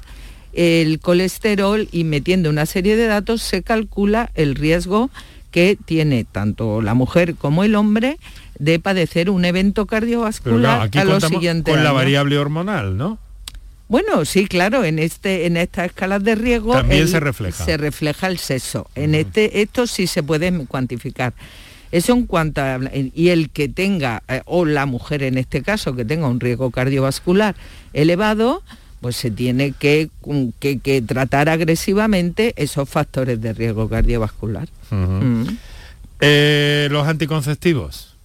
el 0.51 0.99
colesterol 0.99 1.87
y 1.91 2.03
metiendo 2.03 2.49
una 2.49 2.65
serie 2.65 2.97
de 2.97 3.07
datos 3.07 3.41
se 3.43 3.61
calcula 3.63 4.31
el 4.35 4.55
riesgo 4.55 5.09
que 5.51 5.77
tiene 5.85 6.25
tanto 6.25 6.81
la 6.81 6.93
mujer 6.93 7.35
como 7.35 7.63
el 7.63 7.75
hombre 7.75 8.17
de 8.59 8.79
padecer 8.79 9.29
un 9.29 9.45
evento 9.45 9.85
cardiovascular 9.85 10.89
a 10.93 11.03
los 11.03 11.23
siguientes 11.23 11.73
con 11.73 11.83
la 11.83 11.91
variable 11.91 12.37
hormonal, 12.37 12.97
¿no? 12.97 13.19
Bueno, 13.89 14.25
sí, 14.25 14.47
claro, 14.47 14.83
en 14.83 14.99
este, 14.99 15.45
en 15.45 15.55
estas 15.55 15.87
escalas 15.87 16.21
de 16.23 16.35
riesgo 16.35 16.73
también 16.73 17.07
se 17.07 17.21
refleja. 17.21 17.63
Se 17.63 17.77
refleja 17.77 18.27
el 18.27 18.37
sexo. 18.37 18.89
En 18.95 19.15
este, 19.15 19.61
esto 19.61 19.87
sí 19.87 20.07
se 20.07 20.23
puede 20.23 20.51
cuantificar. 20.65 21.33
Eso 21.91 22.11
en 22.11 22.25
cuanto 22.25 22.61
a... 22.61 22.79
Y 22.91 23.29
el 23.29 23.49
que 23.49 23.69
tenga, 23.69 24.23
eh, 24.27 24.41
o 24.45 24.65
la 24.65 24.85
mujer 24.85 25.23
en 25.23 25.37
este 25.37 25.61
caso, 25.61 25.95
que 25.95 26.03
tenga 26.03 26.27
un 26.27 26.41
riesgo 26.41 26.69
cardiovascular 26.69 27.55
elevado, 27.93 28.61
pues 29.01 29.15
se 29.15 29.31
tiene 29.31 29.73
que, 29.73 30.09
que, 30.59 31.01
tratar 31.01 31.49
agresivamente 31.49 32.53
esos 32.57 32.89
factores 32.89 33.41
de 33.41 33.53
riesgo 33.53 33.87
cardiovascular. 33.89 34.67
Mm. 34.89 35.43
Eh, 36.21 36.87
los 36.91 37.07
anticonceptivos. 37.07 38.15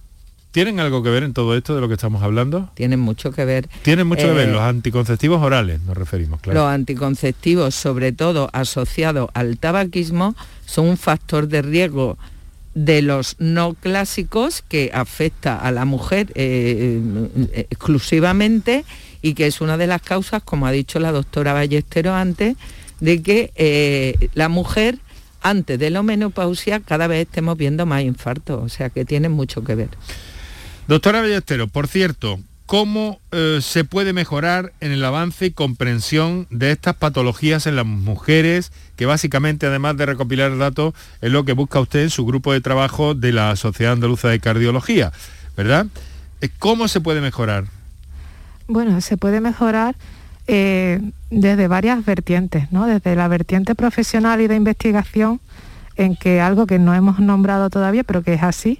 ¿Tienen 0.51 0.79
algo 0.79 1.01
que 1.01 1.09
ver 1.09 1.23
en 1.23 1.33
todo 1.33 1.57
esto 1.57 1.73
de 1.73 1.81
lo 1.81 1.87
que 1.87 1.95
estamos 1.95 2.21
hablando? 2.21 2.69
Tienen 2.75 2.99
mucho 2.99 3.31
que 3.31 3.43
ver. 3.43 3.67
Tienen 3.81 4.05
mucho 4.05 4.27
que 4.27 4.33
ver, 4.33 4.49
eh, 4.49 4.51
los 4.51 4.61
anticonceptivos 4.61 5.41
orales 5.41 5.81
nos 5.81 5.97
referimos, 5.97 6.41
claro. 6.41 6.59
Los 6.59 6.69
anticonceptivos, 6.69 7.73
sobre 7.73 8.11
todo 8.11 8.51
asociados 8.53 9.31
al 9.33 9.57
tabaquismo, 9.57 10.35
son 10.67 10.89
un 10.89 10.97
factor 10.97 11.47
de 11.47 11.63
riesgo 11.63 12.19
de 12.75 13.01
los 13.01 13.35
no 13.39 13.73
clásicos 13.73 14.63
que 14.67 14.91
afecta 14.93 15.57
a 15.57 15.71
la 15.71 15.85
mujer 15.85 16.31
eh, 16.35 17.01
exclusivamente 17.71 18.85
y 19.23 19.33
que 19.33 19.47
es 19.47 19.61
una 19.61 19.77
de 19.77 19.87
las 19.87 20.03
causas, 20.03 20.43
como 20.43 20.67
ha 20.67 20.71
dicho 20.71 20.99
la 20.99 21.11
doctora 21.11 21.53
Ballestero 21.53 22.13
antes, 22.13 22.57
de 22.99 23.23
que 23.23 23.51
eh, 23.55 24.29
la 24.35 24.49
mujer 24.49 24.99
antes 25.41 25.79
de 25.79 25.89
la 25.89 26.03
menopausia 26.03 26.81
cada 26.81 27.07
vez 27.07 27.25
estemos 27.25 27.57
viendo 27.57 27.85
más 27.85 28.03
infartos, 28.03 28.61
o 28.61 28.69
sea 28.69 28.89
que 28.89 29.05
tiene 29.05 29.29
mucho 29.29 29.63
que 29.63 29.75
ver. 29.75 29.89
Doctora 30.87 31.21
Ballestero, 31.21 31.69
por 31.69 31.87
cierto, 31.87 32.37
cómo 32.65 33.21
eh, 33.31 33.59
se 33.61 33.85
puede 33.85 34.11
mejorar 34.11 34.73
en 34.81 34.91
el 34.91 35.05
avance 35.05 35.45
y 35.45 35.51
comprensión 35.51 36.45
de 36.49 36.71
estas 36.71 36.95
patologías 36.95 37.65
en 37.65 37.77
las 37.77 37.85
mujeres, 37.85 38.73
que 38.97 39.05
básicamente, 39.05 39.67
además 39.67 39.95
de 39.95 40.05
recopilar 40.05 40.57
datos, 40.57 40.93
es 41.21 41.31
lo 41.31 41.45
que 41.45 41.53
busca 41.53 41.79
usted 41.79 42.01
en 42.01 42.09
su 42.09 42.25
grupo 42.25 42.51
de 42.51 42.59
trabajo 42.59 43.15
de 43.15 43.31
la 43.31 43.55
Sociedad 43.55 43.93
Andaluza 43.93 44.27
de 44.27 44.41
Cardiología, 44.41 45.13
¿verdad? 45.55 45.87
Eh, 46.41 46.49
¿Cómo 46.59 46.89
se 46.89 46.99
puede 46.99 47.21
mejorar? 47.21 47.65
Bueno, 48.67 48.99
se 49.01 49.17
puede 49.17 49.41
mejorar 49.41 49.95
eh, 50.47 50.99
desde 51.29 51.67
varias 51.67 52.03
vertientes, 52.05 52.71
¿no? 52.71 52.85
Desde 52.85 53.15
la 53.15 53.27
vertiente 53.27 53.75
profesional 53.75 54.41
y 54.41 54.47
de 54.47 54.55
investigación, 54.55 55.39
en 55.95 56.15
que 56.15 56.41
algo 56.41 56.65
que 56.65 56.79
no 56.79 56.93
hemos 56.93 57.19
nombrado 57.19 57.69
todavía, 57.69 58.03
pero 58.03 58.23
que 58.23 58.33
es 58.33 58.43
así, 58.43 58.79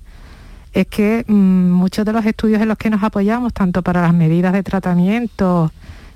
es 0.74 0.88
que 0.88 1.24
mm, 1.28 1.72
muchos 1.72 2.06
de 2.06 2.14
los 2.14 2.26
estudios 2.26 2.62
en 2.62 2.68
los 2.68 2.78
que 2.78 2.90
nos 2.90 3.04
apoyamos, 3.04 3.54
tanto 3.54 3.82
para 3.82 4.02
las 4.02 4.14
medidas 4.14 4.54
de 4.54 4.64
tratamiento 4.64 5.72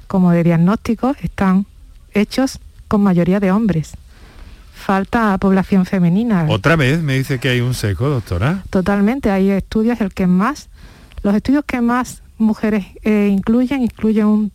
como 0.07 0.32
de 0.32 0.43
diagnóstico, 0.43 1.15
están 1.22 1.65
hechos 2.13 2.59
con 2.88 3.01
mayoría 3.01 3.39
de 3.39 3.51
hombres. 3.51 3.93
Falta 4.74 5.38
población 5.38 5.86
femenina. 5.86 6.45
Otra 6.49 6.76
vez 6.76 7.01
me 7.01 7.18
dice 7.18 7.39
que 7.39 7.49
hay 7.49 7.61
un 7.61 7.74
seco, 7.74 8.09
doctora. 8.09 8.63
Totalmente, 8.70 9.32
hay 9.32 9.49
estudios 9.49 10.01
el 10.01 10.13
que 10.13 10.28
más, 10.28 10.70
los 11.24 11.36
estudios 11.36 11.63
que 11.65 11.82
más 11.82 12.22
mujeres 12.38 12.86
eh, 13.04 13.30
incluyen, 13.32 13.84
incluyen 13.84 14.26
un 14.26 14.52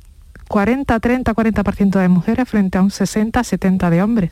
40, 0.49 1.01
30, 1.01 1.35
40% 1.35 2.01
de 2.01 2.09
mujeres 2.09 2.49
frente 2.49 2.79
a 2.79 2.83
un 2.83 2.91
60, 2.91 3.43
70 3.43 3.91
de 3.91 4.03
hombres. 4.03 4.31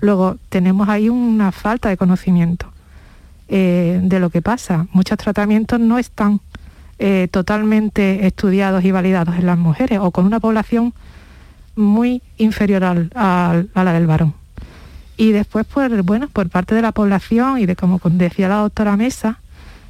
Luego 0.00 0.36
tenemos 0.48 0.88
ahí 0.88 1.08
una 1.08 1.52
falta 1.52 1.88
de 1.88 1.96
conocimiento. 1.96 2.72
Eh, 3.48 4.00
de 4.02 4.18
lo 4.18 4.28
que 4.30 4.42
pasa. 4.42 4.88
Muchos 4.90 5.18
tratamientos 5.18 5.78
no 5.78 6.00
están 6.00 6.40
eh, 6.98 7.28
totalmente 7.30 8.26
estudiados 8.26 8.84
y 8.84 8.90
validados 8.90 9.36
en 9.36 9.46
las 9.46 9.56
mujeres 9.56 10.00
o 10.02 10.10
con 10.10 10.26
una 10.26 10.40
población 10.40 10.92
muy 11.76 12.22
inferior 12.38 12.82
a 12.82 13.64
la 13.74 13.92
del 13.92 14.08
varón. 14.08 14.34
Y 15.16 15.30
después, 15.30 15.64
pues, 15.72 16.04
bueno, 16.04 16.28
por 16.28 16.48
parte 16.50 16.74
de 16.74 16.82
la 16.82 16.90
población 16.90 17.58
y 17.58 17.66
de, 17.66 17.76
como 17.76 18.00
decía 18.02 18.48
la 18.48 18.56
doctora 18.56 18.96
Mesa, 18.96 19.38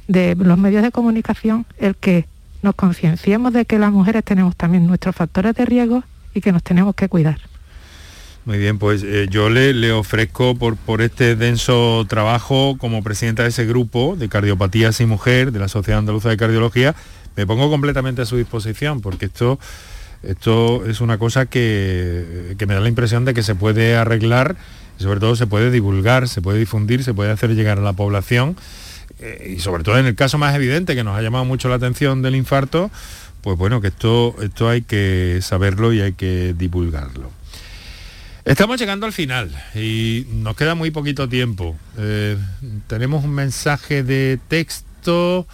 de 0.07 0.35
los 0.35 0.57
medios 0.59 0.83
de 0.83 0.91
comunicación, 0.91 1.65
el 1.79 1.95
que 1.95 2.27
nos 2.61 2.75
concienciemos 2.75 3.53
de 3.53 3.65
que 3.65 3.79
las 3.79 3.91
mujeres 3.91 4.23
tenemos 4.23 4.55
también 4.55 4.87
nuestros 4.87 5.15
factores 5.15 5.55
de 5.55 5.65
riesgo 5.65 6.03
y 6.33 6.41
que 6.41 6.51
nos 6.51 6.63
tenemos 6.63 6.95
que 6.95 7.09
cuidar. 7.09 7.39
Muy 8.45 8.59
bien, 8.59 8.79
pues 8.79 9.03
eh, 9.03 9.27
yo 9.29 9.49
le, 9.49 9.91
ofrezco 9.91 10.55
por, 10.55 10.77
por, 10.77 11.01
este 11.01 11.35
denso 11.35 12.05
trabajo 12.07 12.77
como 12.77 13.03
presidenta 13.03 13.43
de 13.43 13.49
ese 13.49 13.65
grupo 13.65 14.15
de 14.17 14.29
cardiopatías 14.29 15.01
y 15.01 15.05
mujer 15.05 15.51
de 15.51 15.59
la 15.59 15.67
Sociedad 15.67 15.99
Andaluza 15.99 16.29
de 16.29 16.37
Cardiología, 16.37 16.95
me 17.37 17.45
pongo 17.45 17.69
completamente 17.69 18.21
a 18.21 18.25
su 18.25 18.35
disposición 18.37 19.01
porque 19.01 19.25
esto, 19.25 19.59
esto 20.23 20.85
es 20.85 21.01
una 21.01 21.17
cosa 21.17 21.45
que, 21.45 22.55
me 22.67 22.73
da 22.73 22.79
la 22.79 22.89
impresión 22.89 23.25
de 23.25 23.33
que 23.33 23.43
se 23.43 23.53
puede 23.53 23.95
arreglar 23.95 24.55
y 24.99 25.03
sobre 25.03 25.19
todo 25.19 25.35
se 25.35 25.45
puede 25.45 25.69
divulgar, 25.69 26.27
se 26.27 26.41
puede 26.41 26.57
difundir, 26.57 27.03
se 27.03 27.13
puede 27.13 27.31
hacer 27.31 27.53
llegar 27.53 27.77
a 27.77 27.81
la 27.81 27.93
población 27.93 28.55
eh, 29.19 29.55
y 29.55 29.59
sobre 29.59 29.83
todo 29.83 29.97
en 29.97 30.05
el 30.05 30.15
caso 30.15 30.37
más 30.37 30.55
evidente 30.55 30.95
que 30.95 31.03
nos 31.03 31.17
ha 31.17 31.21
llamado 31.21 31.45
mucho 31.45 31.69
la 31.69 31.75
atención 31.75 32.21
del 32.21 32.35
infarto, 32.35 32.91
pues 33.41 33.57
bueno, 33.57 33.81
que 33.81 33.87
esto, 33.87 34.35
esto 34.41 34.69
hay 34.69 34.81
que 34.81 35.39
saberlo 35.41 35.93
y 35.93 36.01
hay 36.01 36.13
que 36.13 36.53
divulgarlo. 36.57 37.31
Estamos 38.47 38.79
llegando 38.79 39.05
al 39.05 39.11
final 39.11 39.51
y 39.75 40.25
nos 40.31 40.55
queda 40.55 40.73
muy 40.73 40.89
poquito 40.89 41.27
tiempo. 41.27 41.75
Eh, 41.97 42.37
tenemos 42.87 43.25
un 43.25 43.31
mensaje 43.31 44.03
de 44.03 44.39
texto, 44.47 45.45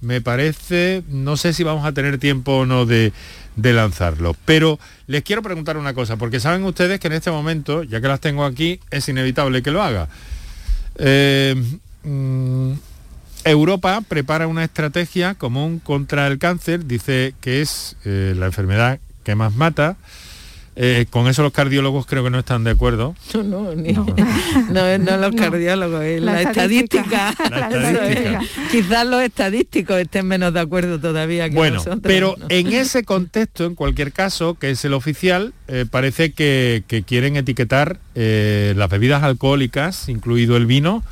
me 0.00 0.20
parece, 0.20 1.02
no 1.08 1.36
sé 1.36 1.52
si 1.52 1.64
vamos 1.64 1.84
a 1.84 1.90
tener 1.90 2.18
tiempo 2.18 2.58
o 2.58 2.66
no 2.66 2.86
de, 2.86 3.12
lanzarlo, 3.56 4.36
pero 4.44 4.78
les 5.08 5.24
quiero 5.24 5.42
preguntar 5.42 5.76
una 5.78 5.94
cosa, 5.94 6.16
porque 6.16 6.38
saben 6.38 6.62
ustedes 6.62 7.00
que 7.00 7.08
en 7.08 7.14
este 7.14 7.32
momento, 7.32 7.82
ya 7.82 8.00
que 8.00 8.06
las 8.06 8.20
tengo 8.20 8.44
aquí, 8.44 8.78
es 8.92 9.08
inevitable 9.08 9.60
que 9.60 9.72
lo 9.72 9.82
haga. 9.82 10.08
Eh, 10.96 11.56
mm, 12.04 12.72
Europa 13.44 14.02
prepara 14.06 14.46
una 14.46 14.64
estrategia 14.64 15.34
común 15.34 15.78
contra 15.78 16.26
el 16.26 16.38
cáncer, 16.38 16.86
dice 16.86 17.34
que 17.40 17.60
es 17.60 17.96
eh, 18.04 18.34
la 18.36 18.46
enfermedad 18.46 18.98
que 19.24 19.34
más 19.34 19.54
mata, 19.54 19.96
eh, 20.80 21.06
con 21.10 21.26
eso 21.26 21.42
los 21.42 21.52
cardiólogos 21.52 22.06
creo 22.06 22.22
que 22.22 22.30
no 22.30 22.38
están 22.38 22.62
de 22.62 22.70
acuerdo. 22.70 23.16
No, 23.34 23.42
no, 23.42 23.74
no. 23.74 25.16
los 25.18 25.34
cardiólogos, 25.34 26.04
es 26.04 26.22
la, 26.22 26.40
estadística. 26.40 27.34
Quizás 28.70 29.04
los 29.04 29.20
estadísticos 29.22 29.98
estén 29.98 30.28
menos 30.28 30.54
de 30.54 30.60
acuerdo 30.60 31.00
todavía 31.00 31.50
que 31.50 31.56
bueno, 31.56 31.82
Pero 32.00 32.36
en 32.48 32.68
ese 32.72 33.02
contexto, 33.02 33.64
en 33.64 33.74
cualquier 33.74 34.12
caso, 34.12 34.54
que 34.54 34.70
es 34.70 34.84
el 34.84 34.94
oficial, 34.94 35.52
eh, 35.66 35.84
parece 35.90 36.30
que, 36.30 36.84
quieren 37.08 37.34
etiquetar 37.34 37.98
eh, 38.14 38.72
las 38.76 38.88
bebidas 38.88 39.24
alcohólicas, 39.24 40.08
incluido 40.08 40.56
el 40.56 40.66
vino, 40.66 41.02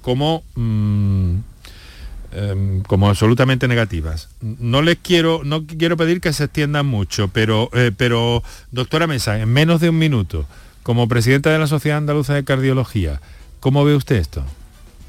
como 0.00 0.42
mm, 0.54 1.34
Em, 2.32 2.82
como 2.82 3.08
absolutamente 3.08 3.66
negativas. 3.66 4.28
No 4.40 4.82
les 4.82 4.98
quiero, 4.98 5.40
no 5.42 5.66
quiero 5.66 5.96
pedir 5.96 6.20
que 6.20 6.32
se 6.32 6.44
extiendan 6.44 6.86
mucho, 6.86 7.26
pero, 7.26 7.70
eh, 7.72 7.90
pero 7.96 8.44
doctora 8.70 9.08
Mesa, 9.08 9.40
en 9.40 9.48
menos 9.48 9.80
de 9.80 9.88
un 9.88 9.98
minuto, 9.98 10.46
como 10.84 11.08
presidenta 11.08 11.50
de 11.50 11.58
la 11.58 11.66
Sociedad 11.66 11.98
Andaluza 11.98 12.34
de 12.34 12.44
Cardiología, 12.44 13.20
¿cómo 13.58 13.84
ve 13.84 13.96
usted 13.96 14.14
esto? 14.14 14.44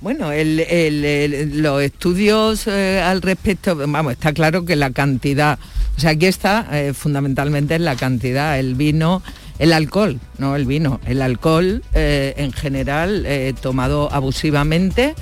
Bueno, 0.01 0.29
los 0.31 1.81
estudios 1.83 2.65
eh, 2.65 3.03
al 3.05 3.21
respecto, 3.21 3.75
vamos, 3.75 4.13
está 4.13 4.33
claro 4.33 4.65
que 4.65 4.75
la 4.75 4.89
cantidad, 4.89 5.59
o 5.95 5.99
sea, 5.99 6.11
aquí 6.11 6.25
está 6.25 6.67
eh, 6.71 6.93
fundamentalmente 6.95 7.75
en 7.75 7.85
la 7.85 7.95
cantidad, 7.97 8.57
el 8.57 8.73
vino, 8.73 9.21
el 9.59 9.73
alcohol, 9.73 10.19
no 10.39 10.55
el 10.55 10.65
vino, 10.65 10.99
el 11.05 11.21
alcohol 11.21 11.83
en 11.93 12.51
general 12.51 13.27
tomado 13.61 14.11
abusivamente 14.11 15.13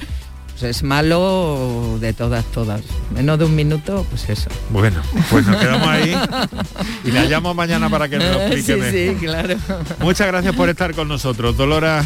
pues 0.60 0.78
es 0.78 0.84
malo 0.84 1.98
de 2.02 2.14
todas, 2.14 2.44
todas. 2.46 2.82
Menos 3.14 3.40
de 3.40 3.46
un 3.46 3.56
minuto, 3.56 4.06
pues 4.10 4.30
eso. 4.30 4.50
Bueno, 4.72 5.02
pues 5.30 5.48
nos 5.48 5.56
quedamos 5.56 5.88
ahí 5.88 6.14
y 7.06 7.12
la 7.12 7.26
llamo 7.26 7.54
mañana 7.54 7.90
para 7.90 8.10
que 8.10 8.18
nos 8.18 8.28
lo 8.36 8.42
explique. 8.42 8.92
Sí, 8.92 9.20
sí, 9.20 9.26
claro. 9.26 9.56
Muchas 10.00 10.28
gracias 10.28 10.56
por 10.56 10.68
estar 10.68 10.94
con 10.94 11.08
nosotros. 11.08 11.56
Dolora, 11.56 12.04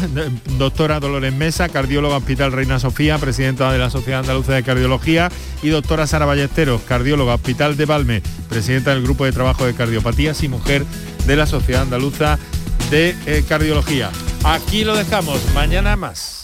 doctora 0.56 1.00
Dolores 1.00 1.34
Mesa, 1.34 1.68
cardióloga 1.68 2.16
Hospital 2.16 2.52
Reina 2.52 2.78
Sofía, 2.78 3.18
presidenta 3.18 3.72
de 3.72 3.78
la 3.78 3.90
Sociedad 3.90 4.20
Andaluza 4.20 4.52
de 4.52 4.62
Cardiología, 4.62 5.30
y 5.62 5.70
doctora 5.70 6.06
Sara 6.06 6.26
Ballesteros, 6.26 6.82
cardióloga 6.82 7.34
Hospital 7.34 7.76
de 7.76 7.86
Valme, 7.86 8.22
presidenta 8.48 8.90
del 8.90 9.02
Grupo 9.02 9.24
de 9.24 9.32
Trabajo 9.32 9.66
de 9.66 9.74
Cardiopatías 9.74 10.42
y 10.44 10.48
Mujer 10.48 10.84
de 11.26 11.36
la 11.36 11.46
Sociedad 11.46 11.82
Andaluza 11.82 12.38
de 12.90 13.16
eh, 13.26 13.44
Cardiología. 13.48 14.10
Aquí 14.44 14.84
lo 14.84 14.94
dejamos, 14.94 15.40
mañana 15.54 15.96
más. 15.96 16.43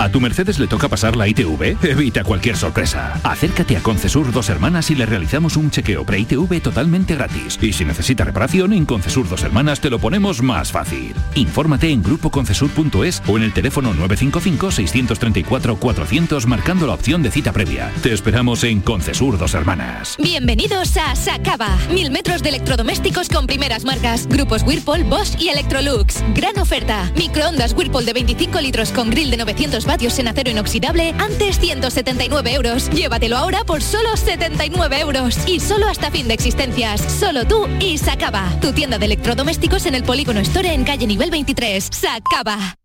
¿A 0.00 0.08
tu 0.08 0.18
Mercedes 0.18 0.58
le 0.58 0.66
toca 0.66 0.88
pasar 0.88 1.14
la 1.14 1.28
ITV? 1.28 1.76
Evita 1.84 2.24
cualquier 2.24 2.56
sorpresa. 2.56 3.20
Acércate 3.22 3.76
a 3.76 3.82
Concesur 3.82 4.32
Dos 4.32 4.48
Hermanas 4.48 4.90
y 4.90 4.94
le 4.94 5.04
realizamos 5.04 5.58
un 5.58 5.70
chequeo 5.70 6.06
pre-ITV 6.06 6.62
totalmente 6.62 7.16
gratis. 7.16 7.58
Y 7.60 7.74
si 7.74 7.84
necesita 7.84 8.24
reparación, 8.24 8.72
en 8.72 8.86
Concesur 8.86 9.28
Dos 9.28 9.42
Hermanas 9.42 9.82
te 9.82 9.90
lo 9.90 9.98
ponemos 9.98 10.40
más 10.40 10.72
fácil. 10.72 11.14
Infórmate 11.34 11.90
en 11.90 12.02
grupoconcesur.es 12.02 13.22
o 13.26 13.36
en 13.36 13.42
el 13.42 13.52
teléfono 13.52 13.92
955-634-400 13.92 16.46
marcando 16.46 16.86
la 16.86 16.94
opción 16.94 17.22
de 17.22 17.30
cita 17.30 17.52
previa. 17.52 17.92
Te 18.02 18.14
esperamos 18.14 18.64
en 18.64 18.80
Concesur 18.80 19.36
Dos 19.36 19.52
Hermanas. 19.52 20.16
Bienvenidos 20.18 20.96
a 20.96 21.14
Sacaba. 21.14 21.76
Mil 21.92 22.10
metros 22.10 22.42
de 22.42 22.48
electrodomésticos 22.48 23.28
con 23.28 23.46
primeras 23.46 23.84
marcas. 23.84 24.26
Grupos 24.26 24.62
Whirlpool, 24.62 25.04
Bosch 25.04 25.38
y 25.38 25.50
Electrolux. 25.50 26.24
Gran 26.34 26.58
oferta. 26.58 27.12
Microondas 27.16 27.74
Whirlpool 27.74 28.06
de 28.06 28.14
25 28.14 28.62
litros 28.62 28.92
con 28.92 29.10
grill 29.10 29.30
de 29.30 29.36
900 29.36 29.69
vatios 29.86 30.18
en 30.18 30.28
acero 30.28 30.50
inoxidable, 30.50 31.14
antes 31.18 31.58
179 31.58 32.52
euros. 32.54 32.90
Llévatelo 32.90 33.36
ahora 33.36 33.64
por 33.64 33.82
solo 33.82 34.16
79 34.16 35.00
euros. 35.00 35.38
Y 35.46 35.60
solo 35.60 35.86
hasta 35.88 36.10
fin 36.10 36.28
de 36.28 36.34
existencias. 36.34 37.00
Solo 37.00 37.46
tú 37.46 37.68
y 37.78 37.98
Sacaba. 37.98 38.48
Tu 38.60 38.72
tienda 38.72 38.98
de 38.98 39.06
electrodomésticos 39.06 39.86
en 39.86 39.94
el 39.94 40.02
Polígono 40.02 40.40
Store 40.40 40.72
en 40.72 40.84
calle 40.84 41.06
nivel 41.06 41.30
23. 41.30 41.88
Sacaba. 41.92 42.79